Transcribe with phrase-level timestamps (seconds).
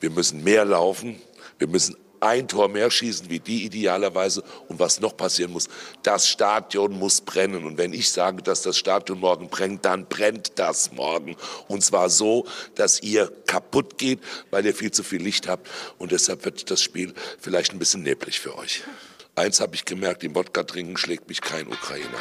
[0.00, 1.20] Wir müssen mehr laufen.
[1.58, 4.42] Wir müssen ein Tor mehr schießen wie die idealerweise.
[4.68, 5.68] Und was noch passieren muss,
[6.02, 7.64] das Stadion muss brennen.
[7.64, 11.36] Und wenn ich sage, dass das Stadion morgen brennt, dann brennt das morgen.
[11.66, 15.68] Und zwar so, dass ihr kaputt geht, weil ihr viel zu viel Licht habt.
[15.98, 18.82] Und deshalb wird das Spiel vielleicht ein bisschen neblig für euch.
[19.34, 22.18] Eins habe ich gemerkt, im Wodka trinken schlägt mich kein Ukrainer.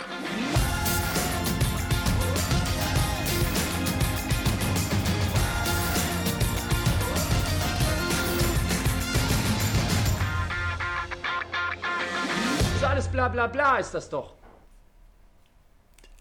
[13.18, 14.34] Bla bla bla ist das doch.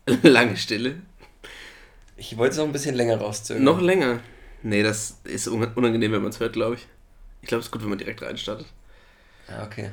[0.22, 1.02] Lange Stille.
[2.16, 3.62] Ich wollte es noch ein bisschen länger rauszögern.
[3.62, 4.20] Noch länger?
[4.62, 6.86] Nee, das ist unangenehm, wenn man es hört, glaube ich.
[7.42, 8.66] Ich glaube, es ist gut, wenn man direkt reinstartet.
[9.48, 9.90] Ja, okay.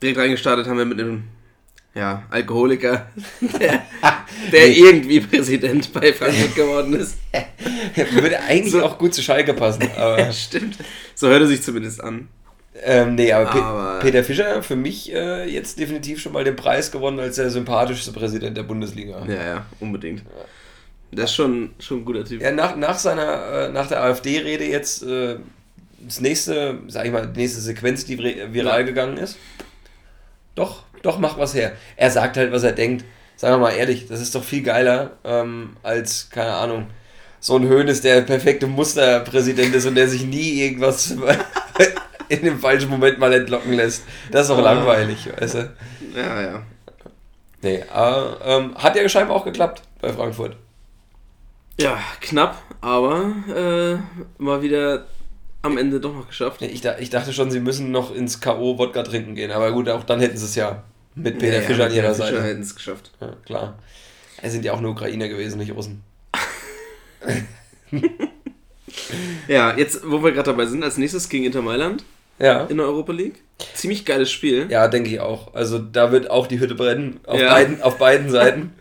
[0.00, 1.24] Direkt reingestartet haben wir mit einem
[1.94, 3.82] ja, Alkoholiker, der,
[4.52, 4.72] der nee.
[4.72, 7.18] irgendwie Präsident bei Frankfurt geworden ist.
[8.12, 9.90] Würde eigentlich so, auch gut zu Schalke passen.
[9.96, 10.78] Aber stimmt.
[11.14, 12.28] So hört er sich zumindest an.
[12.84, 16.56] Ähm, nee, aber, aber Pe Peter Fischer für mich äh, jetzt definitiv schon mal den
[16.56, 19.24] Preis gewonnen als der sympathischste Präsident der Bundesliga.
[19.26, 20.22] Ja, ja, unbedingt.
[21.12, 22.42] Der ist schon, schon ein guter Typ.
[22.42, 25.36] Ja, nach, nach seiner, äh, nach der AfD-Rede jetzt äh,
[26.00, 28.86] das nächste, sag ich mal, die nächste Sequenz, die viral ja.
[28.86, 29.38] gegangen ist.
[30.54, 31.72] Doch, doch, mach was her.
[31.96, 33.04] Er sagt halt, was er denkt.
[33.36, 36.86] Sagen wir mal ehrlich, das ist doch viel geiler ähm, als, keine Ahnung,
[37.46, 41.14] so ein Höhnes, der perfekte Musterpräsident ist und der sich nie irgendwas
[42.28, 44.02] in dem falschen Moment mal entlocken lässt.
[44.32, 44.62] Das ist doch ah.
[44.62, 45.72] langweilig, weißt du?
[46.16, 46.62] Ja, ja.
[47.62, 50.56] Nee, aber ähm, hat ja scheinbar auch geklappt bei Frankfurt.
[51.78, 55.06] Ja, knapp, aber äh, mal wieder
[55.62, 56.62] am Ende doch noch geschafft.
[56.62, 58.76] Ich, ich dachte schon, sie müssen noch ins K.O.
[58.76, 60.82] Wodka trinken gehen, aber gut, auch dann hätten sie es ja
[61.14, 62.42] mit Peter ja, Fischer ja, an ihrer Seite.
[62.42, 63.12] hätten es geschafft.
[63.20, 63.78] Ja, klar.
[64.42, 66.02] Es sind ja auch nur Ukrainer gewesen, nicht Russen.
[69.48, 72.04] ja, jetzt, wo wir gerade dabei sind, als nächstes gegen Inter Mailand
[72.38, 72.64] ja.
[72.64, 73.42] in der Europa League.
[73.74, 74.66] Ziemlich geiles Spiel.
[74.70, 75.54] Ja, denke ich auch.
[75.54, 77.50] Also da wird auch die Hütte brennen, auf, ja.
[77.50, 78.72] beiden, auf beiden Seiten.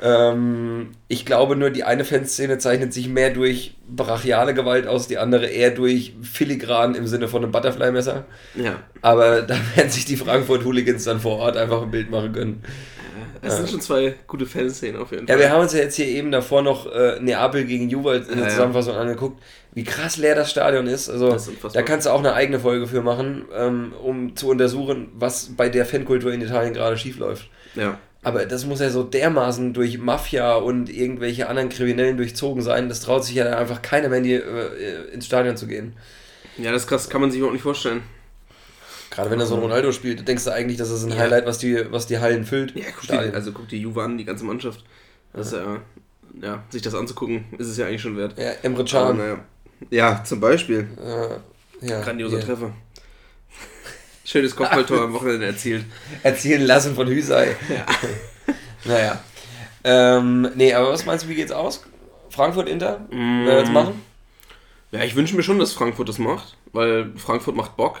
[0.00, 5.18] ähm, ich glaube nur, die eine Fanszene zeichnet sich mehr durch brachiale Gewalt aus, die
[5.18, 8.24] andere eher durch filigran im Sinne von einem Butterfly-Messer.
[8.54, 8.80] Ja.
[9.00, 12.64] Aber da werden sich die Frankfurt-Hooligans dann vor Ort einfach ein Bild machen können.
[13.42, 15.36] Es sind schon zwei gute Fanszenen auf jeden Fall.
[15.36, 18.38] Ja, wir haben uns ja jetzt hier eben davor noch äh, Neapel gegen Juve in
[18.38, 19.42] der Zusammenfassung angeguckt,
[19.72, 21.10] wie krass leer das Stadion ist.
[21.10, 25.08] Also ist da kannst du auch eine eigene Folge für machen, ähm, um zu untersuchen,
[25.14, 27.48] was bei der Fankultur in Italien gerade schief läuft.
[27.74, 27.98] Ja.
[28.22, 33.00] Aber das muss ja so dermaßen durch Mafia und irgendwelche anderen Kriminellen durchzogen sein, das
[33.00, 35.94] traut sich ja einfach keiner mehr in die, äh, ins Stadion zu gehen.
[36.58, 38.02] Ja, das ist krass, kann man sich überhaupt nicht vorstellen.
[39.12, 41.18] Gerade wenn er so ein Ronaldo spielt, denkst du eigentlich, dass das ein ja.
[41.18, 42.74] Highlight, was die, was die Hallen füllt.
[42.74, 44.82] Ja, guck die, also guck die Juve an, die ganze Mannschaft.
[45.34, 45.58] Das ja.
[45.60, 45.80] ja,
[46.40, 48.38] ja, sich das anzugucken, ist es ja eigentlich schon wert.
[48.38, 49.18] Ja, Emre Can.
[49.18, 49.38] Ja.
[49.90, 50.88] ja, zum Beispiel.
[50.98, 52.46] Äh, ja, Grandioser yeah.
[52.46, 52.72] Treffer.
[54.24, 55.84] Schönes Kopfballtor am Wochenende erzielt.
[56.22, 57.54] Erzielen lassen von Hüsei.
[57.68, 57.84] Ja.
[58.86, 59.20] naja.
[59.84, 61.84] Ähm, nee, aber was meinst du, wie geht's aus?
[62.30, 63.00] Frankfurt-Inter?
[63.10, 63.44] Mm.
[63.44, 64.00] Wer wird's machen?
[64.90, 68.00] Ja, ich wünsche mir schon, dass Frankfurt das macht, weil Frankfurt macht Bock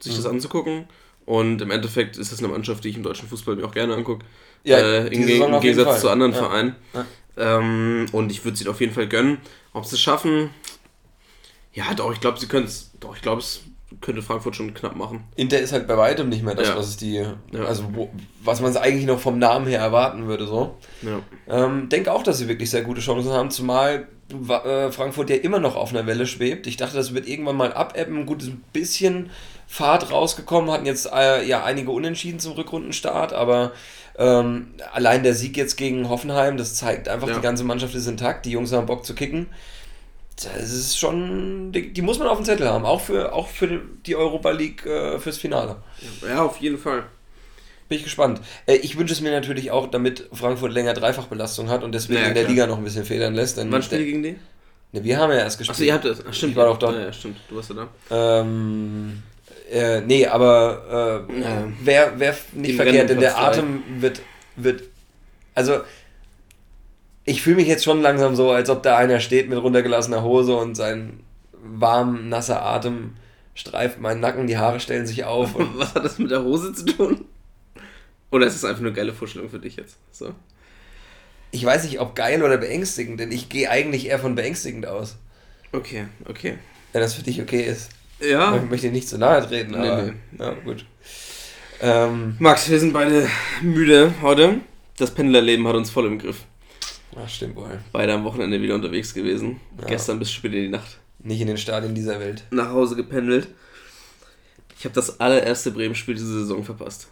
[0.00, 0.16] sich mhm.
[0.16, 0.84] das anzugucken.
[1.26, 3.94] Und im Endeffekt ist das eine Mannschaft, die ich im deutschen Fußball mir auch gerne
[3.94, 4.24] angucke.
[4.64, 6.38] Ja, äh, im, im Gegensatz zu anderen ja.
[6.38, 6.76] Vereinen.
[6.92, 7.06] Ja.
[7.36, 9.38] Ähm, und ich würde sie auf jeden Fall gönnen.
[9.72, 10.50] Ob sie es schaffen,
[11.72, 12.90] ja, doch, ich glaube, sie können es.
[12.98, 13.60] Doch, ich glaube, es
[14.00, 15.24] könnte Frankfurt schon knapp machen.
[15.36, 16.76] Inter ist halt bei weitem nicht mehr das, ja.
[16.76, 17.34] was es die, ja.
[17.66, 18.10] also wo,
[18.42, 20.46] was man es eigentlich noch vom Namen her erwarten würde.
[20.46, 20.76] So.
[21.02, 21.20] Ja.
[21.48, 24.08] Ähm, denke auch, dass sie wirklich sehr gute Chancen haben, zumal
[24.48, 26.66] äh, Frankfurt ja immer noch auf einer Welle schwebt.
[26.66, 28.26] Ich dachte, das wird irgendwann mal abebben.
[28.26, 29.30] Gut, ein bisschen
[29.72, 33.70] Fahrt rausgekommen, hatten jetzt äh, ja einige Unentschieden zum Rückrundenstart, aber
[34.18, 37.34] ähm, allein der Sieg jetzt gegen Hoffenheim, das zeigt einfach, ja.
[37.34, 39.46] die ganze Mannschaft ist intakt, die Jungs haben Bock zu kicken.
[40.34, 43.80] Das ist schon, die, die muss man auf dem Zettel haben, auch für, auch für
[44.06, 45.76] die Europa League äh, fürs Finale.
[46.28, 47.04] Ja, auf jeden Fall.
[47.88, 48.40] Bin ich gespannt.
[48.66, 52.26] Äh, ich wünsche es mir natürlich auch, damit Frankfurt länger Dreifachbelastung hat und deswegen ja,
[52.26, 53.56] in der Liga noch ein bisschen federn lässt.
[53.56, 54.36] Wann spielt gegen die?
[54.90, 55.76] Ne, wir haben ja erst gespielt.
[55.76, 56.24] Achso, ihr habt das.
[56.28, 56.50] Ach, stimmt.
[56.50, 56.90] Ich war doch da.
[56.92, 57.36] Ja, ja, stimmt.
[57.48, 58.40] Du warst ja da.
[58.40, 59.22] Ähm,
[59.70, 61.68] äh, nee, aber äh, ja.
[61.82, 64.20] wäre wär nicht verkehrt, denn der Atem wird,
[64.56, 64.82] wird.
[65.54, 65.80] Also,
[67.24, 70.56] ich fühle mich jetzt schon langsam so, als ob da einer steht mit runtergelassener Hose
[70.56, 71.20] und sein
[71.52, 73.16] warm, nasser Atem
[73.54, 75.54] streift meinen Nacken, die Haare stellen sich auf.
[75.74, 77.24] Was hat das mit der Hose zu tun?
[78.32, 79.98] Oder ist es einfach nur geile Vorstellung für dich jetzt?
[80.10, 80.34] So.
[81.52, 85.16] Ich weiß nicht, ob geil oder beängstigend, denn ich gehe eigentlich eher von beängstigend aus.
[85.72, 86.58] Okay, okay.
[86.92, 87.90] Wenn das für dich okay ist.
[88.20, 88.56] Ja.
[88.56, 90.02] Ich möchte nicht zu nahe treten, aber.
[90.02, 90.44] Nee, nee.
[90.44, 90.84] Ja, gut.
[91.80, 93.28] Ähm, Max, wir sind beide
[93.62, 94.60] müde heute.
[94.98, 96.44] Das Pendlerleben hat uns voll im Griff.
[97.16, 97.78] Ach, stimmt wohl.
[97.92, 99.60] Beide am Wochenende wieder unterwegs gewesen.
[99.80, 99.86] Ja.
[99.86, 100.98] Gestern bis spät in die Nacht.
[101.20, 102.44] Nicht in den Stadien dieser Welt.
[102.50, 103.48] Nach Hause gependelt.
[104.78, 107.08] Ich habe das allererste Bremen-Spiel diese Saison verpasst.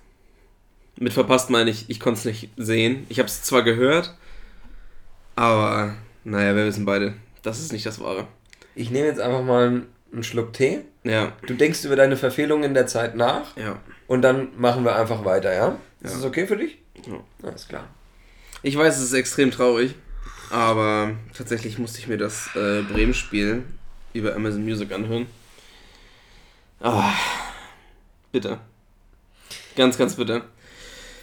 [0.99, 3.07] Mit verpasst meine ich, ich konnte es nicht sehen.
[3.09, 4.17] Ich habe es zwar gehört,
[5.37, 5.95] aber
[6.25, 8.27] naja, wir wissen beide, das ist nicht das Wahre.
[8.75, 9.83] Ich nehme jetzt einfach mal
[10.13, 10.81] einen Schluck Tee.
[11.09, 11.33] Ja.
[11.47, 13.57] Du denkst über deine Verfehlungen in der Zeit nach.
[13.57, 13.79] Ja.
[14.07, 15.79] Und dann machen wir einfach weiter, ja?
[16.03, 16.17] Ist Ja.
[16.19, 16.79] das okay für dich?
[17.07, 17.21] Ja.
[17.49, 17.89] Alles klar.
[18.63, 19.95] Ich weiß, es ist extrem traurig,
[20.51, 23.63] aber tatsächlich musste ich mir das äh, Bremen-Spiel
[24.13, 25.27] über Amazon Music anhören.
[26.81, 27.13] Ah,
[28.33, 28.59] bitte.
[29.77, 30.43] Ganz, ganz bitte.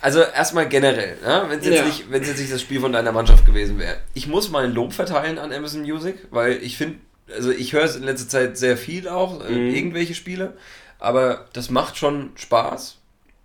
[0.01, 1.85] Also erstmal generell, ja, wenn es jetzt, Ja.
[1.85, 3.97] nicht, jetzt nicht das Spiel von deiner Mannschaft gewesen wäre.
[4.13, 6.99] Ich muss mal ein Lob verteilen an Amazon Music, weil ich finde,
[7.33, 9.73] also ich höre es in letzter Zeit sehr viel auch, äh, Mhm.
[9.75, 10.53] irgendwelche Spiele,
[10.99, 12.97] aber das macht schon Spaß,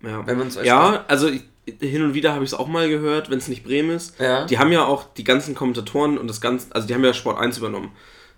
[0.03, 1.43] Ja, wenn man es ja also ich,
[1.79, 4.19] hin und wieder habe ich es auch mal gehört, wenn es nicht Bremen ist.
[4.19, 4.45] Ja.
[4.45, 7.37] Die haben ja auch die ganzen Kommentatoren und das ganze, also die haben ja Sport
[7.39, 7.91] 1 übernommen.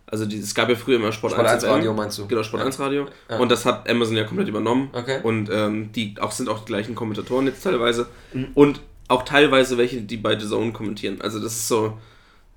[0.05, 1.71] Also die, es gab ja früher immer Sport, Sport 1 FM.
[1.71, 2.27] Radio meinst du?
[2.27, 2.65] Genau, Sport Ja.
[2.67, 3.07] 1 Radio.
[3.29, 3.39] Ja.
[3.39, 4.89] Und das hat Amazon ja komplett übernommen.
[4.93, 5.19] Okay.
[5.23, 8.07] Und ähm, die auch, sind auch die gleichen Kommentatoren jetzt teilweise.
[8.33, 8.49] Mhm.
[8.53, 11.21] Und auch teilweise welche, die bei The Zone kommentieren.
[11.21, 11.97] Also das ist so,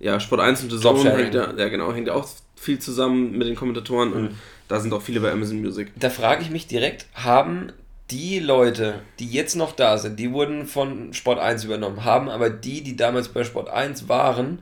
[0.01, 3.33] ja, Sport 1 und The Zone hängt ja, ja genau, hängt ja auch viel zusammen
[3.39, 4.39] mit den Kommentatoren und Mhm.
[4.69, 5.93] da sind auch viele bei Amazon Music.
[5.97, 7.73] Da frage ich mich direkt, haben
[8.11, 12.51] die Leute, die jetzt noch da sind, die wurden von Sport 1 übernommen, haben aber
[12.51, 14.61] die, die damals bei Sport 1 waren,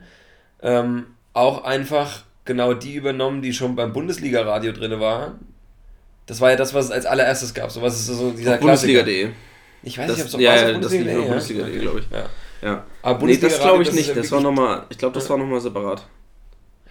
[0.61, 5.39] ähm, auch einfach genau die übernommen, die schon beim Bundesliga-Radio drin waren?
[6.25, 7.69] Das war ja das, was es als allererstes gab.
[7.71, 8.57] So was ist so dieser.
[8.57, 9.29] Bundesliga.de.
[9.83, 11.27] Ich weiß Das, nicht, ob es ja, ja, Bundesliga, nur ja.
[11.27, 12.05] Bundesliga.de, glaube ich.
[12.11, 12.25] Ja.
[12.67, 12.83] Ja.
[13.03, 14.17] Aber Nee, das glaube ich das nicht.
[14.17, 16.07] Das war nochmal, ich glaube, das war nochmal separat.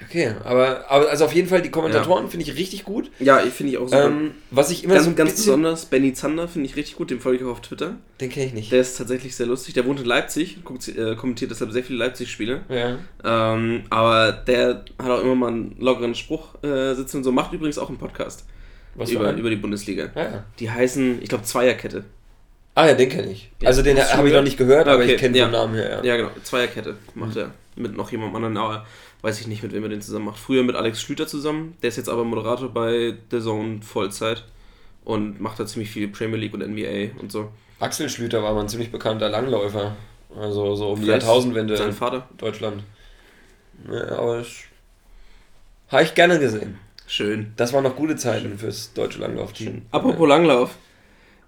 [0.02, 3.11] Okay, aber, aber also auf jeden Fall die Kommentatoren finde ich richtig gut.
[3.20, 4.06] Ja, ich finde ich auch super.
[4.06, 7.20] Ähm, was ich immer ganz, so ganz besonders, Benny Zander finde ich richtig gut, den
[7.20, 7.94] folge ich auch auf Twitter.
[8.20, 8.73] Den kenne ich nicht.
[8.73, 9.75] Der ist tatsächlich sehr lustig.
[9.75, 12.62] Der wohnt in Leipzig, guckt, äh, kommentiert deshalb sehr viele Leipzig-Spiele.
[12.69, 12.99] ja.
[13.25, 17.31] Ähm, aber der hat auch immer mal einen lockeren Spruch äh, sitzen und so.
[17.31, 18.44] Macht übrigens auch einen Podcast
[18.96, 20.11] Was über, über die Bundesliga.
[20.14, 20.44] Ja, ja.
[20.58, 22.05] Die heißen, ich glaube, Zweierkette.
[22.75, 23.52] Ah ja, den kenne ich.
[23.62, 23.69] Ja.
[23.69, 25.46] Also den habe ich noch nicht gehört, aber Okay, ich kenne ja.
[25.46, 26.00] den Namen her.
[26.02, 26.05] Ja.
[26.05, 26.31] Ja, genau.
[26.43, 27.52] Zweierkette macht er.
[27.76, 28.87] Mit noch jemandem anderen, aber
[29.24, 30.38] weiß ich nicht, mit wem er den zusammen macht.
[30.38, 31.76] Früher mit Alex Schlüter zusammen.
[31.82, 34.44] Der ist jetzt aber Moderator bei The Zone Vollzeit
[35.02, 37.48] und macht da ziemlich viel Premier League und NBA und so.
[37.80, 39.96] Axel Schlüter war mal ein ziemlich bekannter Langläufer.
[40.38, 42.28] Also so um die Jahrtausendwende Sein in Vater.
[42.36, 42.82] Deutschland.
[43.90, 44.48] Ja, aber das
[45.88, 46.78] habe ich gerne gesehen.
[47.06, 47.54] Schön.
[47.56, 49.82] Das waren noch gute Zeiten fürs deutsche Langlaufteam.
[49.90, 50.76] Apropos Langlauf.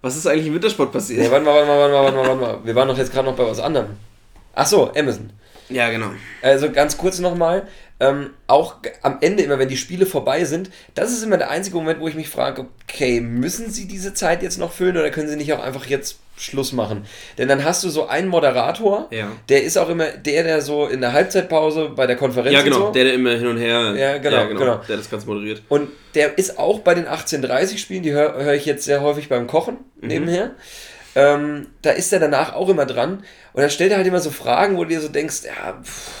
[0.01, 1.21] Was ist eigentlich im Wintersport passiert?
[1.21, 2.65] Nee, warte mal, warte mal, warte mal, warte mal, warte mal.
[2.65, 3.97] Wir waren doch jetzt gerade noch bei was anderem.
[4.53, 5.29] Ach so, Amazon.
[5.69, 6.11] Ja, genau.
[6.41, 7.67] Also ganz kurz nochmal,
[7.99, 11.77] ähm, auch am Ende immer, wenn die Spiele vorbei sind, das ist immer der einzige
[11.77, 15.27] Moment, wo ich mich frage, okay, müssen sie diese Zeit jetzt noch füllen oder können
[15.27, 17.05] sie nicht auch einfach jetzt Schluss machen?
[17.39, 19.31] Denn dann hast du so einen Moderator, Ja.
[19.49, 22.77] der ist auch immer der, der so in der Halbzeitpause bei der Konferenz Ja, genau.
[22.87, 23.95] so, Der, der immer hin und her.
[23.97, 24.75] Ja, genau, genau.
[24.87, 25.63] Der das Ganze moderiert.
[25.67, 29.27] und der ist auch bei den 1830 Spielen, die höre hör ich jetzt sehr häufig
[29.27, 30.07] beim Kochen Mhm.
[30.07, 30.51] nebenher.
[31.19, 33.23] Ähm, da ist er danach auch immer dran
[33.53, 36.11] und dann stellt er halt immer so Fragen, wo du dir so denkst, ja, pff,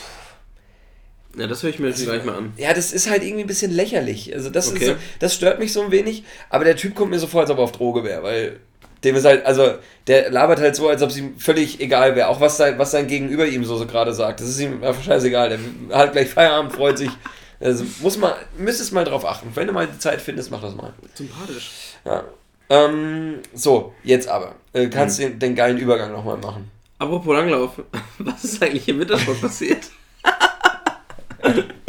[1.37, 2.53] Ja, das höre ich mir jetzt gleich mal an.
[2.57, 4.33] Ja, das ist halt irgendwie ein bisschen lächerlich.
[4.33, 4.85] Also das, Okay.
[4.93, 6.23] ist, das stört mich so ein wenig.
[6.49, 8.59] Aber der Typ kommt mir so vor, als ob er auf Droge wäre, weil
[9.03, 9.75] dem ist halt, also
[10.07, 12.29] der labert halt so, als ob es ihm völlig egal wäre.
[12.29, 14.39] Auch was sein, was sein Gegenüber ihm so, so gerade sagt.
[14.41, 15.49] Das ist ihm einfach scheißegal.
[15.49, 15.59] Der
[15.95, 17.11] hat gleich Feierabend, freut sich.
[17.59, 19.51] Also muss man, müsstest mal drauf achten.
[19.53, 20.93] Wenn du mal die Zeit findest, mach das mal.
[21.13, 21.69] Sympathisch.
[22.03, 22.23] Ja.
[22.69, 24.55] Ähm, so, jetzt aber.
[24.73, 25.23] Äh, kannst Mhm.
[25.23, 26.69] den, den geilen Übergang nochmal machen.
[26.99, 27.81] Apropos Langlauf.
[28.19, 29.89] Was ist eigentlich im Wintersport passiert?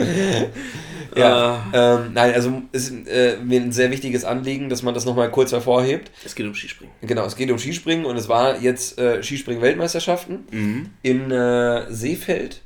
[1.16, 1.64] Ja.
[1.72, 1.96] Ah.
[1.96, 5.50] Ähm, nein, also ist äh, mir ein sehr wichtiges Anliegen, dass man das nochmal kurz
[5.50, 6.12] hervorhebt.
[6.24, 6.94] Es geht um Skispringen.
[7.00, 10.90] Genau, es geht um Skispringen und es war jetzt äh, Skispringen-Weltmeisterschaften Mhm.
[11.02, 12.60] in äh, Seefeld,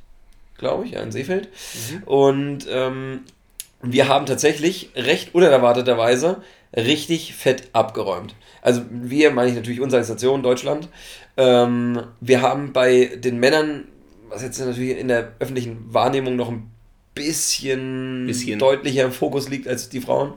[0.57, 1.47] glaube ich, ja, in Seefeld.
[1.91, 2.03] Mhm.
[2.03, 3.21] Und ähm,
[3.81, 6.43] wir haben tatsächlich recht unerwarteterweise
[6.75, 8.35] richtig fett abgeräumt.
[8.61, 10.89] Also wir, meine ich natürlich unsere Station Deutschland.
[11.37, 13.85] Ähm, wir haben bei den Männern,
[14.29, 16.69] was jetzt natürlich in der öffentlichen Wahrnehmung noch ein
[17.15, 18.59] bisschen, Bisschen.
[18.59, 20.33] deutlicher im Fokus liegt als die Frauen,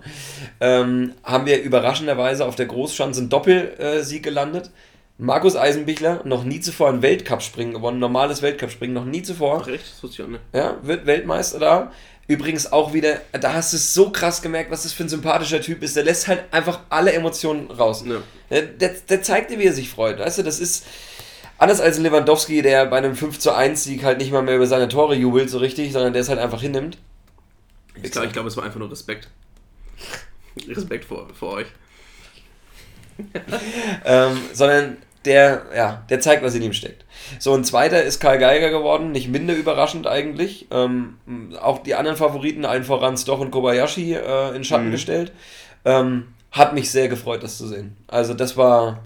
[0.60, 4.70] ähm, haben wir überraschenderweise auf der Großschanze einen Doppelsieg gelandet.
[5.18, 9.62] Markus Eisenbichler, noch nie zuvor ein Weltcup-Springen gewonnen, normales Weltcup-Springen, noch nie zuvor.
[9.62, 9.84] Ach echt?
[9.90, 10.42] Das wusste ich auch nicht.
[10.52, 11.92] Ja, wird Weltmeister da.
[12.28, 15.60] Übrigens auch wieder, da hast du es so krass gemerkt, was das für ein sympathischer
[15.60, 15.94] Typ ist.
[15.94, 18.04] Der lässt halt einfach alle Emotionen raus.
[18.04, 18.20] Ja.
[18.50, 20.18] Der, der, der zeigt dir, wie er sich freut.
[20.18, 20.86] Weißt du, das ist
[21.58, 24.56] anders als ein Lewandowski, der bei einem 5 zu 1 Sieg halt nicht mal mehr
[24.56, 26.98] über seine Tore jubelt so richtig, sondern der es halt einfach hinnimmt.
[28.02, 29.28] Ich glaube, glaub, es war einfach nur Respekt.
[30.68, 31.66] Respekt vor, vor euch.
[34.04, 37.04] Ähm, sondern der, ja, der zeigt, was in ihm steckt.
[37.38, 40.68] So, ein zweiter ist Karl Geiger geworden, nicht minder überraschend eigentlich.
[40.70, 41.16] Ähm,
[41.60, 44.92] auch die anderen Favoriten, allen voran Stoch und Kobayashi, äh, in Schatten mhm.
[44.92, 45.32] gestellt.
[45.84, 47.96] Ähm, hat mich sehr gefreut, das zu sehen.
[48.06, 49.02] Also, das war.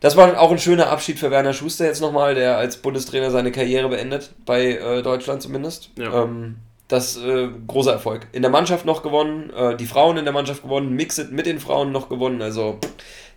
[0.00, 3.52] Das war auch ein schöner Abschied für Werner Schuster jetzt nochmal, der als Bundestrainer seine
[3.52, 5.90] Karriere beendet, bei äh, Deutschland zumindest.
[5.98, 6.22] Ja.
[6.22, 6.56] Ähm,
[6.90, 8.26] das äh, großer Erfolg.
[8.32, 11.60] In der Mannschaft noch gewonnen, äh, die Frauen in der Mannschaft gewonnen, Mixed mit den
[11.60, 12.42] Frauen noch gewonnen.
[12.42, 12.78] Also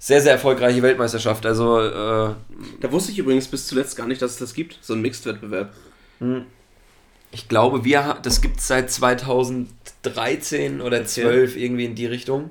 [0.04, 1.46] sehr, sehr erfolgreiche Weltmeisterschaft.
[1.46, 2.34] Also, äh,
[2.82, 5.74] da wusste ich übrigens bis zuletzt gar nicht, dass es das gibt, so ein Mixed-Wettbewerb.
[6.20, 6.44] Hm.
[7.32, 12.50] Ich glaube, wir das gibt es seit 2013 oder 12 irgendwie in die Richtung.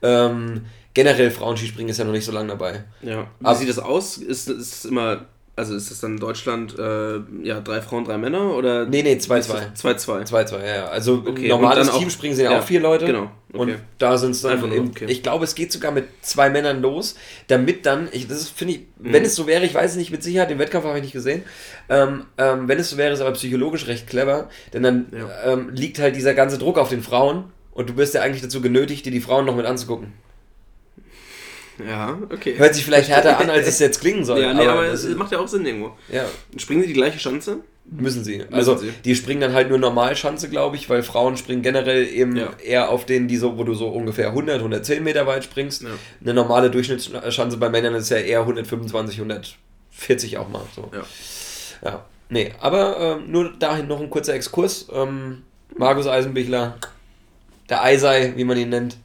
[0.00, 2.84] Ähm, generell Frauenskispringen ist ja noch nicht so lange dabei.
[3.02, 3.26] Ja.
[3.40, 4.18] Wie Aber, sieht das aus?
[4.18, 8.84] Ist es immer also ist das dann Deutschland, äh, ja, drei Frauen, drei Männer oder?
[8.84, 9.74] Nee, nee, 2-2.
[9.74, 10.28] 2-2.
[10.28, 10.86] 2-2, ja, ja.
[10.88, 11.48] Also okay.
[11.48, 13.06] normales Teamspringen sind ja, ja, auch vier Leute.
[13.06, 13.30] Genau.
[13.52, 13.72] Okay.
[13.72, 15.06] Und da sind es dann, Einfach nur, okay.
[15.08, 18.80] ich glaube, es geht sogar mit zwei Männern los, damit dann, ich, das finde ich,
[18.98, 19.14] mhm.
[19.14, 21.14] wenn es so wäre, ich weiß es nicht mit Sicherheit, den Wettkampf habe ich nicht
[21.14, 21.42] gesehen,
[21.88, 25.52] ähm, ähm, wenn es so wäre, ist aber psychologisch recht clever, denn dann ja.
[25.52, 28.60] ähm, liegt halt dieser ganze Druck auf den Frauen und du wirst ja eigentlich dazu
[28.60, 30.12] genötigt, dir die Frauen noch mit anzugucken.
[31.84, 32.58] Ja, okay.
[32.58, 34.40] Hört sich vielleicht härter an, als es jetzt klingen soll.
[34.40, 35.96] Ja, nee, aber, aber es macht ja auch Sinn irgendwo.
[36.10, 36.24] Ja.
[36.56, 37.58] Springen sie die gleiche Schanze?
[37.84, 38.42] Müssen sie.
[38.50, 38.94] Also Müssen sie.
[39.04, 42.50] die springen dann halt nur Normalschanze, glaube ich, weil Frauen springen generell eben ja.
[42.64, 45.82] eher auf denen, die so, wo du so ungefähr 100, 110 Meter weit springst.
[45.82, 45.90] Ja.
[46.20, 50.62] Eine normale Durchschnittsschanze bei Männern ist ja eher 125, 140 auch mal.
[50.74, 50.90] So.
[50.92, 51.04] Ja.
[51.84, 52.04] ja.
[52.28, 54.88] Nee, aber ähm, nur dahin noch ein kurzer Exkurs.
[54.92, 55.42] Ähm,
[55.76, 56.78] Markus Eisenbichler,
[57.68, 58.96] der Eisei, wie man ihn nennt,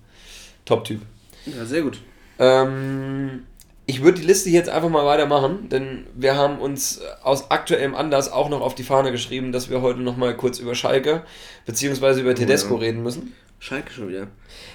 [0.66, 1.02] Top-Typ.
[1.46, 2.00] Ja, sehr gut.
[2.42, 3.44] Ähm,
[3.86, 8.32] ich würde die Liste jetzt einfach mal weitermachen, denn wir haben uns aus aktuellem Anlass
[8.32, 11.24] auch noch auf die Fahne geschrieben, dass wir heute noch mal kurz über Schalke
[11.68, 12.22] bzw.
[12.22, 12.84] über Tedesco oh, ja.
[12.86, 13.34] reden müssen.
[13.60, 14.28] Schalke schon wieder.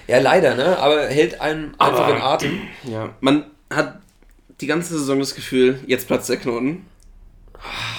[0.07, 0.77] Ja, leider, ne?
[0.79, 2.61] Aber hält einen Aber, einfach in Atem.
[2.83, 3.99] Ja, man hat
[4.61, 6.85] die ganze Saison das Gefühl, jetzt platzt der Knoten.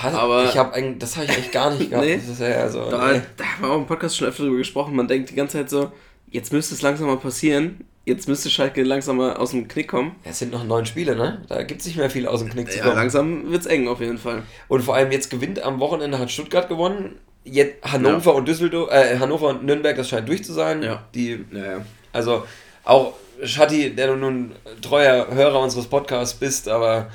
[0.02, 2.06] Aber ich habe das habe ich eigentlich gar nicht gehabt.
[2.06, 3.20] nee, ja so, da, nee.
[3.36, 4.96] da haben wir auch im Podcast schon öfter drüber gesprochen.
[4.96, 5.92] Man denkt die ganze Zeit so,
[6.30, 10.16] jetzt müsste es langsam mal passieren jetzt müsste Schalke langsam mal aus dem Knick kommen.
[10.24, 11.42] Es sind noch neun Spiele, ne?
[11.48, 12.90] Da gibt es nicht mehr viel aus dem Knick zu kommen.
[12.90, 14.42] Ja, langsam wird es eng auf jeden Fall.
[14.66, 17.16] Und vor allem jetzt gewinnt am Wochenende hat Stuttgart gewonnen.
[17.44, 18.36] Jetzt Hannover ja.
[18.36, 20.82] und Düsseldorf, äh, Hannover und Nürnberg, das scheint durch zu sein.
[20.82, 21.04] Ja.
[21.14, 21.84] Die, ja, ja.
[22.12, 22.44] Also
[22.84, 27.10] auch Schatti, der du nun treuer Hörer unseres Podcasts bist, aber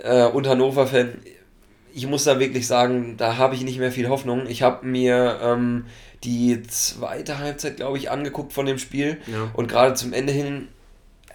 [0.00, 1.18] äh, und Hannover-Fan,
[1.94, 4.46] ich muss da wirklich sagen, da habe ich nicht mehr viel Hoffnung.
[4.46, 5.84] Ich habe mir ähm,
[6.24, 9.18] die zweite Halbzeit, glaube ich, angeguckt von dem Spiel.
[9.26, 9.50] Ja.
[9.54, 10.68] Und gerade zum Ende hin,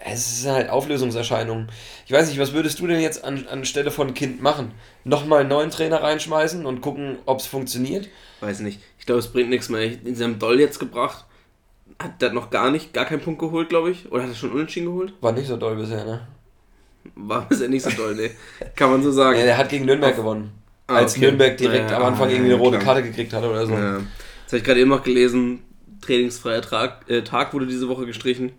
[0.00, 1.68] es ist halt Auflösungserscheinungen.
[2.06, 4.72] Ich weiß nicht, was würdest du denn jetzt an, anstelle von Kind machen?
[5.04, 8.08] Nochmal einen neuen Trainer reinschmeißen und gucken, ob es funktioniert?
[8.40, 8.80] Weiß nicht.
[8.98, 9.82] Ich glaube, es bringt nichts mehr.
[9.82, 11.24] In seinem Doll jetzt gebracht.
[11.98, 14.12] Hat der noch gar nicht, gar keinen Punkt geholt, glaube ich?
[14.12, 15.14] Oder hat er schon unentschieden geholt?
[15.20, 16.28] War nicht so doll bisher, ne?
[17.16, 18.30] War bisher nicht so doll, ne?
[18.76, 19.38] Kann man so sagen.
[19.38, 20.52] Ja, der hat gegen Nürnberg gewonnen.
[20.86, 21.22] Ah, als okay.
[21.22, 22.94] Nürnberg direkt naja, am Anfang irgendwie eine rote klar.
[22.94, 23.72] Karte gekriegt hat oder so.
[23.72, 24.00] Ja.
[24.48, 25.58] Das habe ich gerade eben noch gelesen.
[26.00, 28.52] Trainingsfreier Tag, äh, Tag wurde diese Woche gestrichen.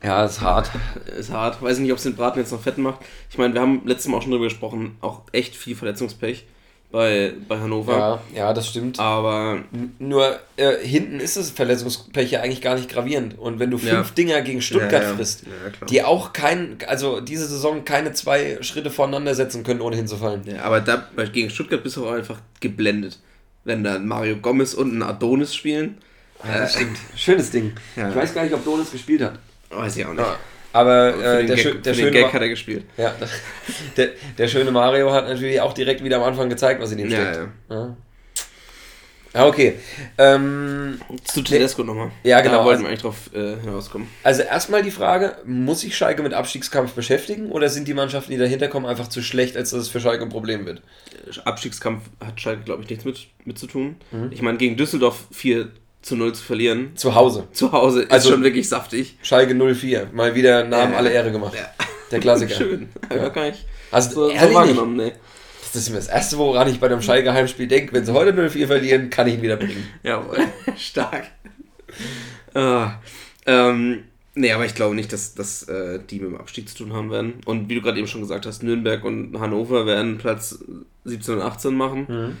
[0.00, 0.70] Ja, ist hart.
[1.18, 1.60] Ist hart.
[1.60, 3.00] Weiß nicht, ob es den Braten jetzt noch fett macht.
[3.28, 6.46] Ich meine, wir haben letztes Mal auch schon drüber gesprochen, auch echt viel Verletzungspech
[6.92, 7.98] bei, bei Hannover.
[7.98, 9.00] Ja, ja, das stimmt.
[9.00, 9.64] Aber.
[9.98, 13.36] Nur äh, hinten ist das Verletzungspech ja eigentlich gar nicht gravierend.
[13.36, 14.14] Und wenn du fünf ja.
[14.16, 15.16] Dinger gegen Stuttgart ja, ja.
[15.16, 15.46] frisst,
[15.90, 20.42] die auch kein, also diese Saison keine zwei Schritte voneinander setzen können, ohne hinzufallen.
[20.46, 23.18] Ja, aber da gegen Stuttgart bist du auch einfach geblendet
[23.68, 25.98] wenn dann Mario Gomez und ein Adonis spielen.
[26.44, 26.98] Ja, das stimmt.
[27.16, 27.72] Schönes Ding.
[27.94, 28.08] Ja.
[28.08, 29.38] Ich weiß gar nicht, ob Adonis gespielt hat.
[29.70, 30.20] Weiß ich auch nicht.
[30.20, 30.36] Ja.
[30.72, 32.84] Aber äh, der, Gag, der schöne Gag hat er gespielt.
[32.96, 33.14] Ja,
[33.96, 37.10] der, der schöne Mario hat natürlich auch direkt wieder am Anfang gezeigt, was in ihm
[37.10, 37.36] steckt.
[37.68, 37.96] Ja, ja.
[39.38, 39.74] Ah, okay.
[40.18, 42.10] Ähm, Zu Tedesco ne, nochmal.
[42.24, 42.58] Ja, genau.
[42.58, 44.08] Da wollten wir eigentlich drauf äh, hinauskommen.
[44.24, 48.38] Also erstmal die Frage, muss sich Schalke mit Abstiegskampf beschäftigen oder sind die Mannschaften, die
[48.38, 50.82] dahinter kommen, einfach zu schlecht, als dass es für Schalke ein Problem wird?
[51.44, 53.96] Abstiegskampf hat Schalke, glaube ich, nichts mit, mit zu tun.
[54.10, 54.30] Mhm.
[54.32, 55.68] Ich meine, gegen Düsseldorf 4
[56.02, 56.96] zu 0 zu verlieren.
[56.96, 57.46] Zu Hause.
[57.52, 59.18] Zu Hause ist also, schon wirklich saftig.
[59.22, 60.08] Schalke 04.
[60.12, 61.54] Mal wieder Namen äh, alle Ehre gemacht.
[61.54, 61.70] Ja.
[62.10, 62.54] Der Klassiker.
[62.56, 62.88] Schön.
[63.14, 63.28] Ja.
[63.28, 65.12] Gar nicht also, so, so wahrgenommen, nee.
[65.72, 67.92] Das ist das Erste, woran ich bei dem Schalke-Heimspiel denke.
[67.92, 69.86] Wenn sie heute 0-4 verlieren, kann ich ihn wieder bringen.
[70.02, 70.38] Jawohl,
[70.76, 71.28] stark.
[72.54, 72.92] ah,
[73.46, 76.92] ähm, nee, aber ich glaube nicht, dass, dass äh, die mit dem Abstieg zu tun
[76.92, 77.34] haben werden.
[77.44, 80.58] Und wie du gerade eben schon gesagt hast, Nürnberg und Hannover werden Platz
[81.04, 82.06] 17 und 18 machen.
[82.08, 82.36] Mhm.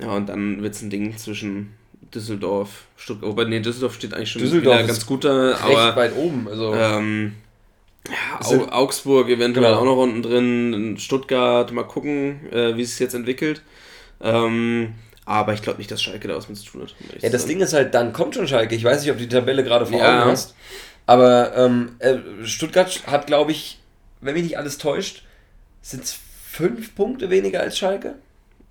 [0.00, 1.74] Ja, und dann wird es ein Ding zwischen
[2.14, 3.30] Düsseldorf, Stuttgart.
[3.30, 5.56] Wobei, nee, Düsseldorf steht eigentlich schon Düsseldorf wieder ganz gut da.
[5.56, 6.48] Aber, weit oben.
[6.48, 6.74] Also.
[6.74, 7.34] Ähm,
[8.08, 9.80] ja, Augsburg eventuell genau.
[9.80, 13.62] auch noch unten drin, Stuttgart, mal gucken, äh, wie es sich jetzt entwickelt.
[14.20, 14.94] Ähm,
[15.24, 16.94] aber ich glaube nicht, dass Schalke da was mit zu tun hat.
[17.22, 18.74] Ja, das Ding ist halt, dann kommt schon Schalke.
[18.74, 20.22] Ich weiß nicht, ob du die Tabelle gerade vor ja.
[20.22, 20.54] Augen hast.
[21.06, 23.78] Aber ähm, äh, Stuttgart hat, glaube ich,
[24.20, 25.24] wenn mich nicht alles täuscht,
[25.80, 28.16] sind es fünf Punkte weniger als Schalke.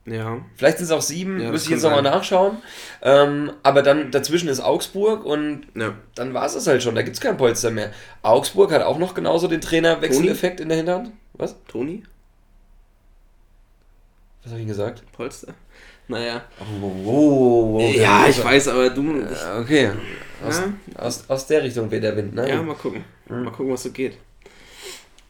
[0.05, 0.39] Ja.
[0.55, 2.58] Vielleicht sind es auch sieben, ja, müsste ich jetzt nochmal nachschauen.
[3.03, 5.93] Ähm, aber dann dazwischen ist Augsburg und ja.
[6.15, 6.96] dann war es es halt schon.
[6.96, 7.91] Da gibt es kein Polster mehr.
[8.24, 11.12] Augsburg hat auch noch genauso den Trainerwechseleffekt in der Hinterhand.
[11.34, 11.55] Was?
[11.67, 12.03] Toni?
[14.43, 15.03] Was habe ich gesagt?
[15.12, 15.53] Polster.
[16.08, 16.43] Naja.
[16.60, 19.22] Oh, oh, oh, oh ja, ich weiß, aber du.
[19.22, 19.91] Ich, okay.
[20.46, 20.62] Aus,
[20.96, 22.50] aus, aus der Richtung weht der Wind, ne?
[22.50, 23.03] Ja, mal gucken.
[23.29, 23.43] Mhm.
[23.43, 24.17] Mal gucken, was so geht.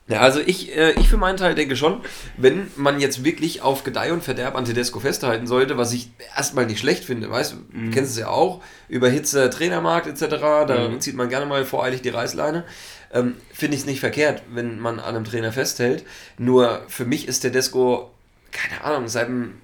[0.07, 2.01] Ja, also ich, äh, ich für meinen Teil denke schon,
[2.35, 6.65] wenn man jetzt wirklich auf Gedeih und Verderb an Tedesco festhalten sollte, was ich erstmal
[6.65, 7.91] nicht schlecht finde, weißt du, mhm.
[7.91, 10.27] kennst es ja auch, über Hitze, Trainermarkt etc.,
[10.67, 10.99] da mhm.
[10.99, 12.65] zieht man gerne mal voreilig die Reißleine.
[13.13, 16.03] Ähm, finde ich es nicht verkehrt, wenn man an einem Trainer festhält.
[16.37, 18.11] Nur für mich ist Tedesco,
[18.51, 19.55] keine Ahnung, seit dem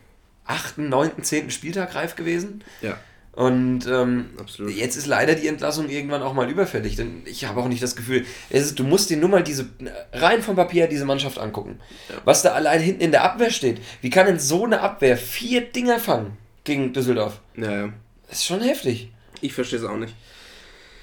[0.46, 1.52] 8., 9., 10.
[1.52, 2.64] Spieltag reif gewesen.
[2.82, 2.98] Ja.
[3.38, 4.32] Und ähm,
[4.68, 6.96] jetzt ist leider die Entlassung irgendwann auch mal überfällig.
[6.96, 9.70] Denn ich habe auch nicht das Gefühl, ist, du musst dir nur mal diese
[10.12, 11.80] rein vom Papier diese Mannschaft angucken.
[12.10, 12.16] Ja.
[12.26, 13.80] Was da allein hinten in der Abwehr steht.
[14.02, 17.40] Wie kann denn so eine Abwehr vier Dinger fangen gegen Düsseldorf?
[17.56, 17.94] Ja, ja.
[18.28, 19.12] Das ist schon heftig.
[19.42, 20.16] Ich verstehe es auch nicht.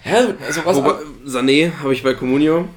[0.04, 0.76] Ja, also was.
[0.76, 2.68] Wobei, Sané habe ich bei Comunio.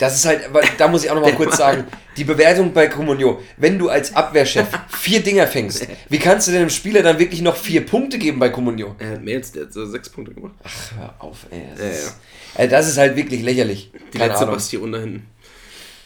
[0.00, 1.84] Das ist halt, da muss ich auch noch mal kurz sagen,
[2.16, 6.70] die Bewertung bei Comunio, wenn du als Abwehrchef vier Dinger fängst, wie kannst du dem
[6.70, 8.96] Spieler dann wirklich noch vier Punkte geben bei Comunio?
[8.98, 10.54] Er hat mehr als der hat so sechs Punkte gemacht.
[10.64, 11.64] Ach, hör auf, ey.
[11.76, 12.16] Das, ja, ist,
[12.56, 12.66] ja.
[12.66, 13.92] Das ist halt wirklich lächerlich.
[14.14, 15.26] Die Keine letzte Basti unter hinten.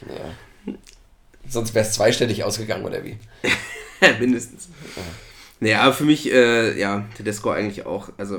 [0.09, 0.75] Ja.
[1.49, 3.17] Sonst wäre es zweistellig ausgegangen, oder wie?
[4.19, 4.69] Mindestens.
[4.97, 5.03] Ja.
[5.61, 8.39] Naja, aber für mich, äh, ja, Tedesco eigentlich auch, also,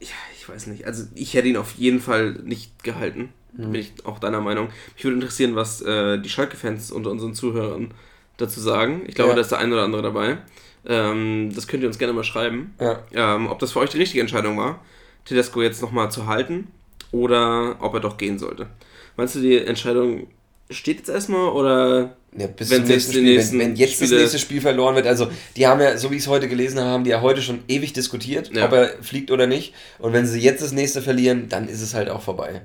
[0.00, 0.84] ja, ich weiß nicht.
[0.84, 3.32] Also, ich hätte ihn auf jeden Fall nicht gehalten.
[3.56, 3.72] Mhm.
[3.72, 4.68] Bin ich auch deiner Meinung.
[4.94, 7.92] Mich würde interessieren, was äh, die Schalke-Fans unter unseren Zuhörern
[8.36, 9.02] dazu sagen.
[9.06, 9.36] Ich glaube, ja.
[9.36, 10.38] da ist der ein oder andere dabei.
[10.86, 12.74] Ähm, das könnt ihr uns gerne mal schreiben.
[12.80, 13.02] Ja.
[13.12, 14.80] Ähm, ob das für euch die richtige Entscheidung war,
[15.24, 16.68] Tedesco jetzt nochmal zu halten
[17.12, 18.68] oder ob er doch gehen sollte.
[19.16, 20.28] Meinst du, die Entscheidung
[20.70, 24.20] steht jetzt erstmal oder ja, bis wenn, nächsten Spiel, nächsten wenn, wenn, jetzt Spiele das
[24.20, 26.90] nächste Spiel verloren wird, also die haben ja, so wie ich es heute gelesen habe,
[26.90, 28.66] haben die ja heute schon ewig diskutiert, ja.
[28.66, 29.74] ob er fliegt oder nicht.
[29.98, 32.62] Und wenn sie jetzt das nächste verlieren, dann ist es halt auch vorbei.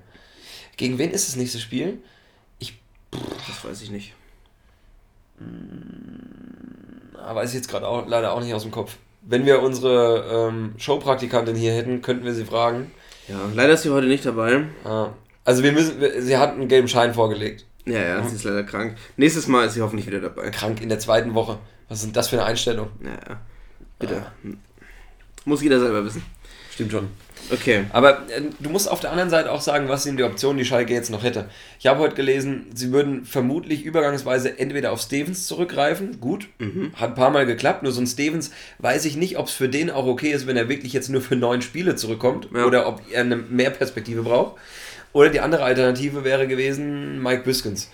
[0.77, 1.99] Gegen wen ist das nächste Spiel?
[2.59, 2.79] Ich.
[3.11, 4.13] Das weiß ich nicht.
[5.37, 6.21] Hm,
[7.35, 8.97] weiß ich jetzt gerade auch, leider auch nicht aus dem Kopf.
[9.21, 12.91] Wenn wir unsere ähm, Showpraktikantin hier hätten, könnten wir sie fragen.
[13.27, 14.65] Ja, leider ist sie heute nicht dabei.
[14.83, 15.09] Ah.
[15.45, 17.65] Also wir müssen, sie hat einen gelben Schein vorgelegt.
[17.85, 18.97] Ja, ja, sie ist leider krank.
[19.17, 20.49] Nächstes Mal ist sie hoffentlich wieder dabei.
[20.51, 21.57] Krank in der zweiten Woche.
[21.89, 22.89] Was ist das für eine Einstellung?
[23.03, 23.41] Ja, ja.
[23.99, 24.25] Bitte.
[24.25, 24.31] Ah.
[25.45, 26.23] Muss jeder selber wissen.
[26.71, 27.09] Stimmt schon.
[27.49, 27.85] Okay.
[27.91, 30.65] Aber äh, du musst auf der anderen Seite auch sagen, was sind die Optionen, die
[30.65, 31.49] Schalke jetzt noch hätte.
[31.79, 36.19] Ich habe heute gelesen, sie würden vermutlich übergangsweise entweder auf Stevens zurückgreifen.
[36.19, 36.91] Gut, mhm.
[36.95, 37.83] hat ein paar Mal geklappt.
[37.83, 40.57] Nur so ein Stevens weiß ich nicht, ob es für den auch okay ist, wenn
[40.57, 42.65] er wirklich jetzt nur für neun Spiele zurückkommt ja.
[42.65, 44.55] oder ob er eine Mehrperspektive braucht.
[45.13, 47.89] Oder die andere Alternative wäre gewesen, Mike Biskins.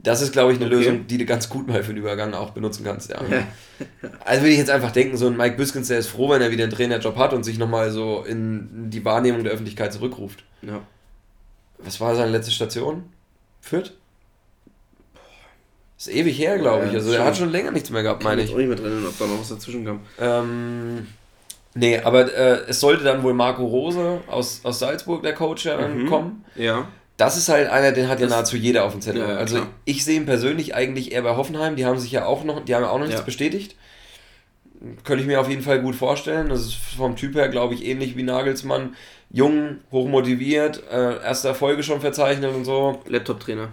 [0.00, 0.76] Das ist, glaube ich, eine okay.
[0.76, 3.10] Lösung, die du ganz gut mal für den Übergang auch benutzen kannst.
[3.10, 3.18] Ja.
[4.24, 6.50] also würde ich jetzt einfach denken, so ein Mike Biskins, der ist froh, wenn er
[6.50, 10.44] wieder einen Trainerjob hat und sich nochmal so in die Wahrnehmung der Öffentlichkeit zurückruft.
[10.62, 10.82] Ja.
[11.78, 13.04] Was war seine letzte Station?
[13.60, 13.92] Fürth?
[15.96, 16.94] Ist ewig her, glaube ich.
[16.94, 18.48] Also er hat schon länger nichts mehr gehabt, meine ich.
[18.48, 20.00] Ich auch nicht mehr drin, ob da noch was dazwischen kam.
[20.20, 21.08] Ähm,
[21.74, 25.76] nee, aber äh, es sollte dann wohl Marco Rose aus, aus Salzburg, der Coach, ja
[25.76, 26.06] dann mhm.
[26.06, 26.44] kommen.
[26.54, 26.86] Ja
[27.18, 29.22] das ist halt einer, den hat ja nahezu jeder auf dem Zettel.
[29.22, 29.68] Ja, ja, also klar.
[29.84, 31.74] ich sehe ihn persönlich eigentlich eher bei Hoffenheim.
[31.74, 33.74] Die haben sich ja auch noch, die haben ja auch noch nichts bestätigt.
[35.02, 36.48] Könnte ich mir auf jeden Fall gut vorstellen.
[36.48, 38.94] Das ist vom Typ her, glaube ich, ähnlich wie Nagelsmann.
[39.30, 43.02] Jung, hochmotiviert, äh, erste Erfolge schon verzeichnet und so.
[43.08, 43.68] Laptop-Trainer.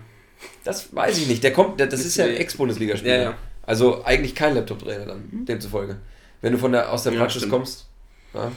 [0.63, 1.43] Das weiß ich nicht.
[1.43, 3.15] Der kommt, das ist ja Ex-Bundesligaspieler.
[3.15, 3.33] Ja, ja.
[3.61, 5.45] Also eigentlich kein Laptop-Trainer dann, mhm.
[5.45, 5.97] demzufolge.
[6.41, 7.85] Wenn du von der, aus der Praxis kommst.
[8.33, 8.51] Ja.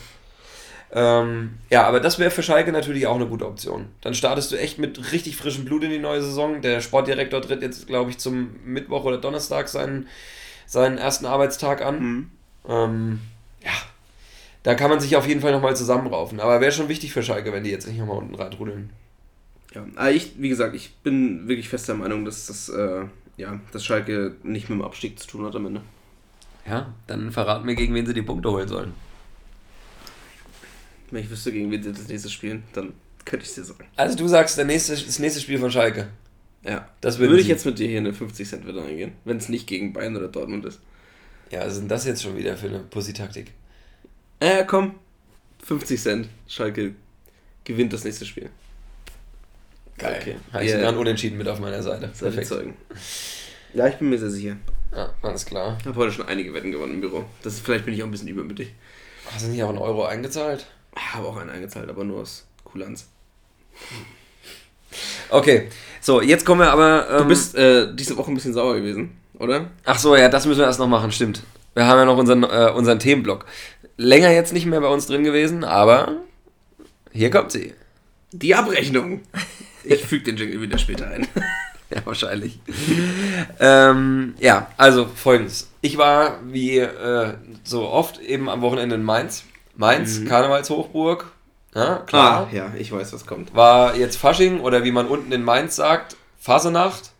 [0.90, 3.86] Ähm, ja, aber das wäre für Schalke natürlich auch eine gute Option.
[4.00, 6.62] Dann startest du echt mit richtig frischem Blut in die neue Saison.
[6.62, 10.08] Der Sportdirektor tritt jetzt, glaube ich, zum Mittwoch oder Donnerstag seinen,
[10.66, 12.00] seinen ersten Arbeitstag an.
[12.00, 12.30] Mhm.
[12.68, 13.20] Ähm,
[13.62, 13.72] ja,
[14.62, 16.40] da kann man sich auf jeden Fall nochmal zusammenraufen.
[16.40, 18.90] Aber wäre schon wichtig für Schalke, wenn die jetzt nicht nochmal unten reintrudeln.
[19.74, 23.04] Ja, aber ich, wie gesagt, ich bin wirklich fest der Meinung, dass das, äh,
[23.36, 25.82] ja, dass Schalke nicht mit dem Abstieg zu tun hat am Ende.
[26.66, 28.94] Ja, dann verraten wir, gegen wen sie die Punkte holen sollen.
[31.10, 32.92] Wenn ich wüsste, gegen wen sie das nächste spielen, dann
[33.24, 33.84] könnte ich es dir sagen.
[33.96, 36.08] Also du sagst, der nächste, das nächste Spiel von Schalke.
[36.64, 36.88] Ja.
[37.00, 39.66] Das würde ich jetzt mit dir hier eine 50 Cent wieder eingehen, wenn es nicht
[39.66, 40.80] gegen Bayern oder Dortmund ist.
[41.50, 43.52] Ja, was ist denn das jetzt schon wieder für eine Pussy-Taktik?
[44.40, 44.96] Äh, komm.
[45.64, 46.28] 50 Cent.
[46.46, 46.94] Schalke
[47.64, 48.50] gewinnt das nächste Spiel.
[49.98, 50.18] Geil.
[50.20, 50.36] Okay.
[50.52, 50.78] Habe ich yeah.
[50.80, 52.08] sogar unentschieden mit auf meiner Seite.
[52.08, 52.46] Perfekt.
[52.46, 52.74] Zeugen.
[53.74, 54.56] Ja, ich bin mir sehr sicher.
[54.96, 55.76] Ja, alles klar.
[55.78, 57.26] Ich habe heute schon einige Wetten gewonnen im Büro.
[57.42, 58.72] Das ist, vielleicht bin ich auch ein bisschen übermütig.
[59.30, 60.66] Hast du nicht auch einen Euro eingezahlt?
[60.98, 63.08] Ich habe auch einen eingezahlt, aber nur aus Kulanz.
[65.30, 65.68] Okay,
[66.00, 67.08] so, jetzt kommen wir aber.
[67.10, 69.70] Ähm, du bist äh, diese Woche ein bisschen sauer gewesen, oder?
[69.84, 71.42] Ach so, ja, das müssen wir erst noch machen, stimmt.
[71.74, 73.44] Wir haben ja noch unseren, äh, unseren Themenblock.
[73.96, 76.16] Länger jetzt nicht mehr bei uns drin gewesen, aber
[77.12, 77.74] hier kommt sie.
[78.32, 79.22] Die Abrechnung.
[79.84, 81.26] Ich füge den Jingle wieder später ein.
[81.90, 82.60] ja, wahrscheinlich.
[83.60, 85.70] ähm, ja, also folgendes.
[85.80, 87.34] Ich war wie äh,
[87.64, 89.44] so oft eben am Wochenende in Mainz.
[89.78, 90.26] Mainz, mhm.
[90.26, 91.30] Karnevalshochburg.
[91.74, 92.48] Ja, klar.
[92.50, 93.54] Ah, ja, ich weiß, was kommt.
[93.54, 97.12] War jetzt Fasching oder wie man unten in Mainz sagt, Fasenacht.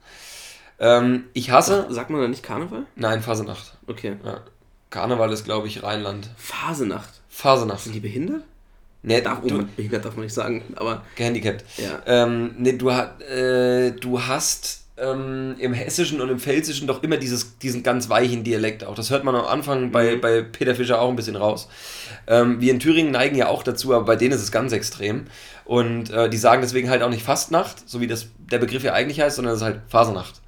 [0.81, 1.87] Ähm, ich hasse.
[1.89, 2.85] Ach, sagt man da nicht Karneval?
[2.97, 3.77] Nein, Fasenacht.
[3.87, 4.17] Okay.
[4.25, 4.41] Ja.
[4.91, 6.31] Karneval ist, glaube ich, Rheinland.
[6.37, 7.21] Phasenacht.
[7.29, 7.85] Phasenacht.
[7.85, 8.43] Sind die behindert?
[9.03, 11.05] Nee, darf, du, behindert darf man nicht sagen, aber.
[11.15, 11.65] Gehandicapt.
[11.77, 12.03] Ja.
[12.07, 17.59] Ähm, nee, du, äh, du hast ähm, im Hessischen und im Pfälzischen doch immer dieses,
[17.59, 18.95] diesen ganz weichen Dialekt auch.
[18.95, 20.21] Das hört man am Anfang bei, mhm.
[20.21, 21.69] bei Peter Fischer auch ein bisschen raus.
[22.27, 25.27] Ähm, wir in Thüringen neigen ja auch dazu, aber bei denen ist es ganz extrem.
[25.65, 28.93] Und äh, die sagen deswegen halt auch nicht Fastnacht, so wie das, der Begriff ja
[28.95, 30.41] eigentlich heißt, sondern es ist halt Fasernacht.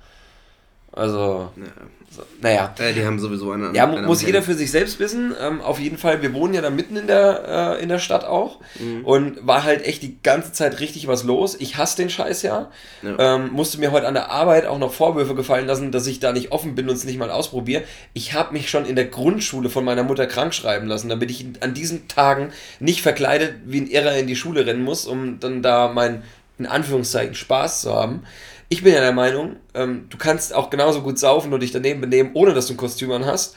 [0.92, 1.64] Also, ja.
[2.12, 2.74] So, naja.
[2.76, 3.70] Ja, die haben sowieso eine.
[3.72, 5.32] Ja, eine muss jeder für sich selbst wissen.
[5.40, 8.24] Ähm, auf jeden Fall, wir wohnen ja da mitten in der, äh, in der Stadt
[8.24, 8.58] auch.
[8.80, 9.04] Mhm.
[9.04, 11.54] Und war halt echt die ganze Zeit richtig was los.
[11.60, 12.72] Ich hasse den Scheiß ja.
[13.02, 13.36] ja.
[13.36, 16.32] Ähm, musste mir heute an der Arbeit auch noch Vorwürfe gefallen lassen, dass ich da
[16.32, 17.84] nicht offen bin und es nicht mal ausprobiere.
[18.12, 21.46] Ich habe mich schon in der Grundschule von meiner Mutter krank schreiben lassen, damit ich
[21.60, 25.62] an diesen Tagen nicht verkleidet wie ein Irrer in die Schule rennen muss, um dann
[25.62, 26.24] da mein,
[26.58, 28.24] in Anführungszeichen, Spaß zu haben
[28.70, 32.00] ich bin ja der Meinung, ähm, du kannst auch genauso gut saufen und dich daneben
[32.00, 33.56] benehmen, ohne dass du ein Kostüm an hast.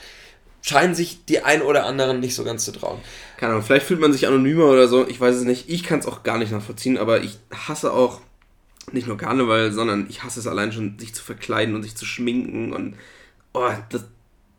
[0.64, 3.00] Scheinen sich die ein oder anderen nicht so ganz zu trauen.
[3.38, 5.70] Keine Ahnung, vielleicht fühlt man sich anonymer oder so, ich weiß es nicht.
[5.70, 8.22] Ich kann es auch gar nicht nachvollziehen, aber ich hasse auch
[8.92, 12.06] nicht nur Karneval, sondern ich hasse es allein schon, sich zu verkleiden und sich zu
[12.06, 12.96] schminken und
[13.54, 14.06] oh, das,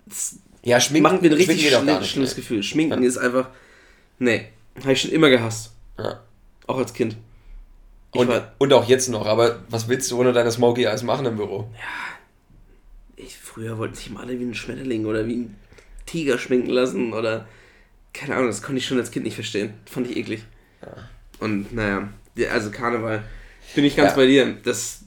[0.07, 2.63] das ja, schminken, macht mir ein richtig schlimm, schlimmes Gefühl.
[2.63, 3.09] Schminken ja.
[3.09, 3.49] ist einfach,
[4.21, 4.49] nee,
[4.81, 5.73] habe ich schon immer gehasst.
[5.99, 6.21] Ja.
[6.69, 7.17] Auch als Kind.
[8.15, 11.37] Und, und auch jetzt noch, aber was willst du ohne deine Smoky Eyes machen im
[11.37, 11.69] Büro?
[11.75, 12.15] Ja.
[13.17, 15.57] Ich, früher wollten sich mal alle wie ein Schmetterling oder wie ein
[16.07, 17.47] Tiger schminken lassen oder.
[18.13, 19.75] Keine Ahnung, das konnte ich schon als Kind nicht verstehen.
[19.87, 20.45] Fand ich eklig.
[20.83, 21.09] Ja.
[21.41, 22.09] Und naja,
[22.53, 23.25] also Karneval.
[23.75, 24.17] Bin ich ganz ja.
[24.17, 24.57] bei dir.
[24.63, 25.01] Das.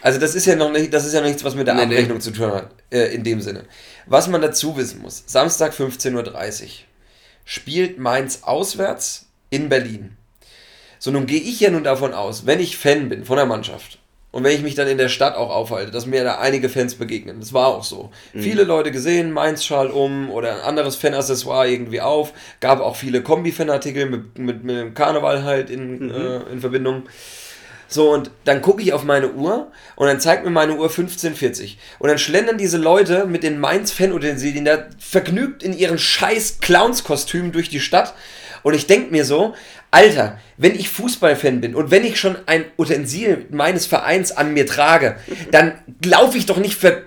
[0.00, 2.16] Also das ist ja noch nicht, das ist ja nichts, was mit der nee, Abrechnung
[2.16, 2.22] nee.
[2.22, 3.66] zu tun hat, äh, in dem Sinne.
[4.06, 6.68] Was man dazu wissen muss, Samstag 15.30 Uhr
[7.44, 10.16] spielt Mainz auswärts in Berlin.
[11.00, 13.98] So, nun gehe ich ja nun davon aus, wenn ich Fan bin von der Mannschaft
[14.32, 16.94] und wenn ich mich dann in der Stadt auch aufhalte, dass mir da einige Fans
[16.94, 17.40] begegnen.
[17.40, 18.10] Das war auch so.
[18.34, 18.40] Mhm.
[18.42, 22.34] Viele Leute gesehen, Mainz-Schal um oder ein anderes Fan-Accessoire irgendwie auf.
[22.60, 26.10] Gab auch viele Kombi-Fanartikel mit, mit, mit dem Karneval halt in, mhm.
[26.10, 27.04] äh, in Verbindung.
[27.88, 31.76] So, und dann gucke ich auf meine Uhr und dann zeigt mir meine Uhr 15.40.
[31.98, 37.70] Und dann schlendern diese Leute mit den Mainz-Fan-Utensilien da vergnügt in ihren scheiß Clowns-Kostümen durch
[37.70, 38.14] die Stadt.
[38.62, 39.54] Und ich denke mir so,
[39.90, 44.66] Alter, wenn ich Fußballfan bin und wenn ich schon ein Utensil meines Vereins an mir
[44.66, 45.16] trage,
[45.50, 45.72] dann
[46.04, 47.02] laufe ich doch nicht ver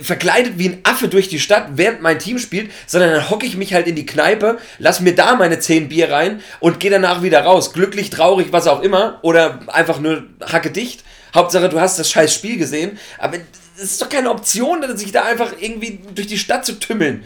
[0.00, 3.56] verkleidet wie ein Affe durch die Stadt, während mein Team spielt, sondern dann hocke ich
[3.56, 7.22] mich halt in die Kneipe, lass mir da meine 10 Bier rein und gehe danach
[7.22, 7.72] wieder raus.
[7.72, 9.18] Glücklich, traurig, was auch immer.
[9.22, 11.04] Oder einfach nur hacke dicht.
[11.34, 12.98] Hauptsache, du hast das scheiß Spiel gesehen.
[13.18, 13.36] Aber
[13.76, 17.24] es ist doch keine Option, sich da einfach irgendwie durch die Stadt zu tümmeln.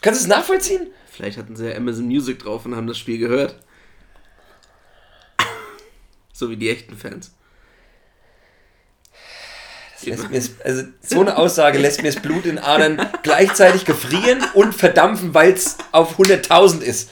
[0.00, 0.86] Kannst du es nachvollziehen?
[1.16, 3.56] Vielleicht hatten sie ja Amazon Music drauf und haben das Spiel gehört.
[6.32, 7.32] so wie die echten Fans.
[10.04, 10.18] Mir,
[10.62, 15.52] also so eine Aussage lässt mir das Blut in Adern gleichzeitig gefrieren und verdampfen, weil
[15.52, 17.08] es auf 100.000 ist.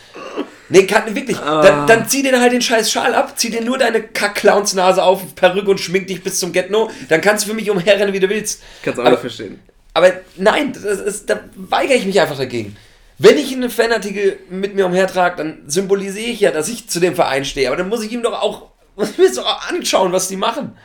[0.69, 1.39] Nee, kann, wirklich.
[1.39, 1.63] Ah.
[1.63, 5.35] Dann, dann, zieh dir halt den scheiß Schal ab, zieh dir nur deine Kack-Clowns-Nase auf,
[5.35, 6.91] Perücke und schmink dich bis zum Get-No.
[7.09, 8.63] Dann kannst du für mich umherrennen, wie du willst.
[8.83, 9.61] Kannst du auch aber, verstehen.
[9.95, 12.77] Aber nein, das ist, da weigere ich mich einfach dagegen.
[13.19, 17.15] Wenn ich einen Fanartikel mit mir umhertrage, dann symbolisiere ich ja, dass ich zu dem
[17.15, 17.69] Verein stehe.
[17.69, 20.77] Aber dann muss ich ihm doch auch, muss mir doch anschauen, was die machen.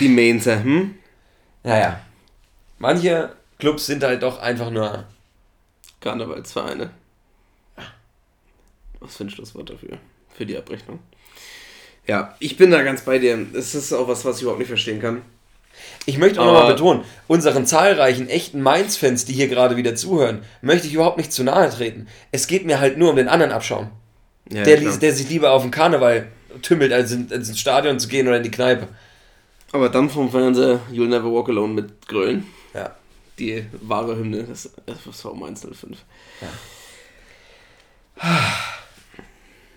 [0.00, 0.96] Die Mainzer, hm?
[1.62, 2.00] Naja.
[2.78, 5.04] Manche Clubs sind halt doch einfach nur
[6.00, 6.90] Karnevalsvereine.
[9.00, 9.98] Was für ein Schlusswort dafür?
[10.34, 11.00] Für die Abrechnung.
[12.06, 13.46] Ja, ich bin da ganz bei dir.
[13.52, 15.22] Das ist auch was, was ich überhaupt nicht verstehen kann.
[16.06, 20.86] Ich möchte auch nochmal betonen, unseren zahlreichen echten Mainz-Fans, die hier gerade wieder zuhören, möchte
[20.86, 22.06] ich überhaupt nicht zu nahe treten.
[22.32, 23.90] Es geht mir halt nur um den anderen Abschaum.
[24.50, 26.28] Ja, der, der sich lieber auf den Karneval
[26.62, 28.88] tümmelt, als, in, als ins Stadion zu gehen oder in die Kneipe.
[29.72, 32.46] Aber dann vom Fernseher You'll Never Walk Alone mit Grölen.
[32.72, 32.96] Ja.
[33.38, 35.98] Die wahre Hymne des FSV Mainz 05.
[36.40, 36.48] Ja.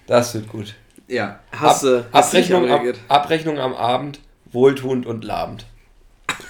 [0.07, 0.75] Das wird gut.
[1.07, 1.41] Ja.
[1.51, 4.19] Hasse, Ab, Abrechnung, ab, Abrechnung am Abend,
[4.51, 5.65] wohltuend und labend.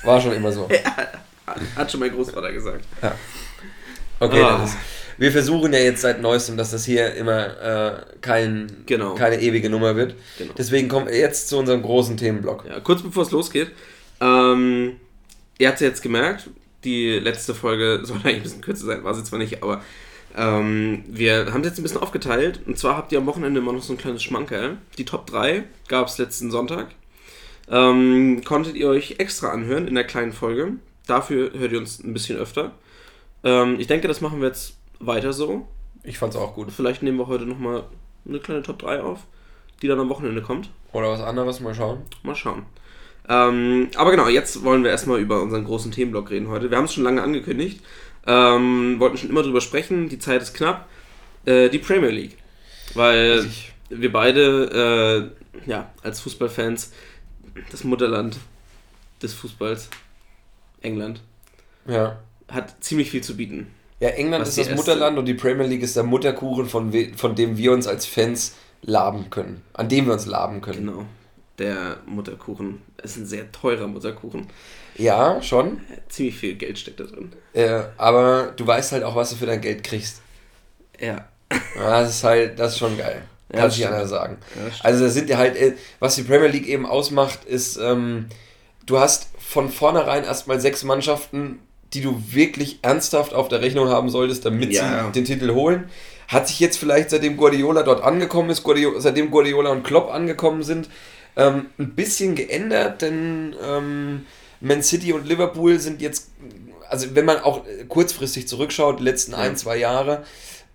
[0.03, 0.69] War schon immer so.
[0.71, 2.85] ja, hat schon mein Großvater gesagt.
[3.01, 3.15] Ja.
[4.19, 4.57] Okay, oh.
[4.57, 4.75] Dennis.
[5.17, 7.91] wir versuchen ja jetzt seit neuestem, dass das hier immer äh,
[8.21, 9.15] kein, genau.
[9.15, 10.15] keine ewige Nummer wird.
[10.37, 10.53] Genau.
[10.57, 12.65] Deswegen kommen wir jetzt zu unserem großen Themenblock.
[12.67, 13.71] Ja, kurz bevor es losgeht,
[14.19, 14.97] ähm,
[15.57, 16.49] ihr habt es jetzt gemerkt,
[16.83, 19.81] die letzte Folge soll eigentlich ein bisschen kürzer sein, war sie zwar nicht, aber
[20.35, 22.61] ähm, wir haben es jetzt ein bisschen aufgeteilt.
[22.65, 24.77] Und zwar habt ihr am Wochenende immer noch so ein kleines Schmankerl.
[24.97, 26.87] Die Top 3 gab es letzten Sonntag.
[27.71, 30.73] Ähm, konntet ihr euch extra anhören in der kleinen Folge.
[31.07, 32.73] Dafür hört ihr uns ein bisschen öfter.
[33.43, 35.67] Ähm, ich denke, das machen wir jetzt weiter so.
[36.03, 36.71] Ich fand's auch gut.
[36.71, 37.86] Vielleicht nehmen wir heute nochmal
[38.27, 39.21] eine kleine Top 3 auf,
[39.81, 40.69] die dann am Wochenende kommt.
[40.91, 42.01] Oder was anderes, mal schauen.
[42.23, 42.65] Mal schauen.
[43.29, 46.69] Ähm, aber genau, jetzt wollen wir erstmal über unseren großen Themenblock reden heute.
[46.69, 47.81] Wir haben es schon lange angekündigt.
[48.27, 50.88] Ähm, wollten schon immer drüber sprechen, die Zeit ist knapp.
[51.45, 52.38] Äh, die Premier League.
[52.93, 53.71] Weil ich.
[53.89, 55.31] wir beide,
[55.65, 56.91] äh, ja, als Fußballfans,
[57.71, 58.37] das Mutterland
[59.21, 59.89] des Fußballs,
[60.81, 61.21] England,
[61.87, 62.19] ja.
[62.47, 63.67] hat ziemlich viel zu bieten.
[63.99, 67.57] Ja, England ist das Mutterland und die Premier League ist der Mutterkuchen, von, von dem
[67.57, 69.61] wir uns als Fans laben können.
[69.73, 70.87] An dem wir uns laben können.
[70.87, 71.05] Genau.
[71.59, 74.47] Der Mutterkuchen ist ein sehr teurer Mutterkuchen.
[74.97, 75.81] Ja, schon.
[76.09, 77.31] Ziemlich viel Geld steckt da drin.
[77.53, 80.21] Äh, aber du weißt halt auch, was du für dein Geld kriegst.
[80.99, 81.27] Ja.
[81.75, 83.21] Das ist halt, das ist schon geil.
[83.53, 84.37] Ja, Kann ich anders sagen.
[84.55, 88.27] Ja, also da sind ja halt, äh, was die Premier League eben ausmacht, ist, ähm,
[88.85, 91.59] du hast von vornherein erstmal sechs Mannschaften,
[91.93, 95.05] die du wirklich ernsthaft auf der Rechnung haben solltest, damit ja.
[95.05, 95.89] sie den Titel holen.
[96.27, 100.63] Hat sich jetzt vielleicht seitdem Guardiola dort angekommen ist, Guardiola, seitdem Guardiola und Klopp angekommen
[100.63, 100.89] sind,
[101.35, 104.25] ähm, ein bisschen geändert, denn ähm,
[104.61, 106.29] Man City und Liverpool sind jetzt,
[106.89, 109.39] also wenn man auch kurzfristig zurückschaut, die letzten ja.
[109.39, 110.23] ein, zwei Jahre,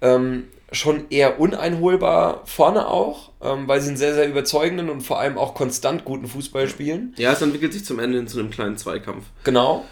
[0.02, 5.20] ähm, schon eher uneinholbar vorne auch, ähm, weil sie einen sehr, sehr überzeugenden und vor
[5.20, 7.14] allem auch konstant guten Fußball spielen.
[7.16, 9.24] Ja, es entwickelt sich zum Ende zu einem kleinen Zweikampf.
[9.44, 9.84] Genau.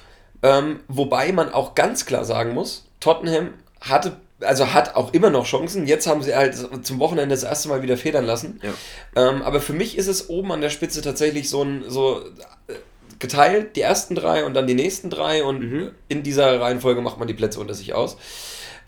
[0.43, 5.47] Ähm, wobei man auch ganz klar sagen muss, Tottenham hatte also hat auch immer noch
[5.47, 5.87] Chancen.
[5.87, 8.61] Jetzt haben sie halt zum Wochenende das erste Mal wieder federn lassen.
[8.63, 9.31] Ja.
[9.31, 12.21] Ähm, aber für mich ist es oben an der Spitze tatsächlich so ein so
[12.67, 12.75] äh,
[13.19, 15.91] geteilt, die ersten drei und dann die nächsten drei und mhm.
[16.09, 18.17] in dieser Reihenfolge macht man die Plätze unter sich aus.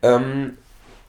[0.02, 0.58] Ähm,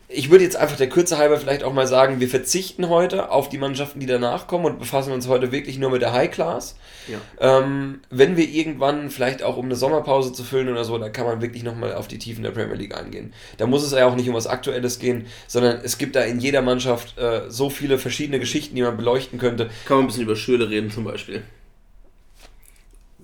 [0.10, 3.50] ich würde jetzt einfach der Kürze halber vielleicht auch mal sagen, wir verzichten heute auf
[3.50, 6.78] die Mannschaften, die danach kommen und befassen uns heute wirklich nur mit der High Class.
[7.08, 7.20] Ja.
[7.60, 11.26] Ähm, wenn wir irgendwann vielleicht auch um eine Sommerpause zu füllen oder so, da kann
[11.26, 13.34] man wirklich nochmal auf die Tiefen der Premier League eingehen.
[13.58, 16.40] Da muss es ja auch nicht um was Aktuelles gehen, sondern es gibt da in
[16.40, 19.70] jeder Mannschaft äh, so viele verschiedene Geschichten, die man beleuchten könnte.
[19.86, 21.44] Kann man ein bisschen über Schöle reden zum Beispiel.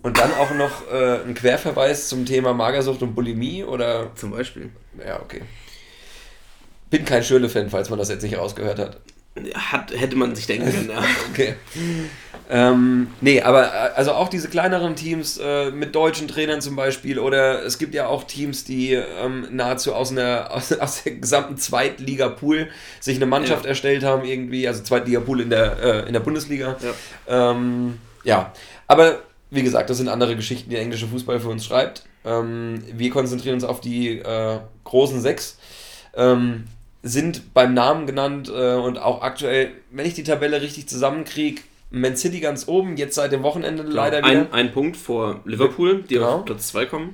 [0.02, 4.12] Und dann auch noch äh, ein Querverweis zum Thema Magersucht und Bulimie oder.
[4.16, 4.70] Zum Beispiel.
[5.00, 5.44] Ja, okay
[6.94, 8.98] bin kein Schöle-Fan, falls man das jetzt nicht rausgehört hat.
[9.56, 11.04] Hat, hätte man sich denken können, ja.
[11.32, 11.56] okay.
[12.52, 17.18] Ähm, nee, aber äh, also auch diese kleineren Teams äh, mit deutschen Trainern zum Beispiel
[17.18, 21.58] oder es gibt ja auch Teams, die ähm, nahezu aus, einer, aus, aus der gesamten
[21.58, 23.70] Zweitliga-Pool sich eine Mannschaft ja.
[23.70, 26.78] erstellt haben, irgendwie, also Zweitliga-Pool in, der, äh, in der Bundesliga.
[27.28, 27.52] Ja.
[27.52, 28.54] Ähm, ja,
[28.88, 32.04] aber wie gesagt, das sind andere Geschichten, die der englische Fußball für uns schreibt.
[32.24, 35.58] Ähm, wir konzentrieren uns auf die äh, großen sechs.
[36.16, 36.66] Ähm,
[37.04, 41.62] sind beim Namen genannt äh, und auch aktuell, wenn ich die Tabelle richtig zusammenkriege,
[41.92, 43.96] Man City ganz oben, jetzt seit dem Wochenende genau.
[43.96, 44.28] leider wieder.
[44.28, 46.38] Ein, ein Punkt vor Liverpool, die genau.
[46.38, 47.14] auf Platz 2 kommen.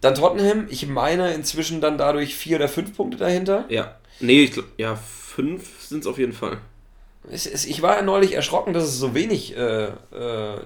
[0.00, 3.64] Dann Tottenham, ich meine inzwischen dann dadurch vier oder fünf Punkte dahinter.
[3.68, 3.96] Ja.
[4.18, 6.58] Nee, ich glaube, ja, fünf sind es auf jeden Fall.
[7.30, 9.90] Ich, war neulich erschrocken, dass es so wenig äh, äh,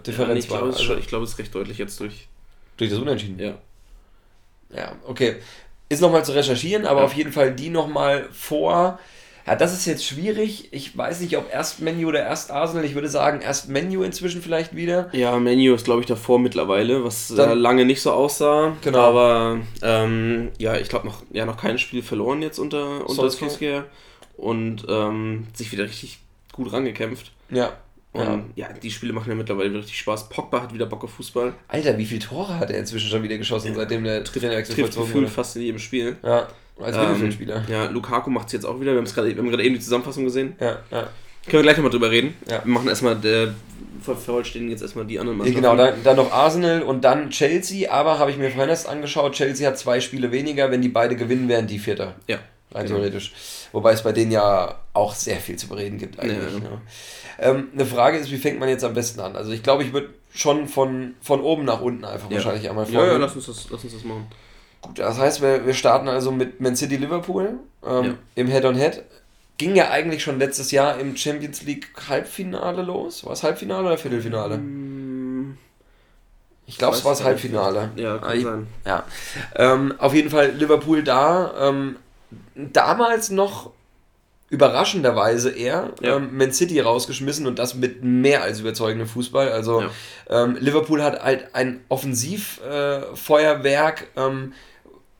[0.06, 0.62] Differenz ja, nee, war.
[0.62, 2.28] Also, ich glaube, es ist recht deutlich jetzt durch.
[2.78, 3.38] Durch das Unentschieden?
[3.38, 3.58] Ja.
[4.74, 5.36] Ja, okay
[5.88, 7.06] ist nochmal zu recherchieren, aber ja.
[7.06, 8.98] auf jeden Fall die nochmal vor.
[9.46, 10.68] Ja, das ist jetzt schwierig.
[10.72, 12.84] Ich weiß nicht, ob erst Menu oder erst Arsenal.
[12.84, 15.08] Ich würde sagen, erst Menu inzwischen vielleicht wieder.
[15.12, 18.76] Ja, Menu ist, glaube ich, davor mittlerweile, was Dann, äh, lange nicht so aussah.
[18.82, 18.98] Genau.
[18.98, 23.84] Aber ähm, ja, ich glaube, noch, ja, noch kein Spiel verloren jetzt unter, unter Solskjaer.
[24.36, 26.18] Und ähm, sich wieder richtig
[26.52, 27.30] gut rangekämpft.
[27.48, 27.72] Ja.
[28.16, 28.68] Und ja.
[28.68, 28.72] ja.
[28.72, 30.28] die Spiele machen ja mittlerweile richtig Spaß.
[30.28, 31.54] Pogba hat wieder Bock auf Fußball.
[31.68, 33.74] Alter, wie viele Tore hat er inzwischen schon wieder geschossen, ja.
[33.74, 35.28] seitdem der Trainerwechsel vollzogen wurde?
[35.28, 36.16] fast in jedem Spiel.
[36.22, 36.48] Ja,
[36.80, 37.56] als Mittelfeldspieler.
[37.56, 38.94] Ähm, ja, Lukaku macht es jetzt auch wieder.
[38.94, 40.56] Wir, grad, wir haben gerade eben die Zusammenfassung gesehen.
[40.60, 41.08] Ja, ja.
[41.44, 42.34] Können wir gleich nochmal drüber reden.
[42.48, 42.64] Ja.
[42.64, 43.54] Wir machen erstmal, der,
[44.02, 45.62] vervollständigen jetzt erstmal die anderen Mannschaften.
[45.62, 47.90] Genau, dann, dann noch Arsenal und dann Chelsea.
[47.90, 50.70] Aber habe ich mir vorhin erst angeschaut, Chelsea hat zwei Spiele weniger.
[50.70, 52.14] Wenn die beide gewinnen, wären die Vierter.
[52.26, 52.38] Ja.
[52.72, 52.98] Rein genau.
[52.98, 53.32] theoretisch.
[53.72, 56.38] Wobei es bei denen ja auch sehr viel zu bereden gibt eigentlich.
[56.38, 56.80] Ja, ja.
[57.38, 59.36] Ähm, eine Frage ist, wie fängt man jetzt am besten an?
[59.36, 62.36] Also ich glaube, ich würde schon von, von oben nach unten einfach ja.
[62.36, 63.06] wahrscheinlich einmal vorgehen.
[63.06, 64.26] Ja, ja, lass uns das, lass uns das machen.
[64.82, 69.02] Gut, das heißt, wir, wir starten also mit Man City Liverpool ähm, im Head-on-Head.
[69.58, 73.24] Ging ja eigentlich schon letztes Jahr im Champions League Halbfinale los.
[73.24, 74.58] War es Halbfinale oder Viertelfinale?
[74.58, 75.56] Mm,
[76.66, 77.90] ich glaube, es war das Halbfinale.
[77.96, 78.66] Ja, kann ah, sein.
[78.84, 79.04] Ja.
[79.54, 81.68] Ähm, auf jeden Fall Liverpool da.
[81.68, 81.96] Ähm,
[82.54, 83.70] damals noch
[84.48, 86.16] überraschenderweise eher ja.
[86.16, 89.50] ähm, Man City rausgeschmissen und das mit mehr als überzeugendem Fußball.
[89.50, 89.90] Also ja.
[90.30, 94.52] ähm, Liverpool hat halt ein Offensivfeuerwerk, äh, ähm,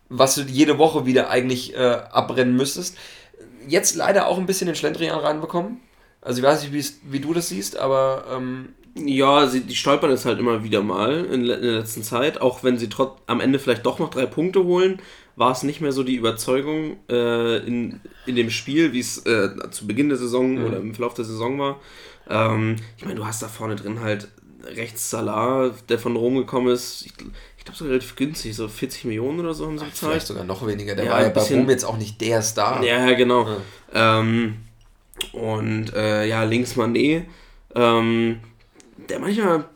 [0.09, 2.97] was du jede Woche wieder eigentlich äh, abbrennen müsstest.
[3.67, 5.81] Jetzt leider auch ein bisschen den Schlendrian reinbekommen.
[6.23, 10.25] Also ich weiß nicht, wie du das siehst, aber ähm, ja, sie, die stolpern es
[10.25, 12.41] halt immer wieder mal in, in, der letzten Zeit.
[12.41, 15.01] Auch wenn sie trotz, am Ende vielleicht doch noch drei Punkte holen,
[15.37, 19.51] war es nicht mehr so die Überzeugung äh, in, in dem Spiel, wie es äh,
[19.71, 20.65] zu Beginn der Saison mhm.
[20.65, 21.79] oder im Verlauf der Saison war.
[22.29, 24.29] Ähm, ich meine, du hast da vorne drin halt
[24.65, 27.03] rechts Salah, der von Rom gekommen ist.
[27.07, 27.13] Ich,
[27.59, 30.13] ich glaube, so relativ günstig, so 40 Millionen oder so haben sie bezahlt.
[30.13, 30.95] Vielleicht sogar noch weniger.
[30.95, 32.83] Der ja, war ja bei Rom jetzt auch nicht der Star.
[32.83, 33.47] Ja, genau.
[33.93, 34.21] Ja.
[34.21, 34.57] Ähm,
[35.33, 37.25] und äh, ja, links Mané.
[37.75, 38.41] Ähm,
[39.09, 39.67] der manchmal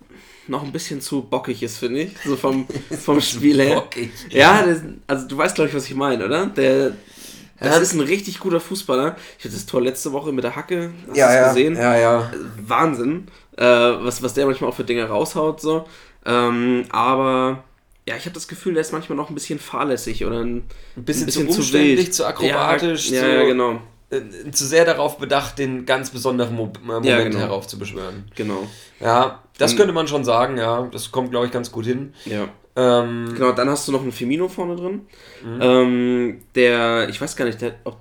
[0.51, 2.13] noch ein bisschen zu bockig ist, finde ich.
[2.25, 2.67] So vom,
[3.03, 3.77] vom Spiel her.
[3.77, 4.11] Bockig.
[4.29, 6.47] Ja, das, also du weißt, glaube ich, was ich meine, oder?
[6.47, 6.93] Der,
[7.61, 7.79] das ja.
[7.79, 9.17] ist ein richtig guter Fußballer.
[9.39, 10.91] Ich hatte das Tor letzte Woche mit der Hacke.
[11.09, 11.49] Hast ja, ja.
[11.49, 11.77] gesehen?
[11.77, 12.33] Ja, ja.
[12.67, 15.61] Wahnsinn, äh, was, was der manchmal auch für Dinge raushaut.
[15.61, 15.87] So.
[16.27, 17.63] Ähm, aber
[18.09, 20.57] ja, ich habe das Gefühl, der ist manchmal noch ein bisschen fahrlässig oder ein,
[20.97, 23.11] ein, bisschen, ein bisschen, zu umständlich, zu, zu akrobatisch.
[23.11, 23.81] Ja, ja, genau.
[24.11, 27.39] Äh, zu sehr darauf bedacht, den ganz besonderen Mo äh, Moment ja, genau.
[27.39, 28.25] heraufzubeschwören.
[28.35, 28.67] Genau.
[28.99, 30.89] Ja, das könnte man schon sagen, ja.
[30.91, 32.15] Das kommt, glaube ich, ganz gut hin.
[32.25, 32.49] Ja.
[32.77, 35.07] Ähm, genau, dann hast du noch einen Firmino vorne drin.
[35.45, 35.61] Mhm.
[35.61, 37.99] Ähm, der, ich weiß gar nicht, der, ob,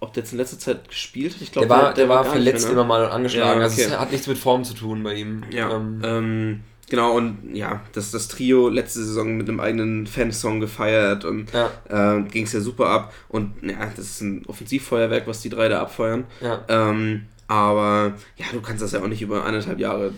[0.00, 1.42] ob der jetzt in letzter Zeit gespielt hat.
[1.42, 2.80] Ich glaube, der war, der, der war, war verletzt mehr, ne?
[2.80, 3.60] immer mal angeschlagen.
[3.60, 3.82] Ja, okay.
[3.82, 5.42] Also es hat nichts mit Form zu tun bei ihm.
[5.50, 5.70] Ja.
[5.70, 11.24] Ähm, ähm Genau, und ja, das, das Trio letzte Saison mit einem eigenen Fansong gefeiert
[11.24, 11.70] und ja.
[11.88, 13.12] äh, ging es ja super ab.
[13.28, 16.24] Und ja, das ist ein Offensivfeuerwerk, was die drei da abfeuern.
[16.40, 16.64] Ja.
[16.68, 20.12] Ähm, aber ja, du kannst das ja auch nicht über eineinhalb Jahre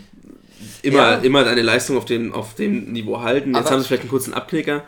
[0.81, 1.17] immer, ja.
[1.17, 3.49] immer deine Leistung auf, den, auf dem Niveau halten.
[3.53, 4.83] Jetzt aber haben sie vielleicht einen kurzen Abknicker,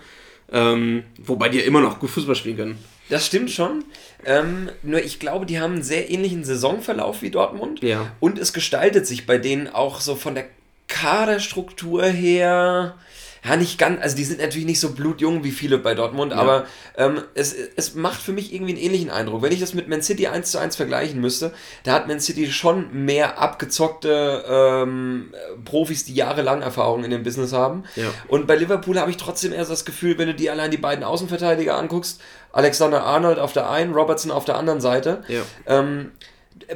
[0.52, 2.78] ähm, wobei die ja immer noch gut Fußball spielen können.
[3.10, 3.84] Das stimmt schon.
[4.24, 7.82] Ähm, nur ich glaube, die haben einen sehr ähnlichen Saisonverlauf wie Dortmund.
[7.82, 8.12] Ja.
[8.20, 10.46] Und es gestaltet sich bei denen auch so von der
[11.02, 12.96] Kaderstruktur her,
[13.44, 16.38] ja, nicht ganz, also die sind natürlich nicht so blutjung wie viele bei Dortmund, ja.
[16.38, 19.42] aber ähm, es, es macht für mich irgendwie einen ähnlichen Eindruck.
[19.42, 21.52] Wenn ich das mit Man City 1 zu 1 vergleichen müsste,
[21.84, 25.34] da hat Man City schon mehr abgezockte ähm,
[25.66, 27.84] Profis, die jahrelang Erfahrung in dem Business haben.
[27.96, 28.06] Ja.
[28.28, 31.04] Und bei Liverpool habe ich trotzdem eher das Gefühl, wenn du dir allein die beiden
[31.04, 35.42] Außenverteidiger anguckst, Alexander Arnold auf der einen, Robertson auf der anderen Seite, ja.
[35.66, 36.12] ähm,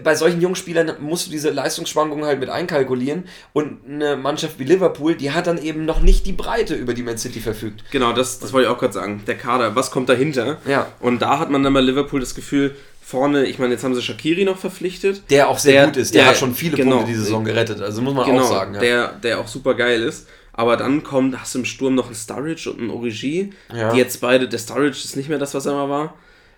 [0.03, 4.63] bei solchen jungen Spielern musst du diese Leistungsschwankungen halt mit einkalkulieren und eine Mannschaft wie
[4.63, 7.83] Liverpool, die hat dann eben noch nicht die Breite, über die Man City verfügt.
[7.91, 9.23] Genau, das, das wollte ich auch gerade sagen.
[9.27, 10.57] Der Kader, was kommt dahinter?
[10.67, 10.87] Ja.
[10.99, 14.01] Und da hat man dann bei Liverpool das Gefühl, vorne, ich meine, jetzt haben sie
[14.01, 15.23] Shakiri noch verpflichtet.
[15.29, 17.43] Der auch sehr der, gut ist, der, der, hat schon viele genau, Punkte die Saison
[17.43, 18.73] gerettet, also muss man genau, auch sagen.
[18.73, 18.79] Ja.
[18.79, 20.27] Der, der auch super geil ist.
[20.57, 23.91] Aber dann kommt, hast du im Sturm noch einen Sturridge und einen Origi, ja.
[23.91, 26.13] die jetzt beide, der Sturridge ist nicht mehr das, was er mal war.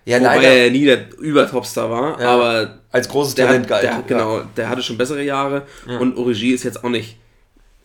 [0.08, 0.48] Ja, Wobei leider.
[0.48, 3.82] er nie der Übertopstar war, ja, aber als großes Talent galt.
[3.82, 5.98] Der, genau, der hatte schon bessere Jahre ja.
[5.98, 7.18] und Origi ist jetzt auch nicht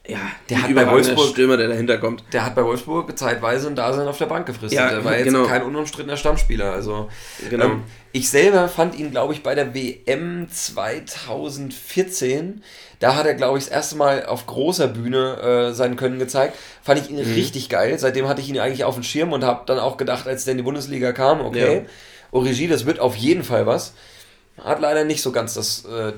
[0.06, 0.18] ja,
[0.50, 2.26] der hat bei Wolfsburg Stürmer, der dahinter kommt.
[2.34, 4.78] Der hat bei Wolfsburg zeitweise ein Dasein auf der Bank gefristet.
[4.78, 5.46] Ja, der war jetzt genau.
[5.46, 6.74] kein unumstrittener Stammspieler.
[6.74, 7.08] Also
[7.50, 7.66] genau.
[7.66, 12.62] Ähm, ich selber fand ihn, glaube ich, bei der WM 2014.
[13.00, 16.58] Da hat er, glaube ich, das erste Mal auf großer Bühne äh, sein Können gezeigt.
[16.82, 17.34] Fand ich ihn mhm.
[17.34, 17.98] richtig geil.
[17.98, 20.52] Seitdem hatte ich ihn eigentlich auf dem Schirm und habe dann auch gedacht, als der
[20.52, 21.82] in die Bundesliga kam, okay, ja.
[22.34, 23.94] Origi, das wird auf jeden Fall was.
[24.62, 26.14] Hat leider nicht so ganz das, äh,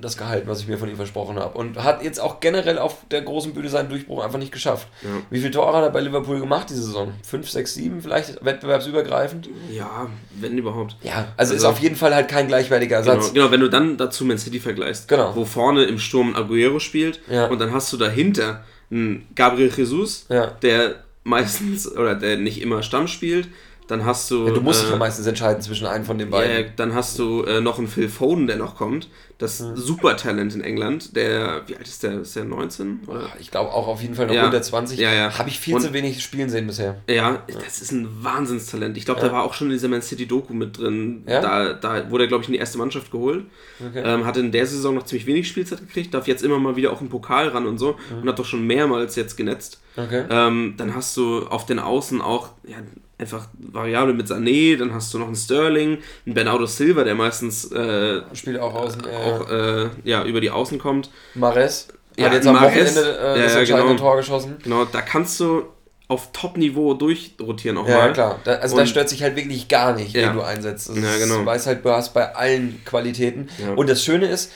[0.00, 1.56] das gehalten, was ich mir von ihm versprochen habe.
[1.56, 4.88] Und hat jetzt auch generell auf der großen Bühne seinen Durchbruch einfach nicht geschafft.
[5.02, 5.08] Ja.
[5.30, 7.12] Wie viele Tore hat er bei Liverpool gemacht diese Saison?
[7.22, 9.48] Fünf, sechs, sieben vielleicht wettbewerbsübergreifend?
[9.70, 10.96] Ja, wenn überhaupt.
[11.02, 13.32] Ja, also, also ist auf jeden Fall halt kein gleichwertiger Ersatz.
[13.32, 15.36] Genau, genau, wenn du dann dazu Man City vergleichst, genau.
[15.36, 17.46] wo vorne im Sturm Aguero spielt ja.
[17.46, 20.46] und dann hast du dahinter einen Gabriel Jesus, ja.
[20.62, 23.48] der meistens oder der nicht immer Stamm spielt,
[23.88, 24.46] dann hast du.
[24.46, 26.64] Ja, du musst äh, dich ja meistens entscheiden zwischen einem von den beiden.
[26.64, 29.08] Ja, dann hast du äh, noch einen Phil Foden, der noch kommt.
[29.38, 29.76] Das mhm.
[29.76, 31.14] Supertalent in England.
[31.14, 32.20] Der, wie alt ist der?
[32.22, 33.00] Ist der 19?
[33.06, 33.28] Oder?
[33.38, 34.46] Ich glaube auch auf jeden Fall noch ja.
[34.46, 34.98] unter 20.
[34.98, 35.38] Ja, ja.
[35.38, 36.96] Habe ich viel Und, zu wenig spielen sehen bisher.
[37.08, 38.96] Ja, das ist ein Wahnsinnstalent.
[38.96, 41.22] Ich glaube, der war auch schon in dieser Man City Doku mit drin.
[41.26, 43.44] Da, da wurde er, glaube ich, in die erste Mannschaft geholt.
[43.86, 44.02] Okay.
[44.04, 46.14] Ähm, hatte in der Saison noch ziemlich wenig Spielzeit gekriegt.
[46.14, 47.96] Darf jetzt immer mal wieder auch im Pokal ran und so.
[48.10, 48.22] Mhm.
[48.22, 49.80] Und hat doch schon mehrmals jetzt genetzt.
[49.96, 50.24] Okay.
[50.30, 52.76] Ähm, dann hast du auf den Außen auch ja,
[53.18, 57.70] einfach variabel mit Sané, dann hast du noch einen Sterling, einen Bernardo Silva, der meistens
[57.72, 61.10] äh, spielt auch außen, äh, auch, äh, ja, über die Außen kommt.
[61.34, 64.56] Mares ja, hat jetzt am Mares, Wochenende äh, das entscheidende genau, Tor geschossen.
[64.62, 65.64] Genau, da kannst du
[66.08, 68.06] auf Top-Niveau durchrotieren auch ja, mal.
[68.08, 68.40] Ja, klar.
[68.44, 70.28] Da, also Und, da stört sich halt wirklich gar nicht, ja.
[70.28, 70.88] wen du einsetzt.
[70.88, 71.38] Das ja, genau.
[71.38, 73.48] Du weißt halt, du hast bei allen Qualitäten.
[73.58, 73.74] Ja.
[73.74, 74.52] Und das Schöne ist,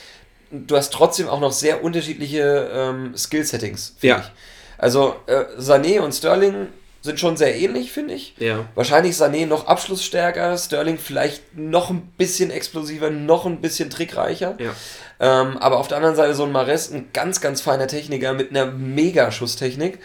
[0.51, 4.19] du hast trotzdem auch noch sehr unterschiedliche ähm, Skill-Settings, ja.
[4.19, 4.31] ich.
[4.77, 6.67] Also äh, Sané und Sterling
[7.01, 8.35] sind schon sehr ähnlich, finde ich.
[8.37, 8.65] Ja.
[8.75, 14.55] Wahrscheinlich Sané noch abschlussstärker, Sterling vielleicht noch ein bisschen explosiver, noch ein bisschen trickreicher.
[14.59, 14.73] Ja.
[15.19, 18.51] Ähm, aber auf der anderen Seite so ein Mares, ein ganz, ganz feiner Techniker mit
[18.51, 19.99] einer Mega-Schusstechnik.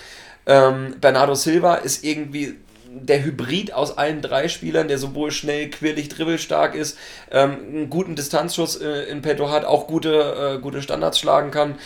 [0.46, 2.56] Ähm, Bernardo Silva ist irgendwie
[2.88, 6.96] der Hybrid aus allen drei Spielern, der sowohl schnell, quirlig, dribbelstark ist,
[7.30, 11.76] ähm, einen guten Distanzschuss äh, in petto hat, auch gute, äh, gute Standards schlagen kann.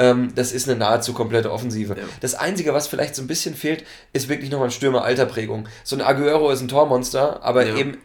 [0.00, 1.94] Ähm, das ist eine nahezu komplette Offensive.
[1.94, 2.04] Ja.
[2.20, 3.84] Das Einzige, was vielleicht so ein bisschen fehlt,
[4.14, 5.68] ist wirklich nochmal ein Stürmer Alterprägung.
[5.84, 7.76] So ein Aguero ist ein Tormonster, aber ja.
[7.76, 7.98] eben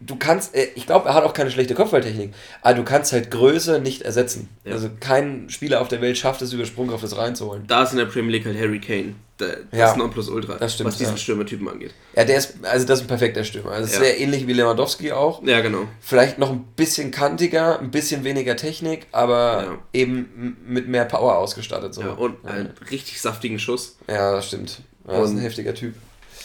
[0.00, 2.32] du kannst, äh, ich glaube, er hat auch keine schlechte Kopfballtechnik,
[2.62, 4.48] aber du kannst halt Größe nicht ersetzen.
[4.64, 4.72] Ja.
[4.72, 7.66] Also kein Spieler auf der Welt schafft es, über Sprungkraft das reinzuholen.
[7.66, 9.14] Da ist in der Premier League halt Harry Kane.
[9.36, 11.18] Das ja, ist Nonplusultra, das stimmt, was diesen ja.
[11.18, 11.92] Stürmertypen angeht.
[12.14, 13.72] Ja, der ist, also das ist ein perfekter Stürmer.
[13.72, 13.98] Also ja.
[13.98, 15.42] sehr ähnlich wie Lewandowski auch.
[15.42, 15.88] Ja, genau.
[16.00, 19.78] Vielleicht noch ein bisschen kantiger, ein bisschen weniger Technik, aber ja.
[19.92, 21.94] eben mit mehr Power ausgestattet.
[21.94, 22.02] So.
[22.02, 23.96] Ja, und einen richtig saftigen Schuss.
[24.06, 24.82] Ja, das stimmt.
[25.04, 25.94] Das ist ein heftiger Typ.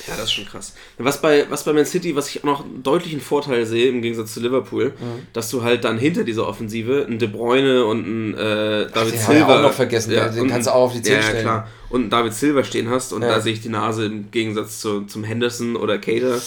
[0.07, 0.73] Ja, das ist schon krass.
[0.97, 4.01] Was bei, was bei Man City, was ich auch noch einen deutlichen Vorteil sehe, im
[4.01, 5.27] Gegensatz zu Liverpool, mhm.
[5.33, 9.27] dass du halt dann hinter dieser Offensive einen De Bruyne und einen äh, David Ach,
[9.27, 9.57] Silva.
[9.57, 11.41] auch noch vergessen, ja, den kannst du auch auf die 10 ja, stellen.
[11.41, 11.67] klar.
[11.89, 13.29] Und einen David Silva stehen hast und ja.
[13.29, 16.39] da sehe ich die Nase im Gegensatz zu, zum Henderson oder Cater.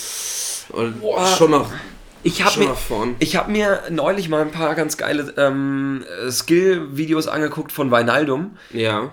[0.70, 1.26] Und Boah.
[1.26, 1.70] schon noch
[2.24, 2.76] ich habe mir,
[3.34, 8.57] hab mir neulich mal ein paar ganz geile ähm, Skill-Videos angeguckt von Weinaldum.
[8.72, 9.11] Ja.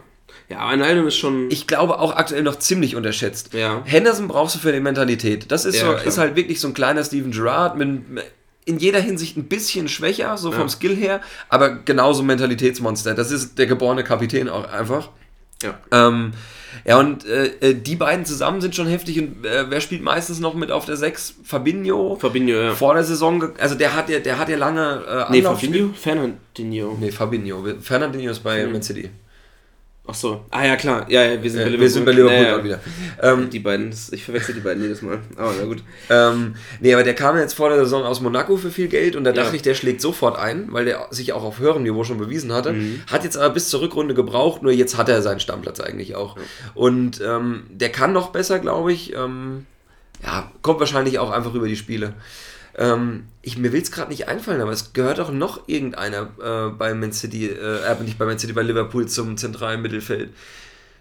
[0.49, 1.51] Ja, Wijnaldum ist schon.
[1.51, 3.53] Ich glaube auch aktuell noch ziemlich unterschätzt.
[3.53, 3.83] Ja.
[3.85, 5.51] Henderson brauchst du für die Mentalität.
[5.51, 8.01] Das ist, ja, so, ist halt wirklich so ein kleiner Steven Gerrard mit
[8.65, 10.69] in jeder Hinsicht ein bisschen schwächer, so vom ja.
[10.69, 13.15] Skill her, aber genauso Mentalitätsmonster.
[13.15, 15.09] Das ist der geborene Kapitän auch einfach.
[15.63, 15.77] Ja.
[15.91, 16.33] Ähm,
[16.85, 19.19] ja, und äh, äh die beiden zusammen sind schon heftig.
[19.19, 21.35] Und äh, wer spielt meistens noch mit auf der 6?
[21.43, 22.17] Fabinho.
[22.19, 22.73] Fabinho, ja.
[22.73, 25.03] Vor der Saison, also der hat ja, der hat ja lange.
[25.29, 25.89] Äh, nee, Fabinho?
[25.93, 26.97] Fernandinho.
[26.99, 27.63] Nee, Fabinho.
[27.81, 28.65] Fernandinho ist bei.
[28.67, 29.09] Man City.
[30.09, 30.43] Ach so.
[30.49, 31.05] Ah ja, klar.
[31.09, 31.81] Ja, ja wir sind ja, bei Liverpool.
[31.81, 32.79] Wir sind bei Liverpool naja, wieder.
[33.21, 35.19] Ähm, die beiden, ich verwechsel die beiden jedes Mal.
[35.35, 35.83] Aber na gut.
[36.09, 39.23] Ähm, nee, aber der kam jetzt vor der Saison aus Monaco für viel Geld und
[39.23, 39.55] da dachte ja.
[39.55, 42.73] ich, der schlägt sofort ein, weil der sich auch auf höherem Niveau schon bewiesen hatte.
[42.73, 43.03] Mhm.
[43.11, 46.37] Hat jetzt aber bis zur Rückrunde gebraucht, nur jetzt hat er seinen Stammplatz eigentlich auch.
[46.37, 46.43] Ja.
[46.73, 49.13] Und ähm, der kann noch besser, glaube ich.
[49.13, 49.67] Ähm,
[50.23, 52.13] ja, kommt wahrscheinlich auch einfach über die Spiele.
[52.77, 56.69] Ähm, ich, mir will es gerade nicht einfallen, aber es gehört auch noch irgendeiner äh,
[56.71, 60.29] bei Man City, äh, äh, nicht bei Man City, bei Liverpool zum zentralen Mittelfeld.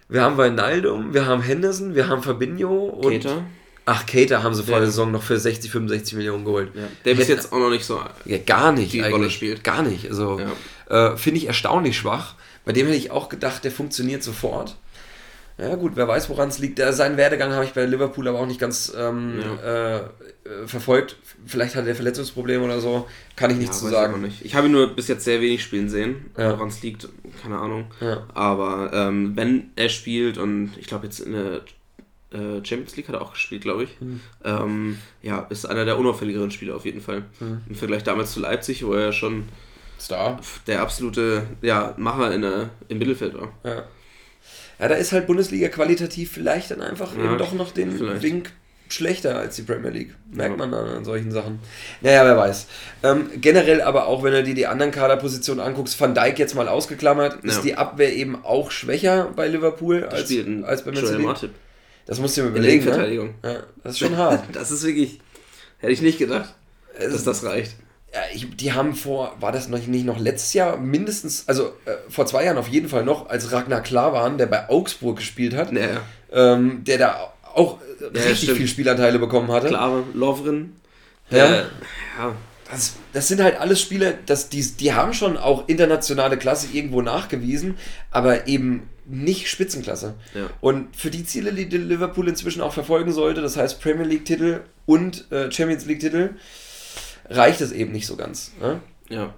[0.07, 3.11] Wir haben Wijnaldum, wir haben Henderson, wir haben Fabinho und.
[3.11, 3.43] Keita.
[3.91, 6.69] Ach, Cater haben sie vor der Saison noch für 60, 65 Millionen geholt.
[6.75, 6.83] Ja.
[7.05, 7.99] Der bis jetzt auch noch nicht so.
[8.25, 8.93] Ja, gar nicht.
[8.93, 9.63] Die Rolle spielt.
[9.63, 10.07] Gar nicht.
[10.07, 11.13] Also, ja.
[11.13, 12.35] äh, finde ich erstaunlich schwach.
[12.65, 14.75] Bei dem hätte ich auch gedacht, der funktioniert sofort.
[15.59, 16.77] Ja, gut, wer weiß, woran es liegt.
[16.77, 19.97] Der, seinen Werdegang habe ich bei Liverpool aber auch nicht ganz ähm, ja.
[19.97, 20.01] äh,
[20.65, 21.17] verfolgt.
[21.45, 23.07] Vielleicht hat er Verletzungsprobleme oder so.
[23.35, 24.15] Kann ich nichts ja, zu sagen.
[24.15, 24.45] Ich, nicht.
[24.45, 26.31] ich habe ihn nur bis jetzt sehr wenig spielen sehen.
[26.37, 26.51] Ja.
[26.51, 27.09] Woran es liegt,
[27.41, 27.91] keine Ahnung.
[27.99, 28.25] Ja.
[28.33, 31.61] Aber ähm, wenn er spielt und ich glaube jetzt in der
[32.31, 33.99] äh, Champions League hat er auch gespielt, glaube ich.
[33.99, 34.21] Mhm.
[34.45, 37.23] Ähm, ja, ist einer der unauffälligeren Spieler auf jeden Fall.
[37.39, 37.61] Mhm.
[37.67, 39.43] Im Vergleich damals zu Leipzig, wo er schon
[39.99, 40.39] Star.
[40.67, 43.51] der absolute ja, Macher in der, im Mittelfeld war.
[43.63, 43.83] Ja.
[44.79, 48.23] Ja, da ist halt Bundesliga qualitativ vielleicht dann einfach ja, eben doch noch den vielleicht.
[48.23, 48.51] Wink
[48.93, 50.15] schlechter als die Premier League.
[50.31, 50.57] Merkt ja.
[50.57, 51.59] man dann an solchen Sachen.
[52.01, 52.67] Naja, wer weiß.
[53.03, 56.67] Ähm, generell aber auch, wenn du dir die anderen Kaderpositionen anguckst, Van Dijk jetzt mal
[56.67, 57.49] ausgeklammert, ja.
[57.49, 60.31] ist die Abwehr eben auch schwächer bei Liverpool als,
[60.63, 61.49] als bei Manchester
[62.05, 62.85] Das musst du dir mal überlegen.
[62.85, 63.33] Ne?
[63.43, 64.43] Ja, das ist schon hart.
[64.53, 65.19] das ist wirklich,
[65.77, 66.55] hätte ich nicht gedacht,
[66.99, 67.75] dass das reicht.
[68.33, 72.25] Ich, die haben vor, war das noch nicht noch letztes Jahr mindestens, also äh, vor
[72.25, 76.01] zwei Jahren auf jeden Fall noch, als Ragnar Klavan, der bei Augsburg gespielt hat, ja.
[76.31, 79.67] ähm, der da auch ja, richtig viel Spielanteile bekommen hatte.
[79.67, 80.75] Klare Lovren.
[81.29, 81.45] Ja.
[81.45, 81.57] Äh,
[82.17, 82.35] ja.
[82.71, 87.01] Das, das sind halt alles Spieler, das, die, die haben schon auch internationale Klasse irgendwo
[87.01, 87.77] nachgewiesen,
[88.11, 90.15] aber eben nicht Spitzenklasse.
[90.35, 90.49] Ja.
[90.61, 95.31] Und für die Ziele, die Liverpool inzwischen auch verfolgen sollte, das heißt Premier League-Titel und
[95.31, 96.35] äh, Champions League-Titel,
[97.29, 98.51] reicht es eben nicht so ganz.
[98.59, 98.79] Ne?
[99.09, 99.33] Ja.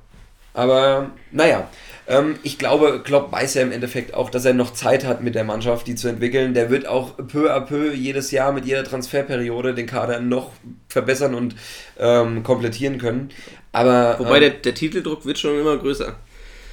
[0.54, 1.70] Aber naja,
[2.08, 5.34] ähm, ich glaube, Klopp weiß ja im Endeffekt auch, dass er noch Zeit hat mit
[5.34, 6.54] der Mannschaft, die zu entwickeln.
[6.54, 10.52] Der wird auch peu à peu jedes Jahr mit jeder Transferperiode den Kader noch
[10.89, 11.56] verbessern und
[11.98, 13.30] ähm, komplettieren können.
[13.72, 16.16] Aber, Wobei ähm, der, der Titeldruck wird schon immer größer.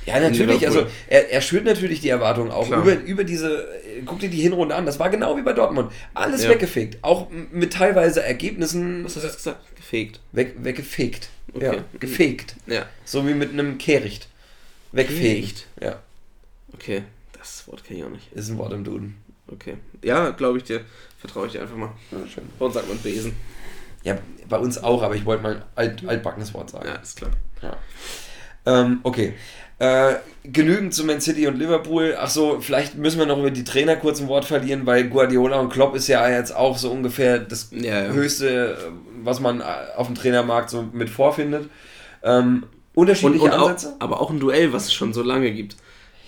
[0.06, 0.66] Ja, natürlich.
[0.66, 3.68] Also er, er schürt natürlich die Erwartungen auch über, über diese.
[4.06, 4.86] Guck dir die Hinrunde an.
[4.86, 5.92] Das war genau wie bei Dortmund.
[6.14, 6.50] Alles ja.
[6.50, 6.98] weggefegt.
[7.02, 9.04] Auch mit teilweise Ergebnissen.
[9.04, 9.60] Was hast du jetzt gesagt?
[9.88, 10.20] Gefegt.
[10.32, 11.30] Weg, weggefegt.
[11.54, 11.76] Okay.
[11.76, 12.56] Ja, gefegt.
[12.66, 12.84] Ja.
[13.06, 14.28] So wie mit einem Kehricht.
[14.92, 15.66] Wegfegt.
[15.80, 16.02] Ja.
[16.74, 18.30] Okay, das Wort kenne ich auch nicht.
[18.34, 19.16] Ist ein Wort im Duden.
[19.50, 19.78] Okay.
[20.04, 20.84] Ja, glaube ich dir.
[21.16, 21.94] Vertraue ich dir einfach mal.
[22.10, 22.44] Ja, schön.
[22.58, 23.34] Bei uns sagt man Besen.
[24.02, 26.86] Ja, bei uns auch, aber ich wollte mal ein alt, altbackenes Wort sagen.
[26.86, 27.30] Ja, ist klar.
[27.62, 27.78] Ja.
[28.66, 29.32] Ähm, okay.
[29.78, 30.14] Äh,
[30.44, 32.16] genügend zu Man City und Liverpool.
[32.18, 35.70] Achso, vielleicht müssen wir noch über die Trainer kurz ein Wort verlieren, weil Guardiola und
[35.70, 38.10] Klopp ist ja jetzt auch so ungefähr das ja, ja.
[38.10, 38.76] höchste,
[39.22, 39.62] was man
[39.96, 41.68] auf dem Trainermarkt so mit vorfindet.
[42.24, 42.64] Ähm,
[42.94, 43.94] unterschiedliche und, und Ansätze.
[43.94, 45.76] Auch, aber auch ein Duell, was es schon so lange gibt.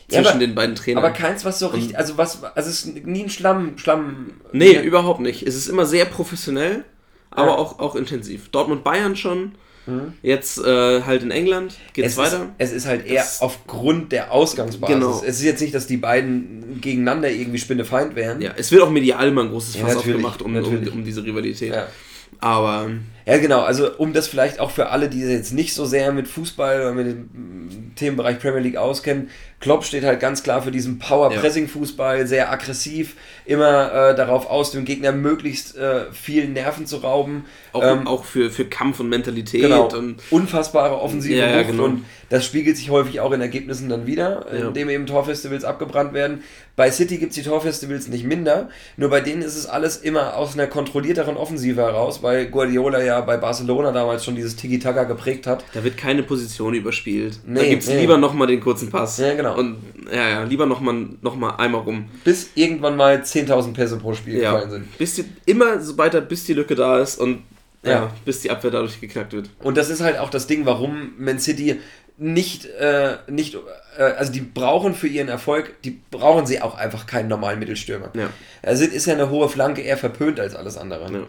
[0.09, 1.05] Zwischen ja, aber, den beiden Trainern.
[1.05, 1.97] Aber keins, was so richtig.
[1.97, 3.79] Also, was, also es ist nie ein Schlamm.
[3.79, 5.45] Schlamm nee, überhaupt nicht.
[5.45, 6.85] Es ist immer sehr professionell,
[7.31, 8.49] aber auch, auch intensiv.
[8.51, 9.53] Dortmund Bayern schon.
[9.91, 10.13] Mhm.
[10.23, 12.51] Jetzt äh, halt in England geht es weiter.
[12.59, 14.95] Ist, es ist halt eher das, aufgrund der Ausgangsbasis.
[14.95, 15.23] Genau.
[15.25, 18.41] Es ist jetzt nicht, dass die beiden gegeneinander irgendwie Spinnefeind wären.
[18.41, 21.75] Ja, es wird auch medial immer ein großes Fass aufgemacht um, um, um, diese Rivalität.
[21.75, 21.87] Ja.
[22.39, 22.91] Aber.
[23.27, 23.61] Ja, genau.
[23.61, 26.93] Also, um das vielleicht auch für alle, die jetzt nicht so sehr mit Fußball oder
[26.93, 29.29] mit dem Themenbereich Premier League auskennen,
[29.61, 33.15] Klopp steht halt ganz klar für diesen Power-Pressing-Fußball, sehr aggressiv,
[33.45, 37.45] immer äh, darauf aus, dem Gegner möglichst äh, viel Nerven zu rauben.
[37.73, 39.61] Auch, ähm, auch für, für Kampf und Mentalität.
[39.61, 39.89] Genau.
[39.95, 41.85] Und Unfassbare offensive ja, ja, genau.
[41.85, 44.69] und das spiegelt sich häufig auch in Ergebnissen dann wieder, ja.
[44.69, 46.43] indem eben Torfestivals abgebrannt werden.
[46.77, 50.37] Bei City gibt es die Torfestivals nicht minder, nur bei denen ist es alles immer
[50.37, 55.49] aus einer kontrollierteren Offensive heraus, weil Guardiola ja bei Barcelona damals schon dieses Tiki-Taka geprägt
[55.49, 55.65] hat.
[55.75, 57.41] Da wird keine Position überspielt.
[57.45, 58.01] Nee, da gibt es nee.
[58.01, 59.19] lieber nochmal den kurzen Pass.
[59.19, 59.59] Ja, genau.
[59.59, 59.79] Und
[60.13, 62.09] ja, ja, lieber nochmal noch mal einmal rum.
[62.23, 64.53] Bis irgendwann mal 10.000 Pässe pro Spiel ja.
[64.53, 64.99] gefallen sind.
[64.99, 67.43] Bis die, immer so weiter, bis die Lücke da ist und
[67.83, 67.91] ja.
[67.91, 68.13] ja.
[68.25, 69.51] bis die Abwehr dadurch geknackt wird.
[69.63, 71.81] Und das ist halt auch das Ding, warum Man City
[72.21, 73.57] nicht, äh, nicht
[73.97, 78.11] äh, also die brauchen für ihren Erfolg, die brauchen sie auch einfach keinen normalen Mittelstürmer.
[78.15, 78.29] Ja.
[78.63, 81.11] Also ist ja eine hohe Flanke eher verpönt als alles andere.
[81.11, 81.27] Ja.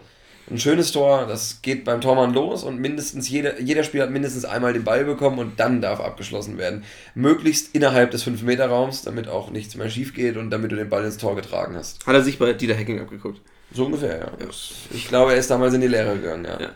[0.50, 4.44] Ein schönes Tor, das geht beim Tormann los und mindestens jeder, jeder Spieler hat mindestens
[4.44, 6.84] einmal den Ball bekommen und dann darf abgeschlossen werden.
[7.14, 11.04] Möglichst innerhalb des 5-Meter-Raums, damit auch nichts mehr schief geht und damit du den Ball
[11.04, 12.04] ins Tor getragen hast.
[12.06, 13.40] Hat er sich bei Dieter Hacking abgeguckt?
[13.72, 14.26] So ungefähr, ja.
[14.40, 14.50] ja.
[14.92, 16.60] Ich glaube, er ist damals in die Lehre gegangen, ja.
[16.60, 16.70] ja.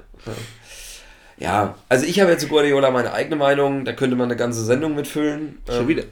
[1.39, 4.65] Ja, also ich habe jetzt zu Guardiola meine eigene Meinung, da könnte man eine ganze
[4.65, 5.59] Sendung mitfüllen.
[5.69, 6.05] Schon ähm, wieder.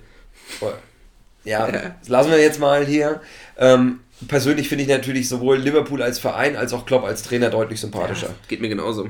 [1.44, 3.20] Ja, das lassen wir jetzt mal hier.
[3.58, 7.80] Ähm, persönlich finde ich natürlich sowohl Liverpool als Verein als auch Klopp als Trainer deutlich
[7.80, 8.28] sympathischer.
[8.28, 9.08] Ja, geht mir genauso.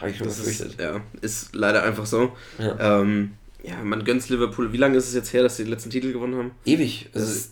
[0.00, 0.72] Habe ich schon befürchtet.
[0.72, 2.32] Ist, ja, ist leider einfach so.
[2.58, 3.00] Ja.
[3.00, 3.32] Ähm,
[3.62, 4.72] ja, man gönnt Liverpool.
[4.72, 6.50] Wie lange ist es jetzt her, dass sie den letzten Titel gewonnen haben?
[6.64, 7.10] Ewig.
[7.14, 7.48] Also,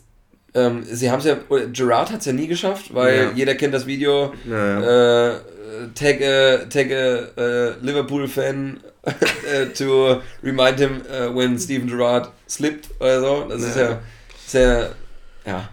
[0.54, 1.36] ähm, sie haben es ja,
[1.72, 3.32] Gerard hat es ja nie geschafft, weil ja.
[3.34, 4.32] jeder kennt das Video.
[4.48, 5.40] Ja, äh,
[5.94, 12.90] tag a, tag a Liverpool fan uh, to remind him uh, when Steven Gerrard slipped
[13.00, 13.46] oder so.
[13.48, 14.00] Das ist ja
[14.46, 14.92] sehr,
[15.44, 15.68] ja.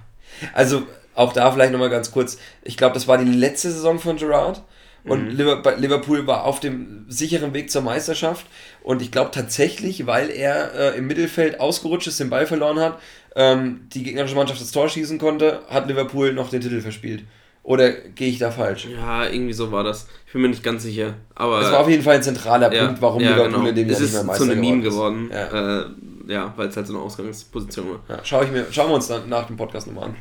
[0.54, 0.84] Also
[1.16, 2.38] auch da vielleicht nochmal ganz kurz.
[2.64, 4.64] Ich glaube, das war die letzte Saison von Gerrard.
[5.06, 5.50] Und mhm.
[5.80, 8.46] Liverpool war auf dem sicheren Weg zur Meisterschaft.
[8.84, 13.00] Und ich glaube tatsächlich, weil er äh, im Mittelfeld ausgerutscht ist, den Ball verloren hat,
[13.36, 17.24] ähm, die gegnerische Mannschaft das Tor schießen konnte, hat Liverpool noch den Titel verspielt.
[17.64, 18.90] Oder gehe ich da falsch?
[18.94, 20.08] Ja, irgendwie so war das.
[20.28, 21.14] Ich bin mir nicht ganz sicher.
[21.34, 23.70] Aber es war auf jeden Fall ein zentraler ja, Punkt, warum ja, Liverpool genau.
[23.70, 25.30] in dem Jahr nicht mehr Meister so eine Meme geworden.
[25.32, 25.86] Ja, äh,
[26.28, 28.18] ja weil es halt so eine Ausgangsposition war.
[28.18, 30.16] Ja, schau ich mir, schauen wir uns dann nach dem Podcast nochmal an.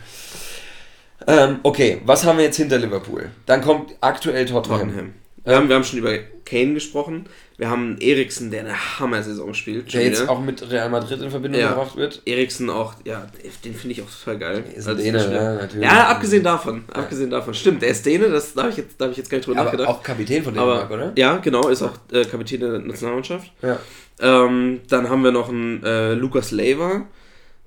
[1.26, 3.30] Ähm, okay, was haben wir jetzt hinter Liverpool?
[3.46, 4.78] Dann kommt aktuell Tottenham.
[4.78, 5.14] Tottenham.
[5.44, 7.26] Wir, haben, wir haben schon über Kane gesprochen.
[7.56, 9.92] Wir haben Eriksen, der eine Hammer-Saison spielt.
[9.92, 11.70] Der jetzt auch mit Real Madrid in Verbindung ja.
[11.70, 12.22] gebracht wird.
[12.26, 13.26] Eriksen auch, ja,
[13.64, 14.64] den finde ich auch total geil.
[14.74, 15.84] Ist ein Däne, ja, natürlich.
[15.84, 16.84] Ja, abgesehen davon.
[16.88, 17.02] Ja.
[17.02, 17.54] Abgesehen davon.
[17.54, 19.64] Stimmt, der ist Däne, das darf ich jetzt, darf ich jetzt gar nicht drüber ja,
[19.64, 19.88] nachgedacht.
[19.88, 21.12] auch Kapitän von Dänemark, aber, oder?
[21.16, 23.52] Ja, genau, ist auch äh, Kapitän der Nationalmannschaft.
[23.62, 23.78] Ja.
[24.20, 27.06] Ähm, dann haben wir noch einen äh, Lukas Leiva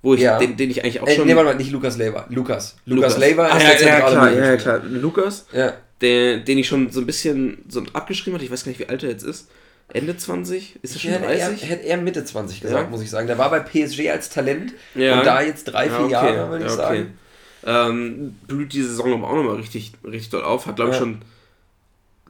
[0.01, 0.37] wo ich, ja.
[0.37, 1.25] den, den ich eigentlich auch äh, schon.
[1.25, 2.27] Nee, warte mal, nicht Lukas Leiva.
[2.29, 2.77] Lukas.
[2.85, 3.17] Lukas, Lukas.
[3.17, 4.81] Leiva ist ah, ja, der ja, klar, ja, klar.
[4.87, 5.47] Lukas.
[5.51, 8.45] Ja der, den ich schon so ein bisschen so abgeschrieben hatte.
[8.45, 9.49] Ich weiß gar nicht, wie alt er jetzt ist.
[9.93, 10.79] Ende 20?
[10.81, 11.63] Ist er schon 30?
[11.63, 12.89] Ich hätte eher Mitte 20 gesagt, ja.
[12.89, 13.27] muss ich sagen.
[13.27, 15.19] Der war bei PSG als Talent ja.
[15.19, 16.35] und da jetzt drei, vier ja, okay.
[16.35, 16.81] Jahre, würde ich okay.
[16.81, 17.19] sagen.
[17.67, 20.65] Ähm, blüht die Saison aber auch nochmal richtig, richtig doll auf.
[20.65, 21.21] Hat, glaube ich, schon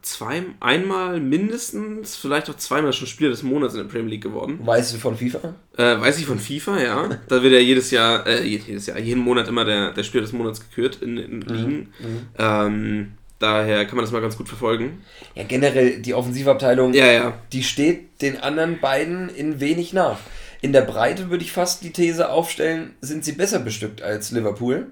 [0.05, 4.59] zwei, einmal mindestens, vielleicht auch zweimal schon Spieler des Monats in der Premier League geworden.
[4.61, 5.55] Weißt du von FIFA?
[5.77, 7.09] Äh, weiß ich von FIFA, ja.
[7.27, 10.31] da wird ja jedes Jahr, äh, jedes Jahr, jeden Monat immer der, der Spieler des
[10.31, 11.41] Monats gekürt in, in mhm.
[11.47, 11.77] Ligen.
[11.99, 12.27] Mhm.
[12.37, 15.03] Ähm, Daher kann man das mal ganz gut verfolgen.
[15.35, 17.33] Ja, generell die Offensivabteilung, ja, ja.
[17.51, 20.19] die steht den anderen beiden in wenig nach.
[20.61, 24.87] In der Breite würde ich fast die These aufstellen, sind sie besser bestückt als Liverpool.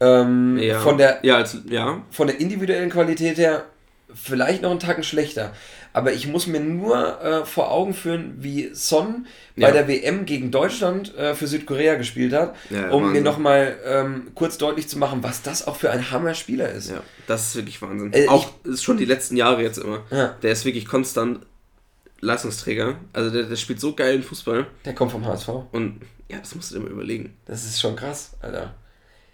[0.00, 0.80] Ähm, ja.
[0.80, 2.02] Von, der, ja, als, ja.
[2.10, 3.64] von der individuellen Qualität her
[4.12, 5.52] vielleicht noch einen Tacken schlechter.
[5.98, 9.26] Aber ich muss mir nur äh, vor Augen führen, wie Son
[9.56, 13.24] bei der WM gegen Deutschland äh, für Südkorea gespielt hat, ja, um Wahnsinn.
[13.24, 16.90] mir nochmal ähm, kurz deutlich zu machen, was das auch für ein Hammer-Spieler ist.
[16.90, 18.12] Ja, das ist wirklich Wahnsinn.
[18.12, 20.04] Äh, auch ich, ist schon die letzten Jahre jetzt immer.
[20.12, 20.36] Ja.
[20.40, 21.40] Der ist wirklich konstant
[22.20, 22.94] Leistungsträger.
[23.12, 24.66] Also der, der spielt so geilen Fußball.
[24.84, 25.48] Der kommt vom HSV.
[25.72, 27.36] Und ja, das musst du dir mal überlegen.
[27.46, 28.74] Das ist schon krass, Alter.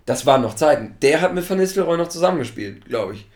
[0.07, 0.97] Das waren noch Zeiten.
[1.03, 3.27] Der hat mit Van Nistelrooy noch zusammengespielt, glaube ich.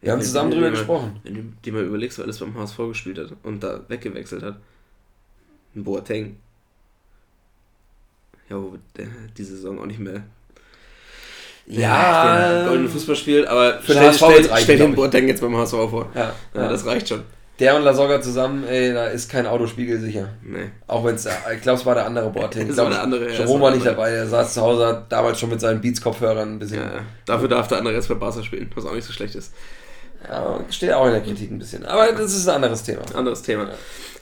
[0.00, 1.20] Wir haben zusammen drüber gesprochen.
[1.22, 4.56] Wenn du dir mal überlegst, wer alles beim HSV gespielt hat und da weggewechselt hat.
[5.74, 6.36] Ein Boateng.
[8.48, 10.24] Ja, wo der diese Saison auch nicht mehr
[11.66, 15.56] ja, den goldenen Fußball spielt, aber für stell, stell, stell, stell den Boateng jetzt beim
[15.56, 16.08] HSV vor.
[16.14, 17.22] Ja, ja, ja, das reicht schon.
[17.60, 20.30] Der und Lasogga zusammen, ey, da ist kein Autospiegel sicher.
[20.42, 20.70] Nee.
[20.86, 22.68] Auch wenn es, ich glaube, es war der andere Boateng.
[22.68, 23.30] Das war der andere.
[23.30, 26.80] Jerome war nicht dabei, er saß zu Hause, damals schon mit seinen Beats-Kopfhörern ein bisschen.
[26.80, 29.52] Ja, dafür darf der andere jetzt bei Barca spielen, was auch nicht so schlecht ist.
[30.28, 31.84] Ja, steht auch in der Kritik ein bisschen.
[31.86, 33.02] Aber das ist ein anderes Thema.
[33.14, 33.64] Anderes Thema.
[33.64, 33.74] Ja.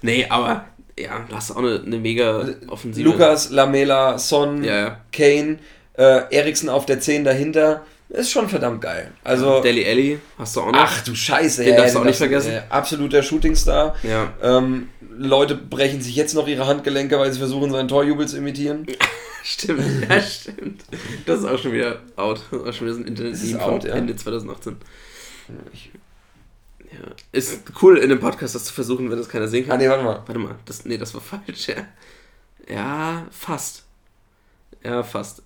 [0.02, 0.64] Nee, aber
[0.98, 3.08] ja, du hast auch eine, eine mega Offensive.
[3.08, 5.00] Lukas, Lamela, Son, ja.
[5.12, 5.58] Kane,
[5.96, 7.82] äh, Eriksen auf der 10 dahinter.
[8.10, 9.10] Ist schon verdammt geil.
[9.22, 10.78] Also, Deli Ellie hast du auch noch.
[10.78, 12.52] Ach du Scheiße, den ja, darfst du auch nicht vergessen.
[12.52, 13.96] Äh, absoluter Shootingstar.
[14.02, 14.32] Ja.
[14.42, 14.88] Ähm,
[15.18, 18.86] Leute brechen sich jetzt noch ihre Handgelenke, weil sie versuchen, seinen Torjubel zu imitieren.
[19.44, 20.84] stimmt, ja, stimmt.
[21.26, 22.40] Das ist auch schon wieder out.
[22.50, 23.94] Das ist auch schon wieder so ein Internet-Meme von ja.
[23.94, 24.76] Ende 2018.
[25.72, 25.90] Ich,
[26.92, 27.14] ja.
[27.32, 29.74] Ist cool in dem Podcast, das zu versuchen, wenn das keiner sehen kann.
[29.74, 30.22] Ah, nee, warte mal.
[30.26, 30.54] Warte mal.
[30.64, 31.86] Das, nee, das war falsch, ja.
[32.68, 33.84] Ja, fast.
[34.84, 35.42] Ja, fast.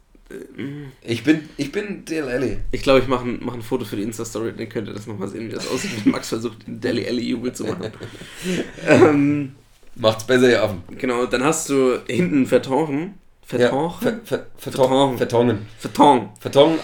[1.02, 2.58] Ich bin, ich bin Dale Alley.
[2.70, 5.06] Ich glaube, ich mache ein, mach ein Foto für die Insta-Story, dann könnt ihr das
[5.06, 7.92] nochmal sehen, wie das aussieht, wenn Max versucht, den Deli Alley-Jubel zu machen.
[8.88, 9.54] ähm,
[9.94, 10.82] Macht's besser, ihr Affen.
[10.96, 13.14] Genau, dann hast du hinten Vertongen.
[13.44, 13.92] Vertongen?
[14.00, 15.18] Ja, ver, Vertongen.
[15.18, 15.66] Vertongen.
[15.78, 16.30] Vertongen.
[16.40, 16.78] Vertongen,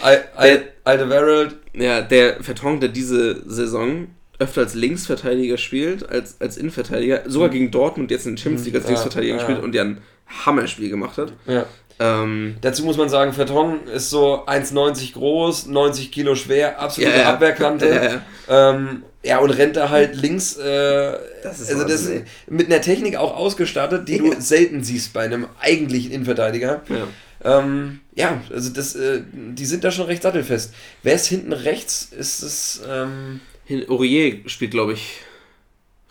[0.89, 1.57] Alderweireld.
[1.75, 4.09] Ja, der Vertongen, der diese Saison
[4.39, 8.77] öfter als Linksverteidiger spielt, als, als Innenverteidiger, sogar gegen Dortmund jetzt in der Champions League
[8.77, 9.99] als Linksverteidiger ja, gespielt und der ein
[10.47, 11.33] Hammerspiel gemacht hat.
[11.47, 11.67] Ja.
[12.01, 17.23] Ähm, Dazu muss man sagen, Verton ist so 1,90 groß, 90 Kilo schwer, absolute ja,
[17.23, 17.33] ja.
[17.33, 17.89] Abwehrkante.
[17.89, 18.71] Ja, ja.
[18.71, 21.13] Ähm, ja, und rennt da halt links, äh,
[21.43, 22.09] das ist also das
[22.47, 26.83] mit einer Technik auch ausgestattet, die du selten siehst bei einem eigentlichen Innenverteidiger.
[26.89, 30.75] Ja, ähm, ja also das, äh, die sind da schon recht sattelfest.
[31.03, 32.05] Wer ist hinten rechts?
[32.11, 32.83] Ist es.
[32.87, 33.41] Ähm,
[33.89, 35.21] Aurier spielt, glaube ich,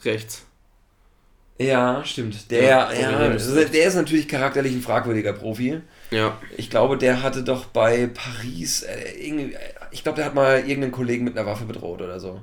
[0.03, 0.43] rechts.
[1.59, 2.51] Ja, stimmt.
[2.51, 5.81] Der, ja, ja also der ist natürlich charakterlich ein fragwürdiger Profi.
[6.11, 6.37] Ja.
[6.55, 9.57] Ich glaube, der hatte doch bei Paris, äh,
[9.91, 12.41] ich glaube, der hat mal irgendeinen Kollegen mit einer Waffe bedroht oder so.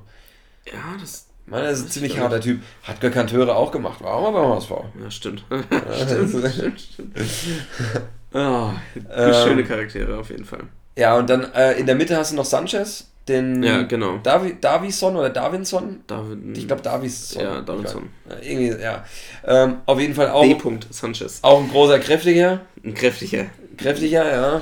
[0.65, 1.27] Ja, das.
[1.47, 2.61] Meine, das ist ein ziemlich harter Typ.
[2.83, 4.01] Hat Gökanteure auch gemacht.
[4.01, 4.71] War auch mal beim HSV.
[4.99, 5.45] Ja, stimmt.
[6.07, 7.17] stimmt, stimmt, stimmt.
[8.35, 8.71] Oh,
[9.15, 10.63] ähm, schöne Charaktere auf jeden Fall.
[10.97, 14.17] Ja, und dann äh, in der Mitte hast du noch Sanchez den ja, genau.
[14.21, 16.01] Davi, Davison oder Davinson?
[16.05, 17.41] David, ich glaube Davison.
[17.41, 18.09] Ja, Davinson.
[18.41, 19.03] irgendwie, ja.
[19.45, 20.43] Ähm, auf jeden Fall auch.
[20.43, 20.57] D.
[20.91, 21.39] Sanchez.
[21.41, 22.61] Auch ein großer, kräftiger.
[22.83, 23.45] Ein kräftiger.
[23.77, 24.61] Kräftiger, ja.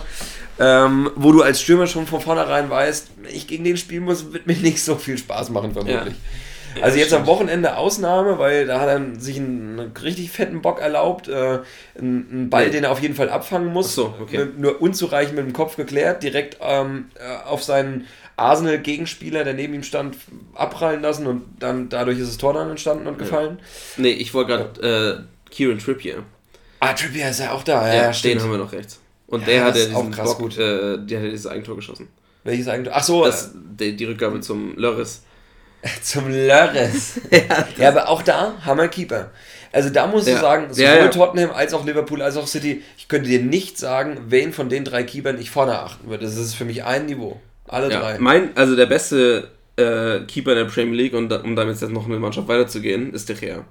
[0.59, 4.31] Ähm, wo du als Stürmer schon von vornherein weißt, wenn ich gegen den spielen muss,
[4.31, 6.13] wird mir nicht so viel Spaß machen, vermutlich.
[6.13, 6.19] Ja.
[6.81, 7.21] Also jetzt stimmt.
[7.21, 11.27] am Wochenende Ausnahme, weil da hat er sich einen, einen richtig fetten Bock erlaubt.
[11.27, 11.59] Äh,
[11.97, 12.71] einen Ball, nee.
[12.71, 13.95] den er auf jeden Fall abfangen muss.
[13.95, 14.47] so, okay.
[14.57, 19.83] Nur unzureichend mit dem Kopf geklärt, direkt ähm, äh, auf seinen Arsenal-Gegenspieler, der neben ihm
[19.83, 20.17] stand,
[20.55, 23.59] abprallen lassen und dann dadurch ist das Tor dann entstanden und gefallen.
[23.59, 24.01] Ja.
[24.03, 26.23] Nee, ich wollte gerade äh, Kieran Trippier.
[26.79, 28.99] Ah, Trippier ist ja auch da, ja, ja den haben wir noch rechts.
[29.27, 30.57] Und ja, der hat ja diesen krass Bock, gut.
[30.57, 32.07] Äh, der hat dieses Eigentor geschossen.
[32.43, 32.93] Welches Eigentor?
[32.95, 33.23] Ach so.
[33.23, 35.23] Das, die, die Rückgabe zum Lörres.
[36.01, 37.19] zum Lörres.
[37.31, 39.31] ja, ja, aber auch da haben wir Keeper.
[39.71, 41.07] Also da muss ich sagen, sowohl ja, ja.
[41.07, 44.85] Tottenham als auch Liverpool als auch City, ich könnte dir nicht sagen, wen von den
[44.85, 46.25] drei Keepern ich vorne achten würde.
[46.25, 47.41] Das ist für mich ein Niveau.
[47.67, 48.19] Alle ja, drei.
[48.19, 52.05] Mein, also der beste äh, Keeper in der Premier League, und um damit jetzt noch
[52.05, 53.65] eine Mannschaft weiterzugehen, ist De Gea.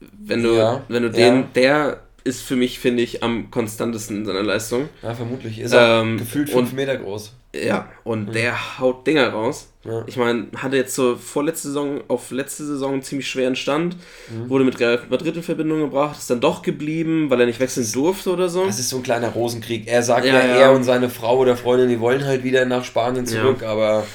[0.00, 1.48] Wenn du, ja, wenn du den, ja.
[1.54, 4.88] der ist für mich, finde ich, am konstantesten in seiner Leistung.
[5.02, 5.58] Ja, vermutlich.
[5.58, 7.32] Ist er ähm, gefühlt fünf Meter groß.
[7.54, 8.32] Ja, und mhm.
[8.32, 9.68] der haut Dinger raus.
[9.84, 10.04] Ja.
[10.06, 13.96] Ich meine, hatte jetzt so vorletzte Saison auf letzte Saison einen ziemlich schweren Stand,
[14.28, 14.48] mhm.
[14.48, 17.90] wurde mit Real Madrid in Verbindung gebracht, ist dann doch geblieben, weil er nicht wechseln
[17.90, 18.66] durfte oder so.
[18.66, 19.88] Das ist so ein kleiner Rosenkrieg.
[19.88, 20.54] Er sagt ja, ja, ja.
[20.56, 24.06] er und seine Frau oder Freundin, die wollen halt wieder nach Spanien zurück, aber.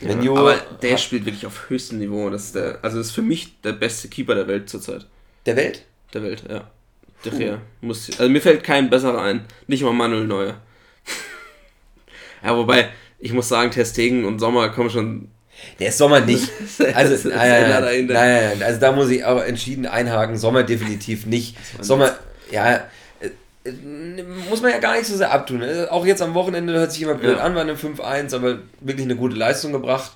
[0.00, 2.28] Ja, aber der spielt wirklich auf höchstem Niveau.
[2.28, 5.06] Das ist der, also das ist für mich der beste Keeper der Welt zurzeit.
[5.46, 5.84] Der Welt?
[6.14, 6.64] Der Welt, ja.
[7.24, 7.58] Der Gea.
[7.80, 9.44] Muss, also mir fällt kein besserer ein.
[9.66, 10.56] Nicht mal Manuel Neuer.
[12.44, 12.88] ja, wobei,
[13.18, 15.28] ich muss sagen, Testegen und Sommer kommen schon.
[15.78, 16.50] Der ist Sommer nicht.
[16.94, 20.36] Also, nein, nein, nein, also da muss ich aber entschieden einhaken.
[20.36, 21.56] Sommer definitiv nicht.
[21.80, 22.16] Sommer,
[22.50, 22.80] ja,
[23.20, 23.70] äh,
[24.50, 25.58] muss man ja gar nicht so sehr abtun.
[25.58, 25.86] Ne?
[25.90, 27.44] Auch jetzt am Wochenende hört sich immer blöd ja.
[27.44, 30.12] an bei einem 5-1, aber wirklich eine gute Leistung gebracht.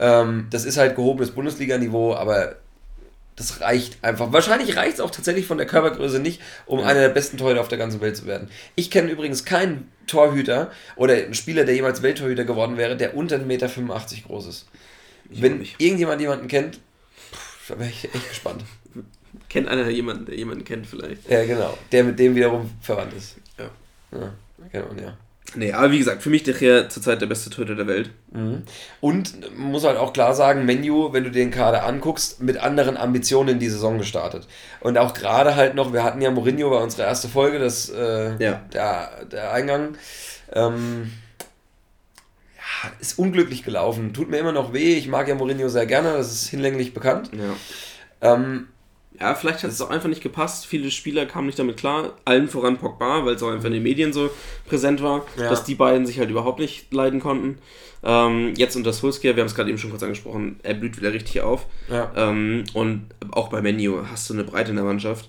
[0.00, 2.56] Ähm, das ist halt gehobenes Bundesliga-Niveau, aber
[3.38, 4.32] das reicht einfach.
[4.32, 6.86] Wahrscheinlich reicht es auch tatsächlich von der Körpergröße nicht, um ja.
[6.86, 8.50] einer der besten Torhüter auf der ganzen Welt zu werden.
[8.74, 13.36] Ich kenne übrigens keinen Torhüter oder einen Spieler, der jemals Welttorhüter geworden wäre, der unter
[13.36, 13.68] 1,85 Meter
[14.26, 14.66] groß ist.
[15.30, 16.80] Ich Wenn irgendjemand jemanden kennt,
[17.68, 18.64] da wäre ich echt gespannt.
[19.48, 21.28] Kennt einer jemanden, der jemanden kennt vielleicht?
[21.30, 21.78] Ja, genau.
[21.92, 23.36] Der mit dem wiederum verwandt ist.
[23.58, 23.70] Ja.
[24.10, 24.32] Ja,
[24.72, 25.16] genau, ja.
[25.54, 28.10] Nee, aber wie gesagt, für mich der zurzeit der beste Torhüter der Welt.
[28.32, 28.62] Mhm.
[29.00, 33.50] Und muss halt auch klar sagen, Menu, wenn du den Kader anguckst, mit anderen Ambitionen
[33.50, 34.46] in die Saison gestartet.
[34.80, 38.42] Und auch gerade halt noch, wir hatten ja Mourinho bei unserer ersten Folge, das, äh,
[38.42, 38.60] ja.
[38.72, 39.96] der, der Eingang.
[40.52, 41.12] Ähm,
[42.56, 44.12] ja, ist unglücklich gelaufen.
[44.12, 44.96] Tut mir immer noch weh.
[44.96, 47.30] Ich mag ja Mourinho sehr gerne, das ist hinlänglich bekannt.
[47.32, 48.34] Ja.
[48.34, 48.68] Ähm,
[49.20, 50.66] ja, vielleicht hat es auch einfach nicht gepasst.
[50.66, 52.14] Viele Spieler kamen nicht damit klar.
[52.24, 54.30] Allen voran Pogba, weil es auch einfach in den Medien so
[54.66, 55.48] präsent war, ja.
[55.50, 57.58] dass die beiden sich halt überhaupt nicht leiden konnten.
[58.04, 61.12] Ähm, jetzt unter Solskjaer, wir haben es gerade eben schon kurz angesprochen, er blüht wieder
[61.12, 61.66] richtig auf.
[61.88, 62.12] Ja.
[62.16, 65.28] Ähm, und auch bei Menu hast du eine Breite in der Mannschaft.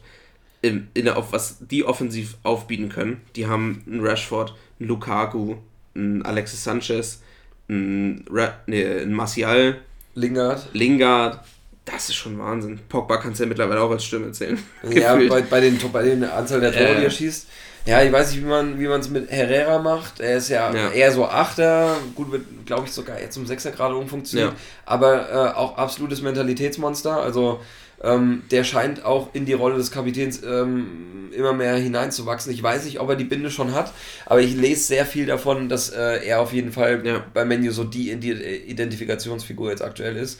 [0.62, 3.22] In, in der, auf, was die offensiv aufbieten können.
[3.38, 5.56] Die haben einen Rashford, einen Lukaku,
[5.96, 7.24] einen Alexis Sanchez,
[7.70, 9.80] einen, Ra nee, einen Martial,
[10.16, 10.68] Lingard.
[10.74, 11.40] Lingard
[11.86, 12.80] das ist schon Wahnsinn.
[12.88, 14.59] Pogba kannst du ja mittlerweile auch als Stimme zählen.
[14.89, 16.99] Ja, bei, bei, den, bei den Anzahl der Tore, äh.
[16.99, 17.47] die er schießt.
[17.86, 20.19] Ja, ich weiß nicht, wie man wie es mit Herrera macht.
[20.19, 20.91] Er ist ja, ja.
[20.91, 24.51] eher so Achter, gut, wird, glaube ich, sogar eher zum Sechser gerade umfunktioniert.
[24.51, 24.57] Ja.
[24.86, 27.17] Aber äh, auch absolutes Mentalitätsmonster.
[27.17, 27.61] Also
[28.03, 32.53] ähm, der scheint auch in die Rolle des Kapitäns ähm, immer mehr hineinzuwachsen.
[32.53, 33.93] Ich weiß nicht, ob er die Binde schon hat,
[34.25, 37.25] aber ich lese sehr viel davon, dass äh, er auf jeden Fall ja.
[37.34, 40.39] bei Menu so die Identifikationsfigur jetzt aktuell ist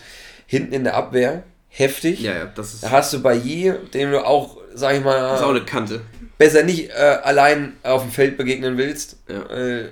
[0.50, 2.22] hinten in der Abwehr heftig.
[2.22, 2.84] Ja, ja, das ist.
[2.84, 5.16] Da hast du Bailly, dem du auch, sag ich mal.
[5.20, 6.02] Das ist auch eine Kante.
[6.40, 9.18] Besser nicht äh, allein auf dem Feld begegnen willst.
[9.30, 9.56] Ja.
[9.56, 9.90] Äh,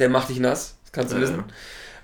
[0.00, 1.44] der macht dich nass, das kannst du ja, wissen.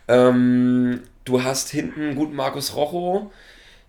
[0.09, 0.29] Ja.
[0.29, 3.33] Ähm, du hast hinten gut Markus Rocho.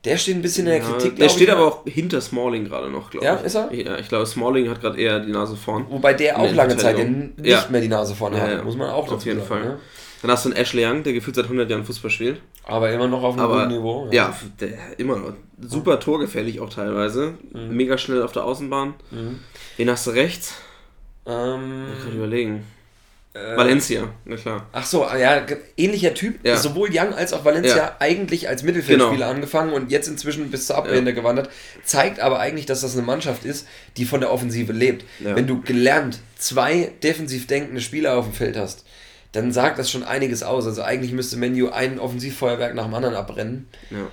[0.05, 1.15] Der steht ein bisschen in der Kritik.
[1.15, 3.31] Der steht ich, aber auch hinter Smalling gerade noch, glaube ich.
[3.31, 3.73] Ja, ist er?
[3.73, 5.85] Ja, ich glaube, Smalling hat gerade eher die Nase vorn.
[5.89, 9.23] Wobei der auch lange Zeit nicht mehr die Nase vorne hat, muss man auch Auf
[9.23, 9.79] jeden sagen, Fall.
[10.23, 12.41] Dann hast du einen Ashley Young, der gefühlt seit 100 Jahren Fußball spielt.
[12.63, 14.07] Aber immer noch auf einem guten Niveau.
[14.09, 15.33] Ja, ja der, immer noch.
[15.59, 17.33] Super torgefährlich auch teilweise.
[17.51, 17.75] Mhm.
[17.75, 18.93] Mega schnell auf der Außenbahn.
[19.11, 19.39] Mhm.
[19.75, 20.53] Wen hast du rechts?
[21.25, 22.65] Ähm, ich kann überlegen.
[23.33, 24.67] Äh, Valencia, na klar.
[24.71, 25.45] Ach so, ja,
[25.75, 26.35] ähnlicher Typ.
[26.45, 26.55] Ja.
[26.55, 27.95] Sowohl Young als auch Valencia ja.
[27.99, 29.29] eigentlich als Mittelfeldspieler genau.
[29.29, 31.11] angefangen und jetzt inzwischen bis zur Abwehr ja.
[31.11, 31.49] gewandert.
[31.83, 33.67] Zeigt aber eigentlich, dass das eine Mannschaft ist,
[33.97, 35.03] die von der Offensive lebt.
[35.19, 38.85] Wenn du gelernt zwei defensiv denkende Spieler auf dem Feld hast,
[39.33, 40.65] dann sagt das schon einiges aus.
[40.65, 43.67] Also eigentlich müsste Menu ein Offensivfeuerwerk nach dem anderen abbrennen.
[43.89, 44.07] Ja.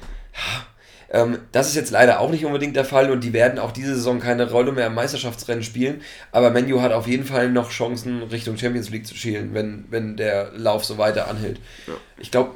[1.13, 3.95] Ähm, das ist jetzt leider auch nicht unbedingt der Fall und die werden auch diese
[3.97, 6.01] Saison keine Rolle mehr im Meisterschaftsrennen spielen.
[6.33, 10.17] Aber Menu hat auf jeden Fall noch Chancen, Richtung Champions League zu schielen, wenn, wenn
[10.17, 11.61] der Lauf so weiter anhält.
[11.87, 11.95] Ja.
[12.19, 12.55] Ich glaube,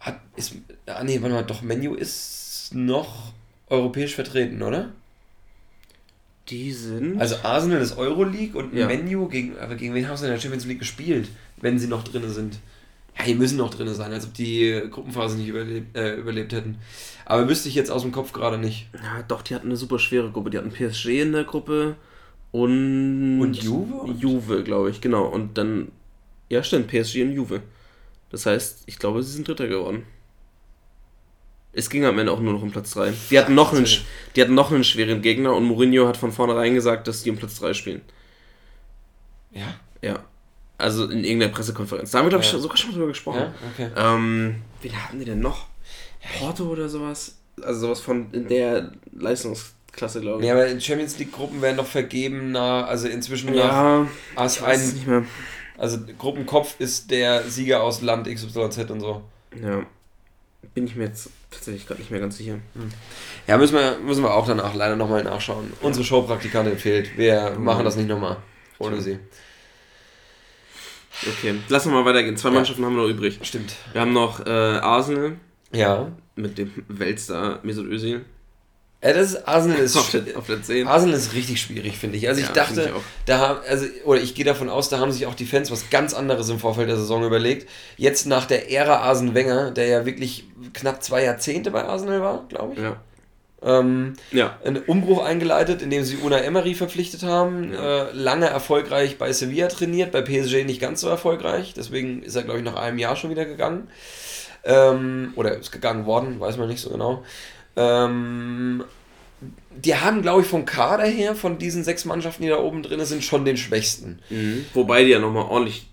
[0.00, 0.56] hat ist.
[0.86, 3.32] Ah nee, warte mal, doch, Menu ist noch
[3.68, 4.90] europäisch vertreten, oder?
[6.50, 7.18] Die sind.
[7.20, 8.86] Also Arsenal ist Euroleague und ja.
[8.86, 9.58] Menu gegen.
[9.58, 11.28] Aber gegen wen haben sie in der Champions League gespielt?
[11.64, 12.58] Wenn sie noch drin sind.
[13.16, 16.78] Ja, die müssen noch drin sein, als ob die Gruppenphase nicht überlebt, äh, überlebt hätten.
[17.24, 18.88] Aber wüsste ich jetzt aus dem Kopf gerade nicht.
[19.02, 20.50] Ja, doch, die hatten eine super schwere Gruppe.
[20.50, 21.96] Die hatten PSG in der Gruppe
[22.52, 23.40] und.
[23.40, 24.12] Und Juve?
[24.18, 25.24] Juve, glaube ich, genau.
[25.24, 25.90] Und dann.
[26.50, 27.62] Ja, stimmt, PSG und Juve.
[28.30, 30.04] Das heißt, ich glaube, sie sind Dritter geworden.
[31.72, 33.14] Es ging am Ende auch nur noch um Platz 3.
[33.30, 33.86] Die hatten noch einen,
[34.36, 37.36] die hatten noch einen schweren Gegner und Mourinho hat von vornherein gesagt, dass die um
[37.36, 38.02] Platz 3 spielen.
[39.50, 39.74] Ja?
[40.02, 40.24] Ja.
[40.76, 42.10] Also in irgendeiner Pressekonferenz.
[42.10, 42.58] Da haben wir, glaube ich, ja.
[42.58, 43.40] sogar schon drüber gesprochen.
[43.40, 43.54] Ja?
[43.72, 43.90] Okay.
[43.96, 45.66] Ähm, wen hatten die denn noch?
[46.38, 47.36] Porto oder sowas?
[47.62, 50.48] Also sowas von in der Leistungsklasse, glaube ich.
[50.48, 54.06] Ja, aber in Champions League-Gruppen werden noch vergeben, nach, also inzwischen ja,
[54.36, 55.24] nach ich weiß ein, nicht mehr.
[55.76, 59.22] Also Gruppenkopf ist der Sieger aus Land XYZ und so.
[59.60, 59.84] Ja.
[60.74, 62.54] Bin ich mir jetzt tatsächlich gerade nicht mehr ganz sicher.
[62.54, 62.90] Hm.
[63.46, 65.72] Ja, müssen wir, müssen wir auch danach leider nochmal nachschauen.
[65.82, 67.16] Unsere Showpraktikantin fehlt.
[67.16, 67.64] Wir mhm.
[67.64, 68.38] machen das nicht nochmal
[68.78, 69.18] ohne sie.
[71.22, 72.36] Okay, lass uns mal weitergehen.
[72.36, 72.54] Zwei ja.
[72.56, 73.38] Mannschaften haben wir noch übrig.
[73.42, 73.74] Stimmt.
[73.92, 75.36] Wir haben noch äh, Arsenal.
[75.72, 76.12] Ja.
[76.36, 78.24] Mit dem Weltstar Mesut Özil.
[79.02, 80.86] Ja, das ist, Arsenal ist auf der, auf der 10.
[80.86, 82.28] Arsenal ist richtig schwierig, finde ich.
[82.28, 85.12] Also ja, ich dachte, ich da haben, also, oder ich gehe davon aus, da haben
[85.12, 87.68] sich auch die Fans was ganz anderes im Vorfeld der Saison überlegt.
[87.96, 92.44] Jetzt nach der Ära Arsen Wenger, der ja wirklich knapp zwei Jahrzehnte bei Arsenal war,
[92.48, 92.80] glaube ich.
[92.80, 92.96] Ja
[93.64, 94.58] ähm, ja.
[94.64, 97.72] einen Umbruch eingeleitet, indem sie Una Emery verpflichtet haben.
[97.72, 98.04] Ja.
[98.04, 101.74] Äh, lange erfolgreich bei Sevilla trainiert, bei PSG nicht ganz so erfolgreich.
[101.74, 103.88] Deswegen ist er, glaube ich, nach einem Jahr schon wieder gegangen.
[104.64, 107.24] Ähm, oder ist gegangen worden, weiß man nicht so genau.
[107.76, 108.84] Ähm,
[109.76, 113.04] die haben, glaube ich, vom Kader her, von diesen sechs Mannschaften, die da oben drin
[113.04, 114.20] sind, schon den schwächsten.
[114.30, 114.66] Mhm.
[114.72, 115.88] Wobei die ja nochmal ordentlich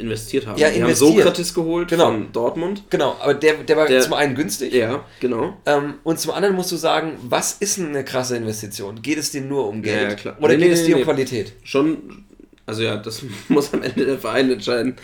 [0.00, 0.58] investiert haben.
[0.58, 1.10] Ja, die investiert.
[1.10, 2.06] haben Sokrates geholt genau.
[2.06, 2.84] von Dortmund.
[2.90, 4.72] Genau, aber der, der war der, zum einen günstig.
[4.72, 5.56] Ja, genau.
[5.66, 9.00] Ähm, und zum anderen musst du sagen, was ist eine krasse Investition?
[9.02, 10.10] Geht es dir nur um Geld?
[10.10, 10.36] Ja, klar.
[10.40, 11.52] Oder nee, geht nee, es dir nee, um Qualität?
[11.62, 12.24] Schon,
[12.66, 14.96] also ja, das muss am Ende der Verein entscheiden.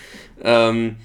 [0.43, 0.97] Ähm,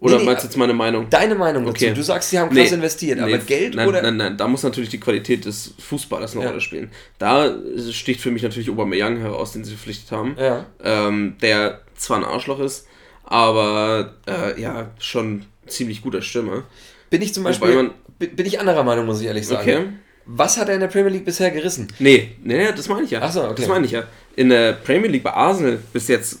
[0.00, 1.08] Oder nee, meinst du jetzt meine Meinung?
[1.10, 1.84] Deine Meinung dazu.
[1.84, 1.94] Okay.
[1.94, 4.02] Du sagst, sie haben krass nee, investiert, nee, aber Geld nein, oder...
[4.02, 6.50] Nein, nein, da muss natürlich die Qualität des Fußballers eine ja.
[6.50, 6.90] Rolle spielen.
[7.18, 7.54] Da
[7.90, 10.36] sticht für mich natürlich Aubameyang heraus, den sie verpflichtet haben.
[10.38, 10.66] Ja.
[10.82, 12.86] Ähm, der zwar ein Arschloch ist,
[13.32, 16.64] aber äh, ja, schon ziemlich guter Stürmer.
[17.08, 17.74] Bin ich zum Beispiel...
[17.74, 19.62] Man, bin ich anderer Meinung, muss ich ehrlich sagen.
[19.62, 19.88] Okay.
[20.26, 21.88] Was hat er in der Premier League bisher gerissen?
[21.98, 23.20] Nee, nee, das meine ich ja.
[23.22, 23.54] Ach so, okay.
[23.56, 24.04] Das meine ich ja.
[24.36, 26.40] In der Premier League bei Arsenal bis jetzt,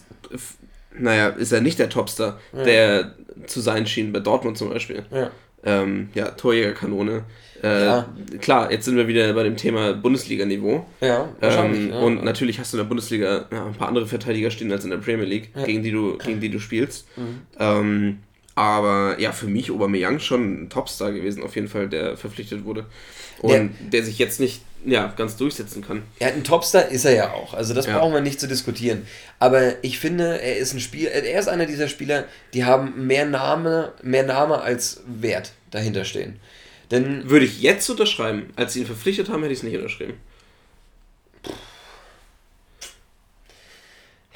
[0.96, 2.62] naja, ist er nicht der Topstar, ja.
[2.62, 3.14] der
[3.46, 5.04] zu sein schien, bei Dortmund zum Beispiel.
[5.10, 5.30] Ja,
[5.64, 7.24] ähm, ja Torjägerkanone.
[7.62, 8.08] Äh, ja.
[8.40, 10.84] Klar, jetzt sind wir wieder bei dem Thema Bundesliga-Niveau.
[11.00, 14.72] Ja, ähm, ja, Und natürlich hast du in der Bundesliga ein paar andere Verteidiger stehen
[14.72, 17.06] als in der Premier League, gegen, die du, gegen die du spielst.
[17.16, 17.40] Mhm.
[17.58, 18.18] Ähm,
[18.54, 22.86] aber ja, für mich Aubameyang schon ein Topstar gewesen, auf jeden Fall, der verpflichtet wurde.
[23.40, 26.02] Und der, der sich jetzt nicht ja, ganz durchsetzen kann.
[26.20, 27.54] Ja, ein Topstar ist er ja auch.
[27.54, 27.98] Also das ja.
[27.98, 29.06] brauchen wir nicht zu diskutieren.
[29.38, 33.24] Aber ich finde, er ist ein Spiel, er ist einer dieser Spieler, die haben mehr
[33.24, 36.40] Name, mehr Name als Wert dahinter stehen.
[36.92, 40.14] Denn würde ich jetzt unterschreiben, als sie ihn verpflichtet haben, hätte ich es nicht unterschrieben.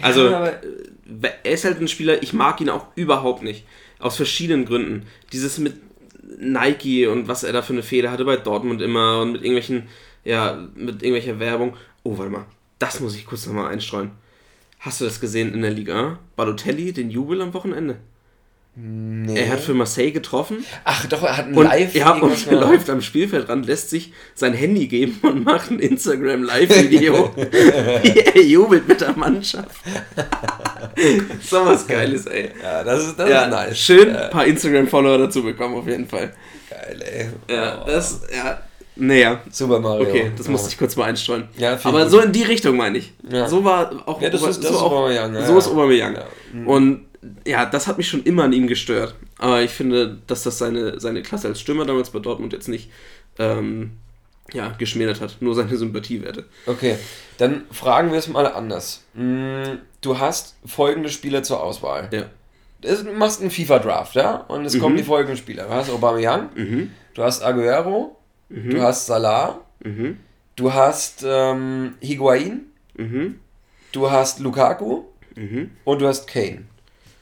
[0.01, 0.53] Also, ja,
[1.43, 3.67] er ist halt ein Spieler, ich mag ihn auch überhaupt nicht.
[3.99, 5.07] Aus verschiedenen Gründen.
[5.33, 5.75] Dieses mit
[6.39, 9.89] Nike und was er da für eine Fehler hatte bei Dortmund immer und mit irgendwelchen,
[10.25, 11.77] ja, mit irgendwelcher Werbung.
[12.05, 12.47] Oh, warte mal,
[12.79, 14.13] das muss ich kurz nochmal einstreuen.
[14.79, 16.19] Hast du das gesehen in der Liga?
[16.37, 17.99] Balotelli, den Jubel am Wochenende?
[18.79, 19.41] Nee.
[19.41, 20.63] Er hat für Marseille getroffen.
[20.85, 21.95] Ach doch, er hat ein Live.
[21.95, 26.43] Ja, und er läuft am Spielfeldrand, lässt sich sein Handy geben und macht ein Instagram
[26.43, 27.31] Live-Video.
[27.37, 29.81] er jubelt mit der Mannschaft.
[31.43, 32.51] so was Geiles, ey.
[32.63, 33.79] Ja, das ist, das ja, ist nice.
[33.79, 36.35] Schön ein paar Instagram-Follower dazu bekommen, auf jeden Fall.
[36.69, 37.55] Geil, ey.
[37.57, 37.87] Ja, oh.
[37.87, 38.61] das, ja.
[38.97, 39.41] Naja.
[39.51, 40.07] Super Mario.
[40.07, 41.49] Okay, das musste ich kurz mal einstreuen.
[41.57, 42.11] Ja, Aber gut.
[42.11, 43.15] so in die Richtung meine ich.
[43.27, 43.49] Ja.
[43.49, 45.35] So war auch ja, das ist, das so ist Aubameyang.
[45.35, 45.71] Ja, so ist.
[45.99, 46.25] Ja.
[46.53, 46.67] Mhm.
[46.67, 47.07] Und
[47.47, 49.15] ja, das hat mich schon immer an ihm gestört.
[49.39, 52.91] Aber ich finde, dass das seine, seine Klasse als Stürmer damals bei Dortmund jetzt nicht
[53.39, 53.93] ähm,
[54.53, 55.37] ja, geschmälert hat.
[55.41, 56.45] Nur seine Sympathiewerte.
[56.67, 56.97] Okay,
[57.39, 59.05] dann fragen wir es mal anders.
[59.15, 62.09] Mm, du hast folgende Spieler zur Auswahl.
[62.13, 62.25] Ja.
[62.81, 64.37] Du machst einen FIFA-Draft, ja?
[64.37, 64.81] Und es mhm.
[64.81, 65.65] kommen die folgenden Spieler.
[65.65, 66.91] Du hast Aubameyang, mhm.
[67.15, 68.17] du hast Aguero,
[68.49, 68.71] mhm.
[68.71, 70.19] du hast Salah, mhm.
[70.55, 73.41] du hast ähm, Higuain, mhm.
[73.93, 75.05] du hast Lukaku
[75.35, 75.71] mhm.
[75.85, 76.65] und du hast Kane.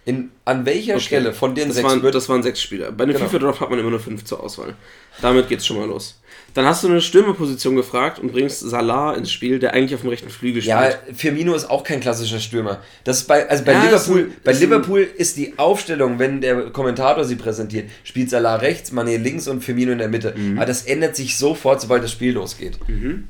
[0.07, 1.03] In, an welcher okay.
[1.03, 2.93] Stelle von den das sechs waren, Das waren sechs Spieler.
[2.93, 3.27] Bei einem genau.
[3.27, 4.75] FIFA-Draft hat man immer nur fünf zur Auswahl.
[5.23, 6.21] Damit geht's schon mal los.
[6.53, 10.11] Dann hast du eine Stürmerposition gefragt und bringst Salah ins Spiel, der eigentlich auf dem
[10.11, 10.77] rechten Flügel spielt.
[10.77, 12.81] Ja, Firmino ist auch kein klassischer Stürmer.
[13.03, 16.41] Das ist bei, also bei ja, Liverpool, ist, bei ist Liverpool ist die Aufstellung, wenn
[16.41, 20.35] der Kommentator sie präsentiert, spielt Salah rechts, Mané links und Firmino in der Mitte.
[20.37, 20.59] Mhm.
[20.59, 22.79] Aber das ändert sich sofort, sobald das Spiel losgeht.
[22.89, 23.29] Mhm.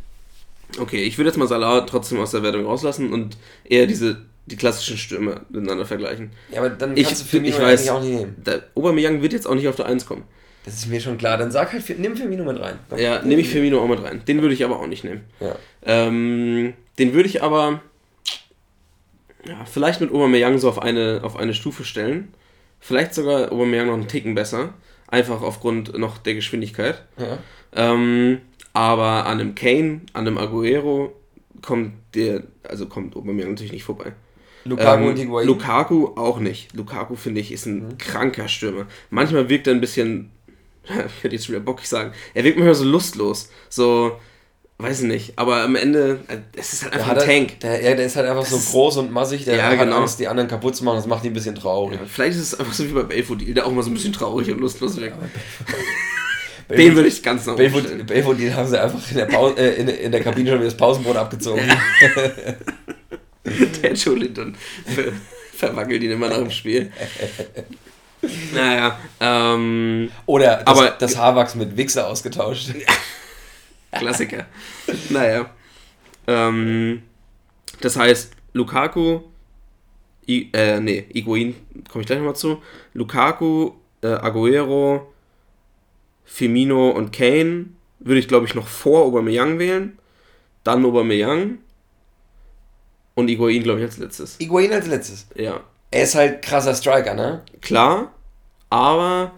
[0.78, 4.56] Okay, ich würde jetzt mal Salah trotzdem aus der Wertung rauslassen und eher diese die
[4.56, 6.30] klassischen Stürmer miteinander vergleichen.
[6.50, 8.36] Ja, aber dann kannst ich, du Firmino ich weiß, auch nicht nehmen.
[8.44, 10.24] Der Aubameyang wird jetzt auch nicht auf der 1 kommen.
[10.64, 11.36] Das ist mir schon klar.
[11.36, 12.78] Dann sag halt, nimm Firmino mit rein.
[12.88, 12.98] Komm.
[12.98, 14.22] Ja, nehme ich Firmino auch mit rein.
[14.26, 15.22] Den würde ich aber auch nicht nehmen.
[15.40, 15.56] Ja.
[15.82, 17.80] Ähm, den würde ich aber
[19.46, 22.32] ja, vielleicht mit Aubameyang so auf eine, auf eine Stufe stellen.
[22.80, 24.74] Vielleicht sogar Aubameyang noch einen Ticken besser.
[25.06, 27.02] Einfach aufgrund noch der Geschwindigkeit.
[27.18, 27.38] Ja.
[27.74, 28.40] Ähm,
[28.72, 31.14] aber an einem Kane, an einem Aguero
[31.60, 34.12] kommt der, also kommt Aubameyang natürlich nicht vorbei.
[34.64, 35.46] Lukaku ähm, und Higuain?
[35.46, 36.74] Lukaku auch nicht.
[36.74, 37.98] Lukaku, finde ich, ist ein mhm.
[37.98, 38.86] kranker Stürmer.
[39.10, 40.30] Manchmal wirkt er ein bisschen,
[40.84, 43.50] ich könnte jetzt wieder bockig sagen, er wirkt manchmal so lustlos.
[43.68, 44.18] So,
[44.78, 45.38] weiß ich nicht.
[45.38, 47.60] Aber am Ende, äh, es ist halt einfach ein Tank.
[47.60, 49.98] Der, ja, der ist halt einfach so groß und massig, der ja, hat genau.
[49.98, 50.96] Angst, die anderen kaputt zu machen.
[50.96, 52.00] Das macht ihn ein bisschen traurig.
[52.00, 54.12] Ja, vielleicht ist es einfach so wie bei Belfodil, der auch mal so ein bisschen
[54.12, 55.16] traurig und lustlos wirkt.
[56.70, 60.12] Den würde ich ganz noch Belfodil haben sie einfach in der, Pause, äh, in, in,
[60.12, 61.62] der Kabine schon wieder das Pausenbrot abgezogen.
[63.82, 65.12] der Jolinton ver
[65.54, 66.90] verwackelt ihn immer noch im Spiel.
[68.52, 72.70] Naja, ähm, Oder das, aber, das Haarwachs mit Wichser ausgetauscht.
[73.92, 74.46] Klassiker.
[75.10, 75.50] naja.
[76.26, 77.02] Ähm,
[77.80, 79.20] das heißt, Lukaku,
[80.28, 81.54] I, äh, nee, Iguain,
[81.90, 82.62] komme ich gleich nochmal zu.
[82.94, 83.72] Lukaku,
[84.02, 85.12] äh, Aguero,
[86.24, 87.66] Firmino und Kane
[87.98, 89.98] würde ich, glaube ich, noch vor Aubameyang wählen.
[90.62, 91.58] Dann Aubameyang.
[93.14, 94.40] Und Iguain, glaube ich, als letztes.
[94.40, 95.26] Iguain als letztes?
[95.34, 95.60] Ja.
[95.90, 97.42] Er ist halt krasser Striker, ne?
[97.60, 98.12] Klar,
[98.70, 99.32] aber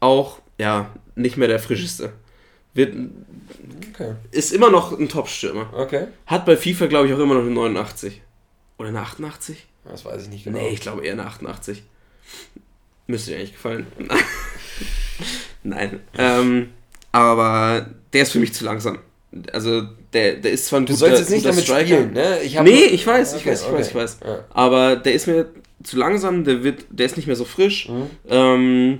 [0.00, 2.12] auch, ja, nicht mehr der frischeste.
[2.74, 2.94] Wird,
[3.92, 4.14] okay.
[4.30, 5.70] Ist immer noch ein Top-Stürmer.
[5.74, 6.06] Okay.
[6.26, 8.22] Hat bei FIFA, glaube ich, auch immer noch eine 89.
[8.78, 9.66] Oder eine 88?
[9.84, 10.58] Das weiß ich nicht genau.
[10.58, 11.82] Nee, ich glaube eher eine 88.
[13.06, 13.86] Müsste dir eigentlich gefallen.
[15.62, 16.00] Nein.
[16.16, 16.70] Ähm,
[17.10, 18.98] aber der ist für mich zu langsam.
[19.52, 21.86] Also der, der ist zwar ein Du guter, sollst jetzt nicht damit Striker.
[21.86, 22.40] spielen, ne?
[22.42, 23.78] Ich nee, ich weiß, ich weiß, ich okay.
[23.78, 24.18] weiß, ich weiß.
[24.24, 24.44] Ja.
[24.50, 25.46] Aber der ist mir
[25.82, 27.88] zu langsam, der wird, der ist nicht mehr so frisch.
[27.88, 28.10] Mhm.
[28.28, 28.98] Ähm,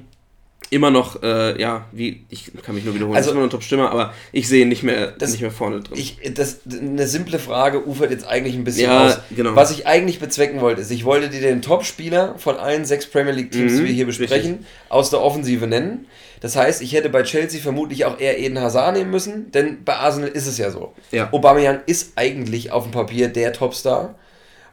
[0.72, 3.50] immer noch, äh, ja, wie, ich kann mich nur wiederholen, also, ist immer noch ein
[3.50, 5.98] Top-Stürmer, aber ich sehe ihn nicht mehr, das, nicht mehr vorne drin.
[5.98, 9.18] Ich, das, eine simple Frage ufert jetzt eigentlich ein bisschen ja, aus.
[9.36, 9.54] Genau.
[9.54, 13.32] Was ich eigentlich bezwecken wollte, ist, ich wollte dir den Top-Spieler von allen sechs Premier
[13.32, 14.66] League-Teams, mhm, die wir hier besprechen, richtig.
[14.88, 16.06] aus der Offensive nennen.
[16.42, 19.94] Das heißt, ich hätte bei Chelsea vermutlich auch eher Eden Hazard nehmen müssen, denn bei
[19.94, 20.92] Arsenal ist es ja so.
[21.12, 21.32] Ja.
[21.32, 24.16] Aubameyang ist eigentlich auf dem Papier der Topstar.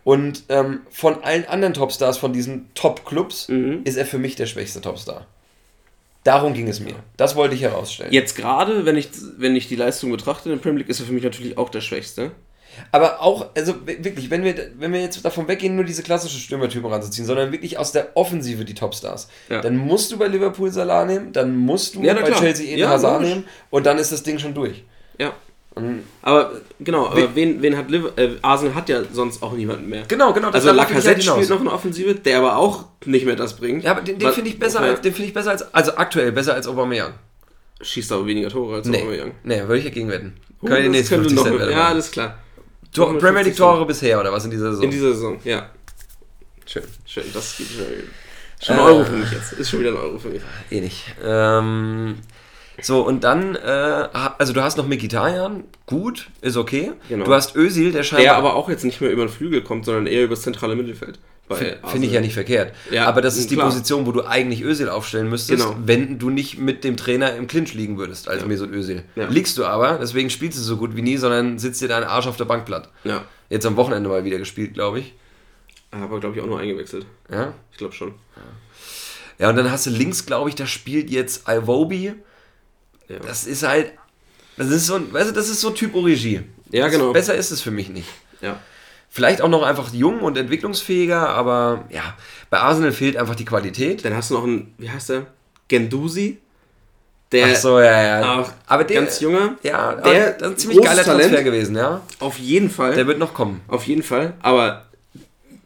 [0.04, 3.82] Und ähm, von allen anderen Topstars von diesen Top-Clubs mhm.
[3.84, 5.28] ist er für mich der schwächste Topstar.
[6.24, 6.96] Darum ging es mir.
[7.18, 8.12] Das wollte ich herausstellen.
[8.12, 11.06] Jetzt gerade, wenn ich, wenn ich die Leistung betrachte in der Premier League, ist er
[11.06, 12.32] für mich natürlich auch der Schwächste.
[12.92, 16.90] Aber auch, also wirklich, wenn wir, wenn wir jetzt davon weggehen, nur diese klassischen Stürmertypen
[16.90, 19.62] ranzuziehen, sondern wirklich aus der Offensive die Topstars, ja.
[19.62, 22.40] dann musst du bei Liverpool Salah nehmen, dann musst du ja, bei klar.
[22.40, 24.84] Chelsea Eden ja, Hazard nehmen und dann ist das Ding schon durch.
[25.18, 25.34] Ja.
[25.76, 29.88] Und aber genau, aber wen, wen hat Liverpool, äh, Arsenal hat ja sonst auch niemanden
[29.88, 30.04] mehr.
[30.08, 30.50] Genau, genau.
[30.50, 33.84] also Lacazette spielt noch eine Offensive, der aber auch nicht mehr das bringt.
[33.84, 36.54] Ja, aber den, den finde ich besser, als, den ich besser als, also aktuell besser
[36.56, 37.14] als Aubameyang.
[37.82, 38.98] Schießt aber weniger Tore als nee.
[39.02, 39.32] Aubameyang.
[39.44, 40.36] Nee, würde ich dagegen wetten.
[40.62, 42.38] Oh, Können die nächsten noch, Ja, alles klar.
[42.94, 44.84] Tor, Premier League Tore bisher oder was in dieser Saison?
[44.84, 45.70] In dieser Saison, ja.
[46.66, 46.84] Schön.
[47.06, 47.86] Schön, das geht schon.
[48.62, 49.54] Schon ein Euro für mich jetzt.
[49.54, 50.42] Ist schon wieder ein Euro für mich.
[50.70, 51.04] Eh nicht.
[51.24, 52.16] Ähm,
[52.82, 53.60] so, und dann, äh,
[54.38, 56.92] also du hast noch Mikitarian, gut, ist okay.
[57.08, 57.26] Genau.
[57.26, 58.24] Du hast Özil, der scheinbar...
[58.24, 60.76] Der aber auch jetzt nicht mehr über den Flügel kommt, sondern eher über das zentrale
[60.76, 61.20] Mittelfeld.
[61.56, 62.76] Finde ich ja nicht verkehrt.
[62.92, 63.68] Ja, aber das ist die klar.
[63.68, 65.78] Position, wo du eigentlich Özil aufstellen müsstest, genau.
[65.84, 68.48] wenn du nicht mit dem Trainer im Clinch liegen würdest, als ja.
[68.48, 69.04] Mesut Özil.
[69.16, 69.28] Ja.
[69.28, 72.28] Liegst du aber, deswegen spielst du so gut wie nie, sondern sitzt dir dein Arsch
[72.28, 72.90] auf der Bank platt.
[73.04, 73.26] Ja.
[73.50, 75.14] Jetzt am Wochenende mal wieder gespielt, glaube ich.
[75.92, 77.06] Aber glaube ich auch nur eingewechselt.
[77.32, 77.54] Ja?
[77.72, 78.14] Ich glaube schon.
[79.40, 79.50] Ja.
[79.50, 82.14] und dann hast du links, glaube ich, da spielt jetzt Iwobi.
[83.08, 83.20] Ja.
[83.26, 83.92] Das ist halt,
[84.56, 86.42] das ist so, weißt du, das ist so Typ Origi.
[86.70, 87.12] Ja, genau.
[87.12, 88.08] Besser ist es für mich nicht.
[88.42, 88.60] Ja.
[89.10, 92.16] Vielleicht auch noch einfach jung und entwicklungsfähiger, aber ja,
[92.50, 94.06] bei Arsenal fehlt einfach die Qualität.
[94.06, 95.26] Dann hast du noch einen, wie heißt der?
[95.68, 96.38] Gendusi.
[97.32, 98.40] Der Ach so, ja, ja.
[98.40, 99.56] Auch aber der, ganz junger.
[99.62, 101.22] Ja, der das ist ein ziemlich geiler Talent.
[101.24, 102.02] Transfer gewesen, ja.
[102.20, 102.96] Auf jeden Fall.
[102.96, 103.62] Der wird noch kommen.
[103.68, 104.34] Auf jeden Fall.
[104.42, 104.86] Aber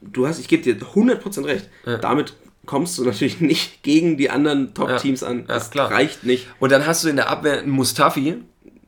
[0.01, 1.69] du hast, ich gebe dir 100% recht.
[1.85, 1.97] Ja.
[1.97, 2.33] Damit
[2.65, 5.27] kommst du natürlich nicht gegen die anderen Top-Teams ja.
[5.27, 5.45] an.
[5.47, 5.91] Das klar.
[5.91, 6.47] reicht nicht.
[6.59, 8.35] Und dann hast du in der Abwehr einen Mustafi,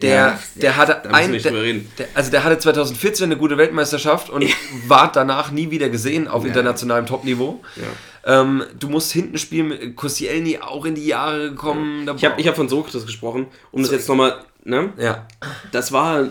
[0.02, 4.46] der, ja, der hatte ein, der, der, also der hatte 2014 eine gute Weltmeisterschaft und
[4.88, 6.50] war danach nie wieder gesehen auf ja.
[6.50, 7.62] internationalem Topniveau.
[7.78, 8.42] Ja.
[8.42, 12.10] Ähm, du musst hinten spielen Koscielny auch in die Jahre gekommen.
[12.18, 14.92] Ich habe ich hab von Sokrates gesprochen, um so, das jetzt nochmal, ne?
[14.98, 15.28] Ja.
[15.72, 16.28] Das war,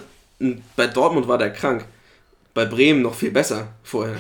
[0.77, 1.87] bei Dortmund war der krank.
[2.53, 4.17] Bei Bremen noch viel besser vorher.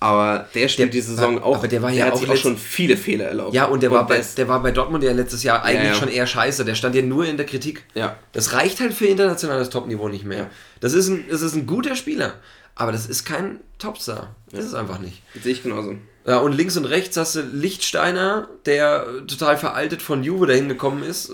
[0.00, 1.56] Aber der spielt die Saison auch.
[1.56, 3.52] Aber der war ja der hat sich auch schon viele Fehler erlaubt.
[3.52, 5.94] Ja, und der, und war, bei, der war bei Dortmund ja letztes Jahr eigentlich ja,
[5.94, 5.94] ja.
[5.94, 6.64] schon eher scheiße.
[6.64, 7.84] Der stand ja nur in der Kritik.
[7.94, 8.16] Ja.
[8.32, 10.38] Das reicht halt für internationales Topniveau nicht mehr.
[10.38, 10.50] Ja.
[10.80, 12.34] Das, ist ein, das ist ein guter Spieler.
[12.76, 14.36] Aber das ist kein Topstar.
[14.52, 15.20] Das ist einfach nicht.
[15.34, 15.96] Das sehe ich genauso.
[16.24, 21.02] Ja, und links und rechts hast du Lichtsteiner, der total veraltet von Juve dahin gekommen
[21.02, 21.32] ist.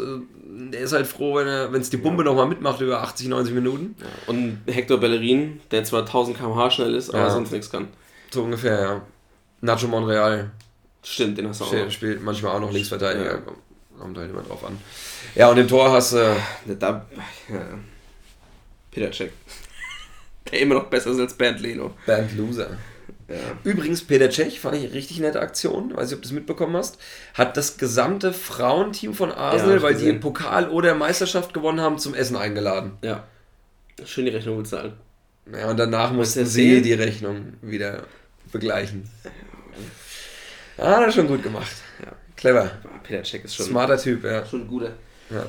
[0.72, 2.30] Der ist halt froh, wenn es die Bombe ja.
[2.30, 3.96] nochmal mitmacht über 80, 90 Minuten.
[4.26, 7.88] Und Hector Bellerin, der zwar 1000 km/h schnell ist, aber sonst nichts kann.
[8.34, 9.02] So ungefähr, ja.
[9.60, 10.50] Nacho Monreal.
[11.04, 11.68] Stimmt, den hast du auch.
[11.68, 13.34] Spielt, spielt manchmal auch noch Linksverteidiger.
[13.34, 13.42] Ja.
[13.96, 14.76] Kommt halt immer drauf an.
[15.36, 16.16] Ja, und im Tor hast du.
[16.16, 17.06] Äh, da,
[17.48, 17.60] ja.
[18.90, 19.30] Peter Check.
[20.50, 21.94] Der immer noch besser ist als Bernd Leno.
[22.06, 22.76] Bernd Loser.
[23.28, 23.36] Ja.
[23.62, 26.76] Übrigens, Peter Cech fand ich eine richtig nette Aktion, weiß nicht, ob du das mitbekommen
[26.76, 26.98] hast,
[27.34, 30.16] hat das gesamte Frauenteam von Arsenal, ja, weil gesehen.
[30.16, 32.98] die Pokal oder Meisterschaft gewonnen haben, zum Essen eingeladen.
[33.00, 33.22] Ja.
[34.04, 34.94] Schön die Rechnung bezahlen.
[35.52, 38.02] Ja, und danach mussten sie die Rechnung wieder
[38.54, 39.10] begleichen.
[40.78, 41.72] Ja, hat er schon gut gemacht.
[42.02, 42.12] Ja.
[42.36, 42.70] Clever.
[43.02, 43.66] Peter Check ist schon.
[43.66, 44.46] Smarter Typ, ja.
[44.46, 44.92] Schon ein guter.
[45.30, 45.46] Ja.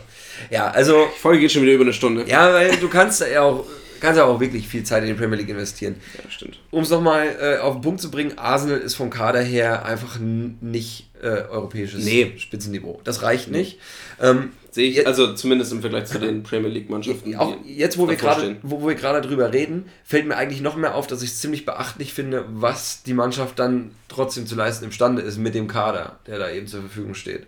[0.49, 1.08] ja, also.
[1.16, 2.26] Die Folge geht schon wieder über eine Stunde.
[2.28, 3.66] Ja, weil du kannst ja auch,
[4.00, 5.96] kannst ja auch wirklich viel Zeit in die Premier League investieren.
[6.24, 6.60] Ja, stimmt.
[6.72, 10.20] Um es nochmal äh, auf den Punkt zu bringen, Arsenal ist vom Kader her einfach
[10.20, 12.34] nicht äh, europäisches nee.
[12.38, 13.02] Spitzenniveau.
[13.04, 13.80] Das reicht nicht.
[14.22, 17.34] Ähm, Sehe ich, also zumindest im Vergleich zu den Premier League-Mannschaften.
[17.38, 20.76] Auch jetzt, wo wir, grade, wo, wo wir gerade drüber reden, fällt mir eigentlich noch
[20.76, 24.84] mehr auf, dass ich es ziemlich beachtlich finde, was die Mannschaft dann trotzdem zu leisten
[24.84, 27.48] imstande ist mit dem Kader, der da eben zur Verfügung steht.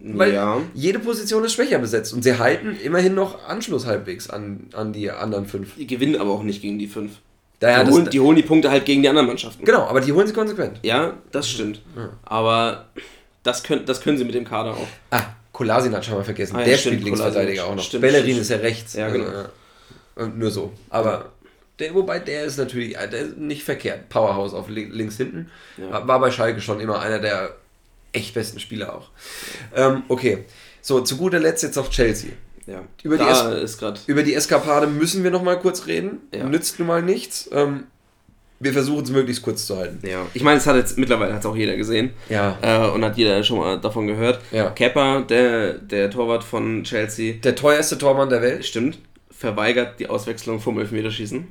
[0.00, 0.60] Weil ja.
[0.74, 5.10] jede Position ist schwächer besetzt und sie halten immerhin noch Anschluss halbwegs an, an die
[5.10, 5.76] anderen fünf.
[5.76, 7.12] Die gewinnen aber auch nicht gegen die fünf.
[7.60, 9.64] Daher die, holen, die holen die Punkte halt gegen die anderen Mannschaften.
[9.64, 10.80] Genau, aber die holen sie konsequent.
[10.82, 11.80] Ja, das stimmt.
[11.96, 12.10] Ja.
[12.24, 12.86] Aber
[13.44, 14.88] das können, das können sie mit dem Kader auch.
[15.10, 15.22] Ah,
[15.52, 16.56] Kolasinac haben wir vergessen.
[16.56, 17.82] Ah, ja, der stimmt, spielt Linksverteidiger auch noch.
[17.82, 18.40] Stimmt, Bellerin stimmt.
[18.40, 18.94] ist ja rechts.
[18.94, 19.26] Ja, genau.
[20.16, 20.72] Also, nur so.
[20.90, 21.32] Aber
[21.78, 24.08] der, wobei der ist natürlich der ist nicht verkehrt.
[24.08, 25.50] Powerhouse auf links hinten.
[25.76, 27.54] War bei Schalke schon immer einer der
[28.12, 29.10] echt besten Spieler auch.
[29.74, 30.44] Ähm, okay.
[30.80, 32.30] So, zu guter Letzt jetzt auf Chelsea.
[32.66, 36.20] Ja, über, die es über die Eskapade müssen wir noch mal kurz reden.
[36.32, 36.44] Ja.
[36.44, 37.50] Nützt nun mal nichts.
[37.52, 37.84] Ähm,
[38.60, 40.06] wir versuchen es möglichst kurz zu halten.
[40.06, 42.10] Ja, ich meine, es hat jetzt mittlerweile hat auch jeder gesehen.
[42.28, 42.56] Ja.
[42.62, 44.40] Äh, und hat jeder schon mal davon gehört.
[44.52, 44.70] Ja.
[44.70, 47.34] Kepper, der, der Torwart von Chelsea.
[47.42, 48.64] Der teuerste Tormann der Welt.
[48.64, 48.98] Stimmt.
[49.30, 51.48] Verweigert die Auswechslung vom Elfmeterschießen.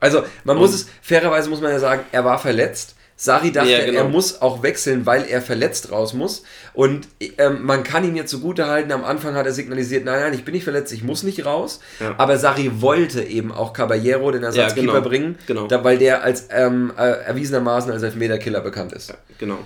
[0.00, 2.95] Also, man und muss es, fairerweise muss man ja sagen, er war verletzt.
[3.18, 4.00] Sari dachte, ja, genau.
[4.00, 6.42] er muss auch wechseln, weil er verletzt raus muss.
[6.74, 7.08] Und
[7.38, 10.44] ähm, man kann ihm jetzt zugute halten, am Anfang hat er signalisiert, nein, nein, ich
[10.44, 11.80] bin nicht verletzt, ich muss nicht raus.
[11.98, 12.14] Ja.
[12.18, 15.08] Aber Sari wollte eben auch Caballero, den Ersatzkeeper, ja, genau.
[15.08, 15.66] bringen, genau.
[15.66, 19.14] Da, weil der als ähm, äh, erwiesenermaßen als Elfmeterkiller bekannt ist.
[19.38, 19.58] genau.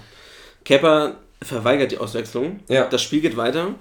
[0.65, 2.61] Kepper verweigert die Auswechslung.
[2.69, 3.75] Das Spiel geht weiter.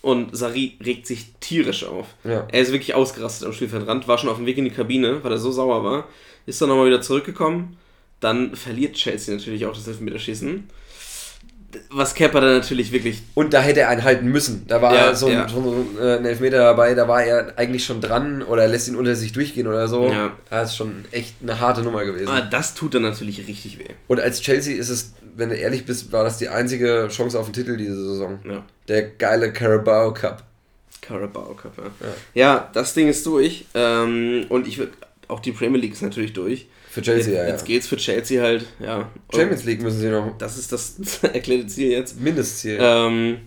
[0.00, 2.06] Und Sari regt sich tierisch auf.
[2.24, 5.30] Er ist wirklich ausgerastet am Spielfeldrand, war schon auf dem Weg in die Kabine, weil
[5.30, 6.08] er so sauer war.
[6.46, 7.76] Ist dann nochmal wieder zurückgekommen
[8.22, 10.64] dann verliert Chelsea natürlich auch das Elfmeterschießen.
[11.90, 13.22] Was Kepper dann natürlich wirklich.
[13.34, 14.66] Und da hätte er einen halten müssen.
[14.68, 15.48] Da war ja, so, ein, ja.
[15.48, 19.16] so äh, ein Elfmeter dabei, da war er eigentlich schon dran oder lässt ihn unter
[19.16, 20.08] sich durchgehen oder so.
[20.08, 20.36] Ja.
[20.50, 22.28] Das ist schon echt eine harte Nummer gewesen.
[22.28, 23.88] Aber das tut dann natürlich richtig weh.
[24.06, 27.46] Und als Chelsea ist es, wenn du ehrlich bist, war das die einzige Chance auf
[27.46, 28.38] den Titel diese Saison.
[28.44, 28.64] Ja.
[28.88, 30.42] Der geile Carabao Cup.
[31.00, 32.06] Carabao Cup, ja.
[32.34, 33.64] Ja, das Ding ist durch.
[33.74, 34.92] Ähm, und ich würde.
[35.28, 36.66] Auch die Premier League ist natürlich durch.
[36.92, 37.48] Für Chelsea, jetzt, ja.
[37.48, 39.10] Jetzt geht's für Chelsea halt, ja.
[39.34, 40.36] Champions League müssen sie noch.
[40.36, 42.20] Das ist das erklärte Ziel jetzt.
[42.20, 42.76] Mindestziel.
[42.78, 43.38] Ähm,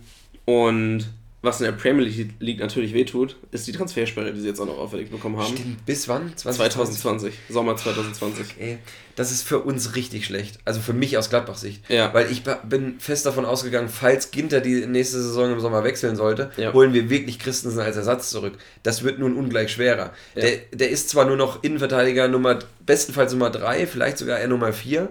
[0.46, 1.06] und
[1.42, 2.04] was in der Premier
[2.40, 5.54] League natürlich wehtut, ist die Transfersperre, die sie jetzt auch noch auferlegt bekommen haben.
[5.54, 6.36] Stimmt, bis wann?
[6.36, 7.00] 2020.
[7.00, 7.34] 2020.
[7.48, 8.46] Sommer 2020.
[8.56, 8.78] Okay.
[9.16, 10.58] Das ist für uns richtig schlecht.
[10.66, 11.88] Also für mich aus Gladbach-Sicht.
[11.90, 12.12] Ja.
[12.12, 16.50] Weil ich bin fest davon ausgegangen, falls Ginter die nächste Saison im Sommer wechseln sollte,
[16.58, 16.72] ja.
[16.74, 18.52] holen wir wirklich Christensen als Ersatz zurück.
[18.82, 20.12] Das wird nun ungleich schwerer.
[20.34, 20.42] Ja.
[20.42, 24.72] Der, der ist zwar nur noch Innenverteidiger Nummer, bestenfalls Nummer 3, vielleicht sogar eher Nummer
[24.72, 25.08] 4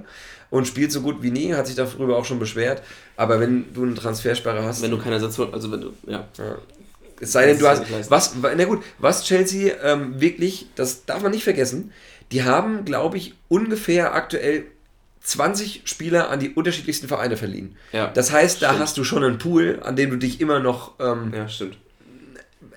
[0.51, 2.83] und spielt so gut wie nie, hat sich darüber auch schon beschwert.
[3.17, 4.81] Aber wenn du eine Transfersperre hast.
[4.83, 6.27] Wenn du keine Ersatz, also wenn du, ja.
[6.37, 6.57] ja.
[7.19, 7.83] Es sei denn, du hast.
[8.09, 11.91] Was, na gut, was Chelsea ähm, wirklich, das darf man nicht vergessen,
[12.31, 14.65] die haben, glaube ich, ungefähr aktuell
[15.21, 17.77] 20 Spieler an die unterschiedlichsten Vereine verliehen.
[17.91, 18.81] Ja, das heißt, da stimmt.
[18.81, 21.47] hast du schon einen Pool, an dem du dich immer noch ähm, ja,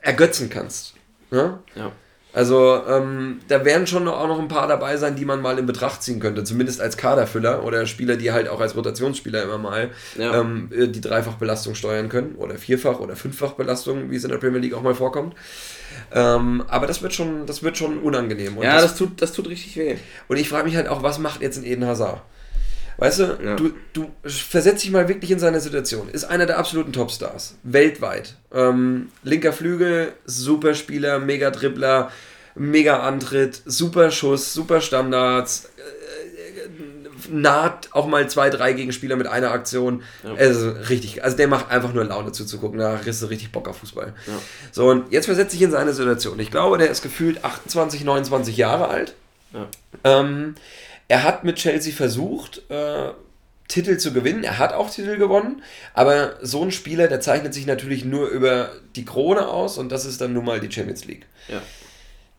[0.00, 0.94] ergötzen kannst.
[1.30, 1.60] Ja.
[1.74, 1.92] ja.
[2.38, 5.66] Also ähm, da werden schon auch noch ein paar dabei sein, die man mal in
[5.66, 9.90] Betracht ziehen könnte, zumindest als Kaderfüller oder Spieler, die halt auch als Rotationsspieler immer mal
[10.16, 10.38] ja.
[10.40, 14.60] ähm, äh, die Dreifachbelastung steuern können oder Vierfach- oder Fünffachbelastung, wie es in der Premier
[14.60, 15.34] League auch mal vorkommt.
[16.12, 18.56] Ähm, aber das wird schon, das wird schon unangenehm.
[18.56, 19.96] Und ja, das, das, tut, das tut richtig weh.
[20.28, 22.22] Und ich frage mich halt auch, was macht jetzt ein Eden Hazard?
[22.98, 23.54] Weißt du, ja.
[23.54, 26.08] du, du versetzt dich mal wirklich in seine Situation.
[26.08, 27.54] Ist einer der absoluten Topstars.
[27.62, 28.34] Weltweit.
[28.52, 32.10] Ähm, linker Flügel, super Spieler, mega Dribbler,
[32.56, 35.70] mega Antritt, super Schuss, super Standards.
[35.76, 40.02] Äh, naht auch mal zwei, drei Gegenspieler mit einer Aktion.
[40.24, 40.34] Ja.
[40.34, 42.80] Also richtig, also der macht einfach nur Laune zuzugucken.
[42.80, 44.12] Da kriegst du richtig Bock auf Fußball.
[44.26, 44.32] Ja.
[44.72, 46.40] So, und jetzt versetze ich in seine Situation.
[46.40, 49.14] Ich glaube, der ist gefühlt 28, 29 Jahre alt.
[49.52, 49.68] Ja.
[50.02, 50.56] Ähm,
[51.08, 53.10] er hat mit Chelsea versucht, äh,
[53.68, 54.44] Titel zu gewinnen.
[54.44, 58.70] Er hat auch Titel gewonnen, aber so ein Spieler, der zeichnet sich natürlich nur über
[58.96, 61.26] die Krone aus und das ist dann nun mal die Champions League.
[61.48, 61.62] Ja.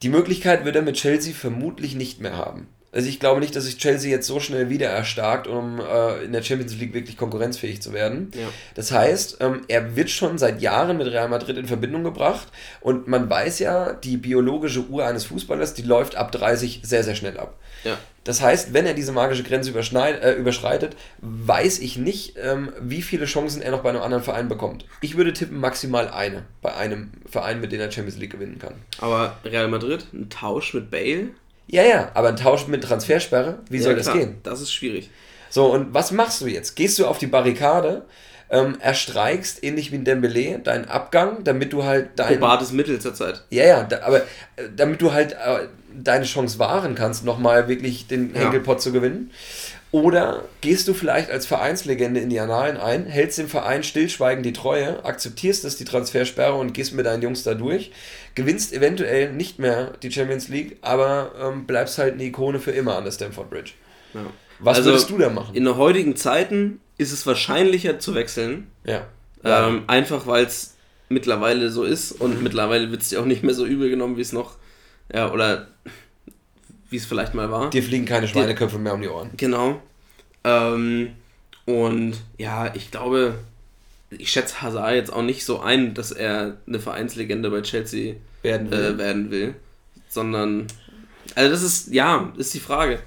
[0.01, 2.67] Die Möglichkeit wird er mit Chelsea vermutlich nicht mehr haben.
[2.91, 6.31] Also ich glaube nicht, dass sich Chelsea jetzt so schnell wieder erstarkt, um äh, in
[6.31, 8.31] der Champions League wirklich konkurrenzfähig zu werden.
[8.33, 8.47] Ja.
[8.73, 12.47] Das heißt, ähm, er wird schon seit Jahren mit Real Madrid in Verbindung gebracht
[12.81, 17.13] und man weiß ja, die biologische Uhr eines Fußballers, die läuft ab 30 sehr, sehr
[17.13, 17.59] schnell ab.
[17.83, 17.97] Ja.
[18.23, 23.25] Das heißt, wenn er diese magische Grenze äh, überschreitet, weiß ich nicht, ähm, wie viele
[23.25, 24.85] Chancen er noch bei einem anderen Verein bekommt.
[25.01, 28.75] Ich würde tippen maximal eine bei einem Verein, mit dem er Champions League gewinnen kann.
[28.99, 31.29] Aber Real Madrid, ein Tausch mit Bale?
[31.67, 34.37] Ja, ja, aber ein Tausch mit Transfersperre, wie ja, soll klar, das gehen?
[34.43, 35.09] Das ist schwierig.
[35.49, 36.75] So, und was machst du jetzt?
[36.75, 38.05] Gehst du auf die Barrikade,
[38.49, 42.39] ähm, erstreikst, ähnlich wie ein Dembele, deinen Abgang, damit du halt dein...
[42.39, 43.43] Probates Mittel zurzeit.
[43.49, 48.07] Ja, ja, da, aber äh, damit du halt äh, deine Chance wahren kannst, nochmal wirklich
[48.07, 48.41] den ja.
[48.41, 49.31] Henkelpot zu gewinnen.
[49.91, 54.53] Oder gehst du vielleicht als Vereinslegende in die Annalen ein, hältst dem Verein stillschweigend die
[54.53, 57.91] Treue, akzeptierst es, die Transfersperre und gehst mit deinen Jungs da durch,
[58.35, 62.97] gewinnst eventuell nicht mehr die Champions League, aber ähm, bleibst halt eine Ikone für immer
[62.97, 63.71] an der Stamford Bridge.
[64.13, 64.21] Ja.
[64.59, 65.55] Was also würdest du da machen?
[65.55, 68.67] In heutigen Zeiten ist es wahrscheinlicher zu wechseln.
[68.85, 69.07] Ja.
[69.43, 70.75] Ähm, einfach weil es
[71.07, 72.43] mittlerweile so ist und mhm.
[72.43, 74.57] mittlerweile wird es dir auch nicht mehr so übel genommen, wie es noch,
[75.13, 75.67] ja, oder
[76.89, 77.69] wie es vielleicht mal war.
[77.69, 79.29] Dir fliegen keine Schweineköpfe mehr um die Ohren.
[79.37, 79.81] Genau.
[80.43, 81.11] Ähm,
[81.65, 83.35] und ja, ich glaube,
[84.09, 88.71] ich schätze Hazard jetzt auch nicht so ein, dass er eine Vereinslegende bei Chelsea werden
[88.71, 89.55] will, äh, werden will
[90.09, 90.67] sondern,
[91.35, 92.99] also das ist, ja, ist die Frage.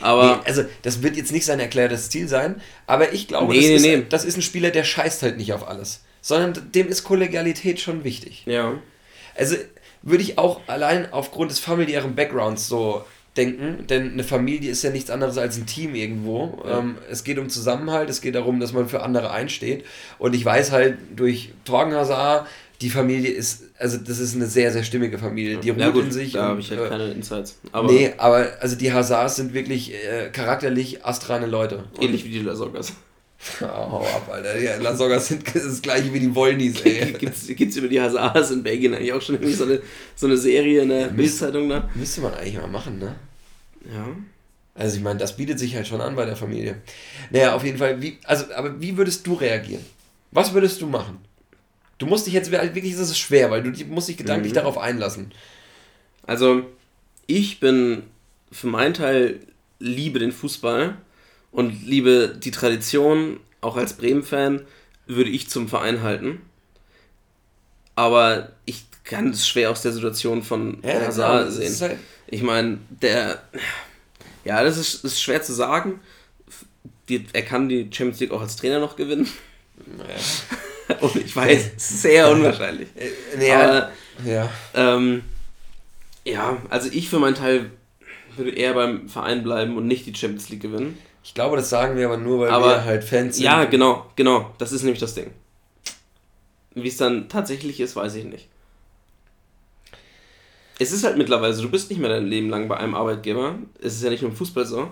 [0.00, 3.72] Aber nee, also das wird jetzt nicht sein erklärtes Ziel sein, aber ich glaube, nee,
[3.72, 4.06] das, nee, ist, nee.
[4.08, 8.04] das ist ein Spieler, der scheißt halt nicht auf alles, sondern dem ist Kollegialität schon
[8.04, 8.42] wichtig.
[8.46, 8.74] Ja.
[9.34, 9.56] Also
[10.02, 13.04] würde ich auch allein aufgrund des familiären Backgrounds so
[13.36, 16.62] denken, denn eine Familie ist ja nichts anderes als ein Team irgendwo.
[16.66, 16.80] Ja.
[16.80, 19.84] Ähm, es geht um Zusammenhalt, es geht darum, dass man für andere einsteht.
[20.18, 22.46] Und ich weiß halt durch Torgen Hazard,
[22.82, 25.58] die Familie ist, also das ist eine sehr, sehr stimmige Familie.
[25.58, 26.32] Die ruht ja, gut, in sich.
[26.32, 27.58] Da habe ich halt äh, keine Insights.
[27.70, 31.84] Aber nee, aber also die Hazards sind wirklich äh, charakterlich astreine Leute.
[32.00, 32.92] Ähnlich wie die Lasoggas.
[33.60, 34.54] Oh, hau ab, Alter.
[34.54, 37.12] Die Lasoggas sind das gleiche wie die Wollnies, ey.
[37.12, 39.82] gibt's, gibt's über die Hazards in Belgien eigentlich auch schon irgendwie so eine,
[40.14, 41.90] so eine Serie in der Bildzeitung da?
[41.94, 43.16] Müsste man eigentlich mal machen, ne?
[43.92, 44.06] Ja.
[44.74, 46.76] Also ich meine, das bietet sich halt schon an bei der Familie.
[47.30, 49.84] Naja, auf jeden Fall, wie, also, aber wie würdest du reagieren?
[50.30, 51.18] Was würdest du machen?
[51.98, 54.56] Du musst dich jetzt wirklich, das ist schwer, weil du musst dich gedanklich mhm.
[54.56, 55.32] darauf einlassen.
[56.26, 56.62] Also,
[57.26, 58.04] ich bin
[58.50, 59.40] für meinen Teil
[59.78, 60.96] liebe den Fußball
[61.52, 64.62] und liebe die Tradition, auch als Bremen-Fan
[65.06, 66.40] würde ich zum Verein halten.
[67.94, 71.80] Aber ich kann es schwer aus der Situation von ja, Hazard genau, sehen.
[71.80, 73.42] Halt ich meine, der.
[74.44, 76.00] Ja, das ist, ist schwer zu sagen.
[77.08, 79.28] Die, er kann die Champions League auch als Trainer noch gewinnen.
[79.98, 80.98] Naja.
[81.00, 82.88] Und ich weiß, sehr unwahrscheinlich.
[83.40, 83.60] Ja.
[83.60, 83.92] Aber,
[84.24, 84.50] ja.
[84.74, 85.22] Ähm,
[86.24, 87.70] ja, also ich für meinen Teil
[88.36, 90.98] würde eher beim Verein bleiben und nicht die Champions League gewinnen.
[91.24, 93.44] Ich glaube, das sagen wir aber nur, weil aber, wir halt Fans sind.
[93.44, 94.50] Ja, genau, genau.
[94.58, 95.30] Das ist nämlich das Ding.
[96.74, 98.48] Wie es dann tatsächlich ist, weiß ich nicht.
[100.78, 103.56] Es ist halt mittlerweile so, du bist nicht mehr dein Leben lang bei einem Arbeitgeber.
[103.80, 104.88] Es ist ja nicht nur im Fußball so.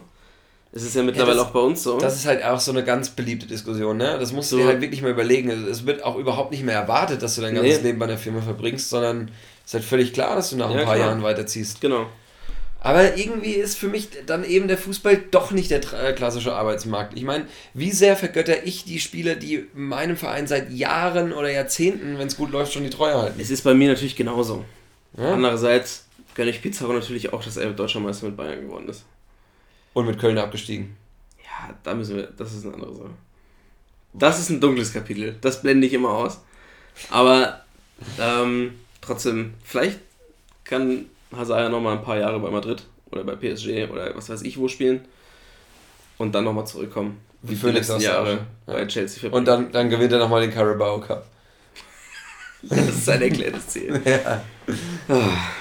[0.72, 1.98] Es ist ja mittlerweile ja, das, auch bei uns so.
[1.98, 4.16] Das ist halt auch so eine ganz beliebte Diskussion, ne?
[4.20, 4.62] Das musst du so.
[4.62, 5.50] dir halt wirklich mal überlegen.
[5.50, 7.88] Es wird auch überhaupt nicht mehr erwartet, dass du dein ganzes nee.
[7.88, 9.32] Leben bei einer Firma verbringst, sondern
[9.64, 11.08] es ist halt völlig klar, dass du nach ja, ein paar klar.
[11.08, 11.80] Jahren weiterziehst.
[11.80, 12.06] Genau.
[12.82, 17.14] Aber irgendwie ist für mich dann eben der Fußball doch nicht der äh, klassische Arbeitsmarkt.
[17.14, 22.18] Ich meine, wie sehr vergötter ich die Spieler, die meinem Verein seit Jahren oder Jahrzehnten,
[22.18, 23.38] wenn es gut läuft, schon die Treue halten?
[23.38, 24.64] Es ist bei mir natürlich genauso.
[25.18, 25.34] Ja?
[25.34, 29.04] Andererseits gönne ich Pizarro natürlich auch, dass er Deutscher Meister mit Bayern geworden ist.
[29.92, 30.96] Und mit Köln abgestiegen.
[31.44, 33.10] Ja, da müssen wir, das ist eine andere Sache.
[34.14, 35.36] Das ist ein dunkles Kapitel.
[35.42, 36.40] Das blende ich immer aus.
[37.10, 37.62] Aber
[38.18, 39.98] ähm, trotzdem, vielleicht
[40.64, 44.42] kann Hazard ja nochmal ein paar Jahre bei Madrid oder bei PSG oder was weiß
[44.42, 45.04] ich wo spielen
[46.18, 47.20] und dann nochmal zurückkommen.
[47.42, 48.32] Wie die letzten Jahre
[48.66, 48.74] ja.
[48.74, 49.38] bei Chelsea verbringen.
[49.38, 51.26] Und dann, dann gewinnt er nochmal den Carabao Cup.
[52.62, 54.00] das ist sein erklärtes Ziel.
[54.04, 54.42] ja.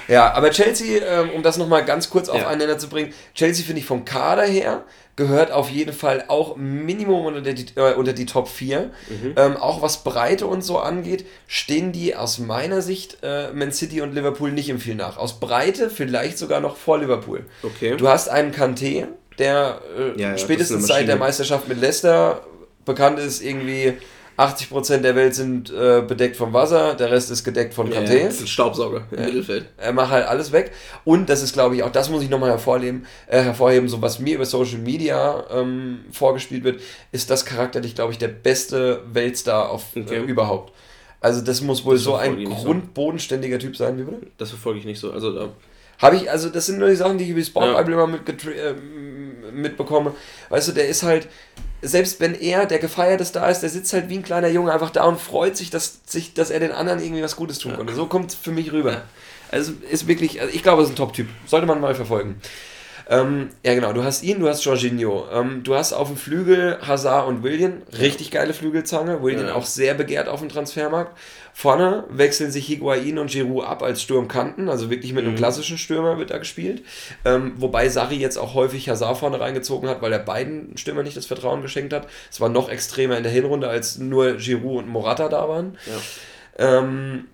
[0.06, 2.48] ja, aber Chelsea, ähm, um das nochmal ganz kurz auf ja.
[2.48, 4.84] einen Nenner zu bringen, Chelsea finde ich vom Kader her
[5.20, 8.90] gehört auf jeden Fall auch Minimum unter die, äh, unter die Top 4.
[9.10, 9.34] Mhm.
[9.36, 14.00] Ähm, auch was Breite und so angeht, stehen die aus meiner Sicht äh, Man City
[14.00, 15.18] und Liverpool nicht im viel nach.
[15.18, 17.44] Aus Breite vielleicht sogar noch vor Liverpool.
[17.62, 17.98] Okay.
[17.98, 22.40] Du hast einen Kanté, der äh, ja, ja, spätestens seit der Meisterschaft mit Leicester
[22.86, 23.98] bekannt ist, irgendwie
[24.40, 28.16] 80% der Welt sind äh, bedeckt vom Wasser, der Rest ist gedeckt von Kanté.
[28.16, 29.26] Ja, das ist ein Staubsauger im ja.
[29.26, 29.66] Mittelfeld.
[29.76, 30.72] Er macht halt alles weg.
[31.04, 34.18] Und das ist, glaube ich, auch das muss ich nochmal hervorheben, äh, hervorheben, so was
[34.18, 36.80] mir über Social Media ähm, vorgespielt wird,
[37.12, 40.16] ist das charakterlich, glaube ich, der beste Weltstar auf, okay.
[40.16, 40.72] äh, überhaupt.
[41.20, 44.26] Also das muss wohl das so ein grundbodenständiger Typ sein, wie bitte?
[44.38, 45.12] Das verfolge ich nicht so.
[45.12, 45.48] Also da
[46.00, 47.80] habe ich, also das sind nur die Sachen, die ich über die Sport ja.
[47.80, 48.74] immer mit, äh,
[49.52, 50.14] mitbekomme.
[50.48, 51.28] Weißt du, der ist halt,
[51.82, 54.90] selbst wenn er der gefeierte Star ist, der sitzt halt wie ein kleiner Junge einfach
[54.90, 57.94] da und freut sich, dass, sich, dass er den anderen irgendwie was Gutes tun konnte.
[57.94, 59.02] So kommt es für mich rüber.
[59.50, 61.28] Also ist wirklich, also ich glaube, es ist ein Top-Typ.
[61.46, 62.40] Sollte man mal verfolgen.
[63.10, 63.92] Ähm, ja, genau.
[63.92, 65.26] Du hast ihn, du hast Jorginho.
[65.32, 67.82] Ähm, du hast auf dem Flügel Hazard und William.
[67.98, 69.20] Richtig geile Flügelzange.
[69.20, 69.54] William ja.
[69.54, 71.18] auch sehr begehrt auf dem Transfermarkt.
[71.52, 74.68] Vorne wechseln sich Higuain und Giroud ab als Sturmkanten.
[74.68, 75.38] Also wirklich mit einem mhm.
[75.38, 76.84] klassischen Stürmer wird da gespielt.
[77.24, 81.16] Ähm, wobei Sarri jetzt auch häufig Hazard vorne reingezogen hat, weil er beiden Stürmer nicht
[81.16, 82.06] das Vertrauen geschenkt hat.
[82.30, 85.76] Es war noch extremer in der Hinrunde, als nur Giroud und Morata da waren.
[85.86, 86.78] Ja.
[86.78, 87.24] Ähm,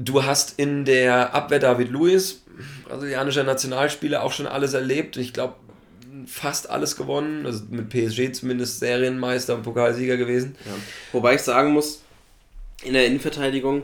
[0.00, 2.42] du hast in der Abwehr David Luiz
[2.84, 5.16] brasilianischer Nationalspieler auch schon alles erlebt.
[5.16, 5.54] Ich glaube,
[6.26, 7.46] fast alles gewonnen.
[7.46, 10.56] Also mit PSG zumindest Serienmeister und Pokalsieger gewesen.
[10.64, 10.72] Ja.
[11.12, 12.02] Wobei ich sagen muss,
[12.82, 13.82] in der Innenverteidigung,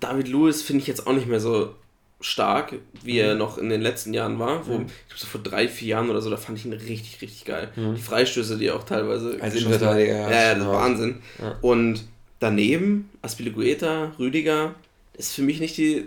[0.00, 1.74] David Lewis finde ich jetzt auch nicht mehr so
[2.20, 3.38] stark, wie er mhm.
[3.38, 4.66] noch in den letzten Jahren war.
[4.66, 4.86] Wo, mhm.
[4.86, 7.44] Ich glaube, so vor drei, vier Jahren oder so, da fand ich ihn richtig, richtig
[7.44, 7.70] geil.
[7.76, 7.96] Mhm.
[7.96, 9.36] Die Freistöße, die er auch teilweise.
[9.40, 10.14] Als Innenverteidiger.
[10.14, 11.22] Ja, ja, das ist Wahnsinn.
[11.38, 11.58] Ja.
[11.60, 12.04] Und
[12.40, 14.74] daneben, Aspilicueta, Rüdiger,
[15.14, 16.06] ist für mich nicht die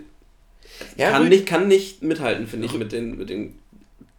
[0.96, 3.58] ja, kann, nicht, kann nicht mithalten, finde ich, mit den, mit den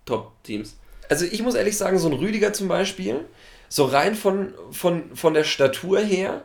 [0.05, 0.77] Top-Teams.
[1.09, 3.21] Also ich muss ehrlich sagen, so ein Rüdiger zum Beispiel,
[3.67, 6.43] so rein von, von, von der Statur her,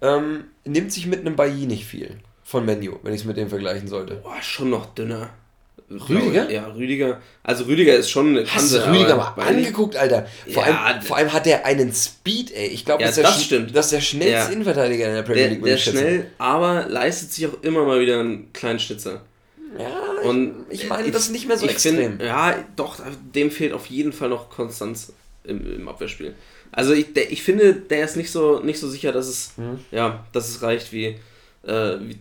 [0.00, 3.48] ähm, nimmt sich mit einem Bailly nicht viel von Menu, wenn ich es mit dem
[3.48, 4.16] vergleichen sollte.
[4.16, 5.30] Boah, schon noch dünner.
[5.90, 6.50] Rüdiger?
[6.50, 7.20] Ja, Rüdiger.
[7.44, 10.26] Also Rüdiger ist schon eine Hast du Rüdiger mal angeguckt, Alter?
[10.52, 12.66] Vor, ja, allem, vor allem hat er einen Speed, ey.
[12.68, 13.74] Ich glaube, ja, das, das, stimmt.
[13.74, 14.46] das ist der schnellste ja.
[14.46, 15.62] Innenverteidiger in der Premier League.
[15.62, 19.22] Der, der schnell, aber leistet sich auch immer mal wieder einen kleinen Schnitzer.
[19.78, 21.96] Ja, und ich meine das nicht mehr so extrem.
[21.96, 23.00] Find, ja, doch,
[23.34, 25.12] dem fehlt auf jeden Fall noch Konstanz
[25.44, 26.34] im, im Abwehrspiel.
[26.72, 29.78] Also ich, der, ich finde, der ist nicht so, nicht so sicher, dass es, hm.
[29.90, 31.16] ja, dass es reicht wie,
[31.64, 32.18] äh, wie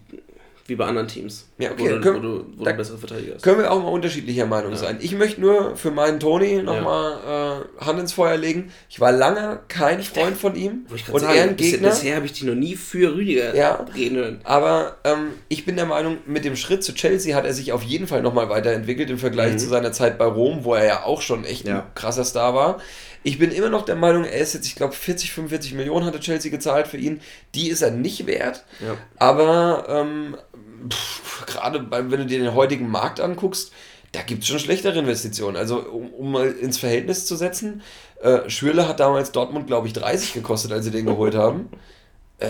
[0.67, 1.47] wie bei anderen Teams.
[1.59, 1.83] Ja, okay.
[1.83, 3.43] Wo du, können, wo du, wo du bessere Verteidiger hast.
[3.43, 4.77] Können wir auch mal unterschiedlicher Meinung ja.
[4.77, 4.97] sein.
[4.99, 7.59] Ich möchte nur für meinen Toni nochmal ja.
[7.59, 8.71] äh, Hand ins Feuer legen.
[8.89, 10.87] Ich war lange kein Freund von ihm.
[10.89, 11.89] und sagen, er ein Gegner.
[11.89, 15.85] Bisher habe ich die noch nie für Rüdiger ja, reden Aber ähm, ich bin der
[15.85, 19.19] Meinung, mit dem Schritt zu Chelsea hat er sich auf jeden Fall nochmal weiterentwickelt im
[19.19, 19.59] Vergleich mhm.
[19.59, 22.79] zu seiner Zeit bei Rom, wo er ja auch schon echt ein krasser Star war.
[23.27, 26.19] Ich bin immer noch der Meinung, er ist jetzt, ich glaube, 40, 45 Millionen hatte
[26.19, 27.21] Chelsea gezahlt für ihn.
[27.55, 28.63] Die ist er nicht wert.
[28.79, 28.97] Ja.
[29.17, 30.37] Aber ähm,
[31.45, 33.71] gerade wenn du dir den heutigen Markt anguckst,
[34.11, 35.57] da gibt es schon schlechtere Investitionen.
[35.57, 37.81] Also, um, um, mal ins Verhältnis zu setzen,
[38.21, 41.69] äh, Schürle hat damals Dortmund, glaube ich, 30 gekostet, als sie den geholt haben.
[42.37, 42.49] Äh,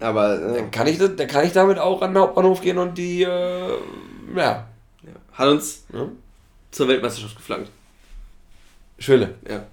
[0.00, 2.98] aber äh, dann, kann ich, dann kann ich damit auch an den Hauptbahnhof gehen und
[2.98, 3.78] die, äh,
[4.34, 4.66] ja.
[5.32, 6.08] Hat uns ja?
[6.72, 7.70] zur Weltmeisterschaft geflankt.
[8.98, 9.36] Schürle.
[9.48, 9.64] Ja.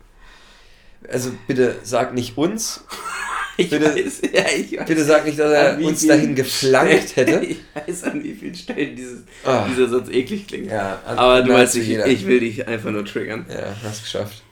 [1.10, 2.84] Also bitte sag nicht uns.
[3.56, 4.88] Ich bitte, weiß, ja, ich weiß.
[4.88, 7.46] bitte sag nicht, dass er uns dahin geflankt hätte.
[7.48, 9.64] ich weiß, an wie vielen Stellen dieses, oh.
[9.70, 10.72] dieser Satz eklig klingt.
[10.72, 13.46] Ja, Aber du weißt, ich, ich will dich einfach nur triggern.
[13.50, 14.44] Ja, hast geschafft.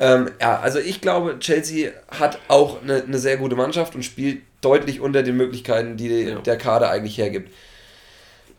[0.00, 4.42] Ähm, ja, also ich glaube, Chelsea hat auch eine, eine, sehr gute Mannschaft und spielt
[4.60, 6.38] deutlich unter den Möglichkeiten, die ja.
[6.40, 7.52] der Kader eigentlich hergibt.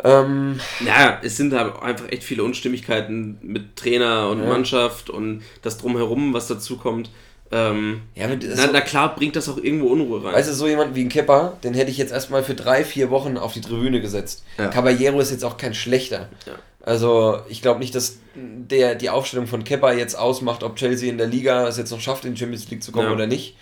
[0.04, 4.48] Ähm, ja, es sind da einfach echt viele Unstimmigkeiten mit Trainer und ja.
[4.48, 7.10] Mannschaft und das Drumherum, was dazu kommt.
[7.56, 10.34] Ähm, ja, na, na, klar bringt das auch irgendwo Unruhe rein.
[10.34, 13.12] Weißt du, so jemand wie ein Kepper, den hätte ich jetzt erstmal für drei, vier
[13.12, 14.44] Wochen auf die Tribüne gesetzt.
[14.58, 14.70] Ja.
[14.70, 16.30] Caballero ist jetzt auch kein schlechter.
[16.48, 16.54] Ja.
[16.82, 21.20] Also ich glaube nicht, dass der die Aufstellung von Kepper jetzt ausmacht, ob Chelsea in
[21.20, 23.14] der Liga es jetzt noch schafft, in die Champions League zu kommen ja.
[23.14, 23.56] oder nicht.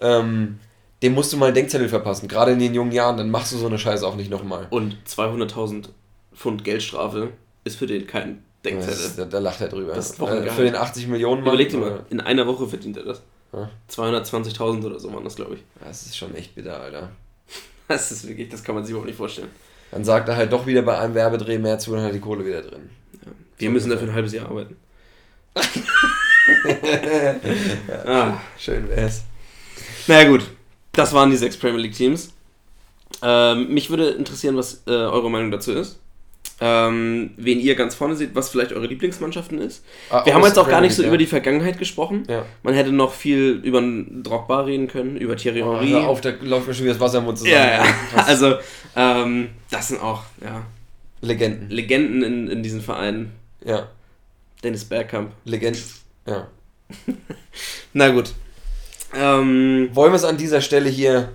[0.00, 0.58] Ähm,
[1.02, 3.58] dem musst du mal einen Denkzettel verpassen, gerade in den jungen Jahren, dann machst du
[3.58, 4.68] so eine Scheiße auch nicht nochmal.
[4.70, 5.90] Und 200.000
[6.34, 7.32] Pfund Geldstrafe
[7.64, 9.02] ist für den kein Denkzettel.
[9.02, 9.92] Das, da, da, lacht er drüber.
[9.92, 11.52] Das ist äh, für den 80 Millionen Mann.
[11.52, 13.22] Überleg dir mal, in einer Woche verdient er das.
[13.90, 15.60] 220.000 oder so waren das, glaube ich.
[15.84, 17.10] Das ist schon echt bitter, Alter.
[17.86, 19.50] Das ist wirklich, das kann man sich überhaupt nicht vorstellen.
[19.90, 22.46] Dann sagt er halt doch wieder bei einem Werbedreh mehr zu, dann hat die Kohle
[22.46, 22.88] wieder drin.
[23.12, 23.32] Ja.
[23.58, 24.76] Wir so müssen dafür ein halbes Jahr arbeiten.
[27.88, 28.40] ja, ah.
[28.58, 29.24] Schön wär's.
[30.06, 30.44] Naja, gut.
[30.92, 32.32] Das waren die sechs Premier League Teams.
[33.20, 35.98] Ähm, mich würde interessieren, was äh, eure Meinung dazu ist
[36.60, 39.84] ähm, wen ihr ganz vorne seht, was vielleicht eure Lieblingsmannschaften ist.
[40.08, 41.08] Ah, Wir haben jetzt auch gar nicht so ja.
[41.08, 42.24] über die Vergangenheit gesprochen.
[42.28, 42.46] Ja.
[42.62, 45.94] Man hätte noch viel über Drogba reden können, über Thierry oh, Henry.
[45.96, 47.56] auf, da läuft mir schon wieder das Wasser im Mund zusammen.
[47.56, 47.94] Ja, ja.
[48.26, 48.54] also
[48.94, 50.64] ähm, das sind auch ja,
[51.20, 51.70] Legenden.
[51.70, 53.32] Legenden in, in diesen Vereinen.
[53.64, 53.88] Ja.
[54.62, 55.32] Dennis Bergkamp.
[55.44, 55.82] Legenden.
[56.26, 56.48] Ja.
[57.92, 58.32] Na gut.
[59.12, 61.32] Ähm, Wollen wir es an dieser Stelle hier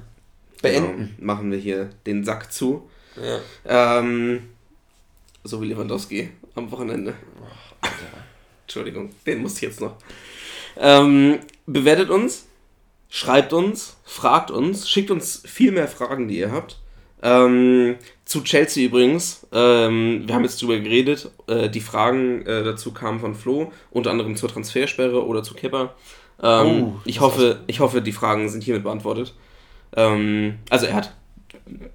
[0.61, 1.15] beenden?
[1.17, 2.89] Genau, machen wir hier den Sack zu.
[3.15, 3.99] Ja.
[3.99, 4.49] Ähm,
[5.43, 7.13] so wie Lewandowski am Wochenende.
[7.41, 7.87] Oh,
[8.63, 9.95] Entschuldigung, den muss ich jetzt noch.
[10.77, 12.47] Ähm, bewertet uns,
[13.09, 16.79] schreibt uns, fragt uns, schickt uns viel mehr Fragen, die ihr habt.
[17.21, 22.93] Ähm, zu Chelsea übrigens, ähm, wir haben jetzt drüber geredet, äh, die Fragen äh, dazu
[22.93, 25.95] kamen von Flo, unter anderem zur Transfersperre oder zu Kipper.
[26.41, 29.33] Ähm, oh, ich, hoffe, ich hoffe, die Fragen sind hiermit beantwortet.
[29.95, 31.13] Ähm, also er hat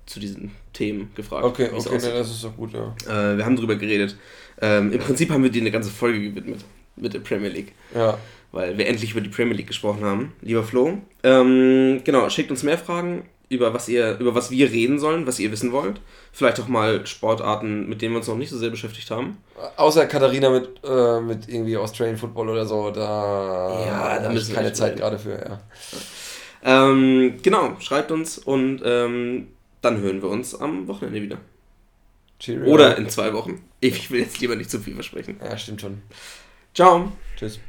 [0.07, 1.45] zu diesen Themen gefragt.
[1.45, 2.95] Okay, okay, nee, das ist doch gut, ja.
[3.07, 4.17] Äh, wir haben drüber geredet.
[4.61, 6.65] Ähm, Im Prinzip haben wir dir eine ganze Folge gewidmet
[6.97, 7.73] mit der Premier League.
[7.95, 8.19] Ja.
[8.53, 10.33] Weil wir endlich über die Premier League gesprochen haben.
[10.41, 10.99] Lieber Flo.
[11.23, 15.39] Ähm, genau, schickt uns mehr Fragen über was ihr, über was wir reden sollen, was
[15.39, 16.01] ihr wissen wollt.
[16.33, 19.39] Vielleicht auch mal Sportarten, mit denen wir uns noch nicht so sehr beschäftigt haben.
[19.77, 24.73] Außer Katharina mit, äh, mit irgendwie Australian Football oder so, da, ja, da ich keine
[24.73, 25.61] Zeit gerade für, ja.
[26.65, 29.49] Ähm, genau, schreibt uns und ähm,
[29.85, 31.39] dann hören wir uns am Wochenende wieder.
[32.39, 32.73] Cheerio.
[32.73, 33.63] Oder in zwei Wochen.
[33.81, 35.39] Ich will jetzt lieber nicht zu viel versprechen.
[35.43, 36.03] Ja, stimmt schon.
[36.75, 37.13] Ciao.
[37.37, 37.61] Tschüss.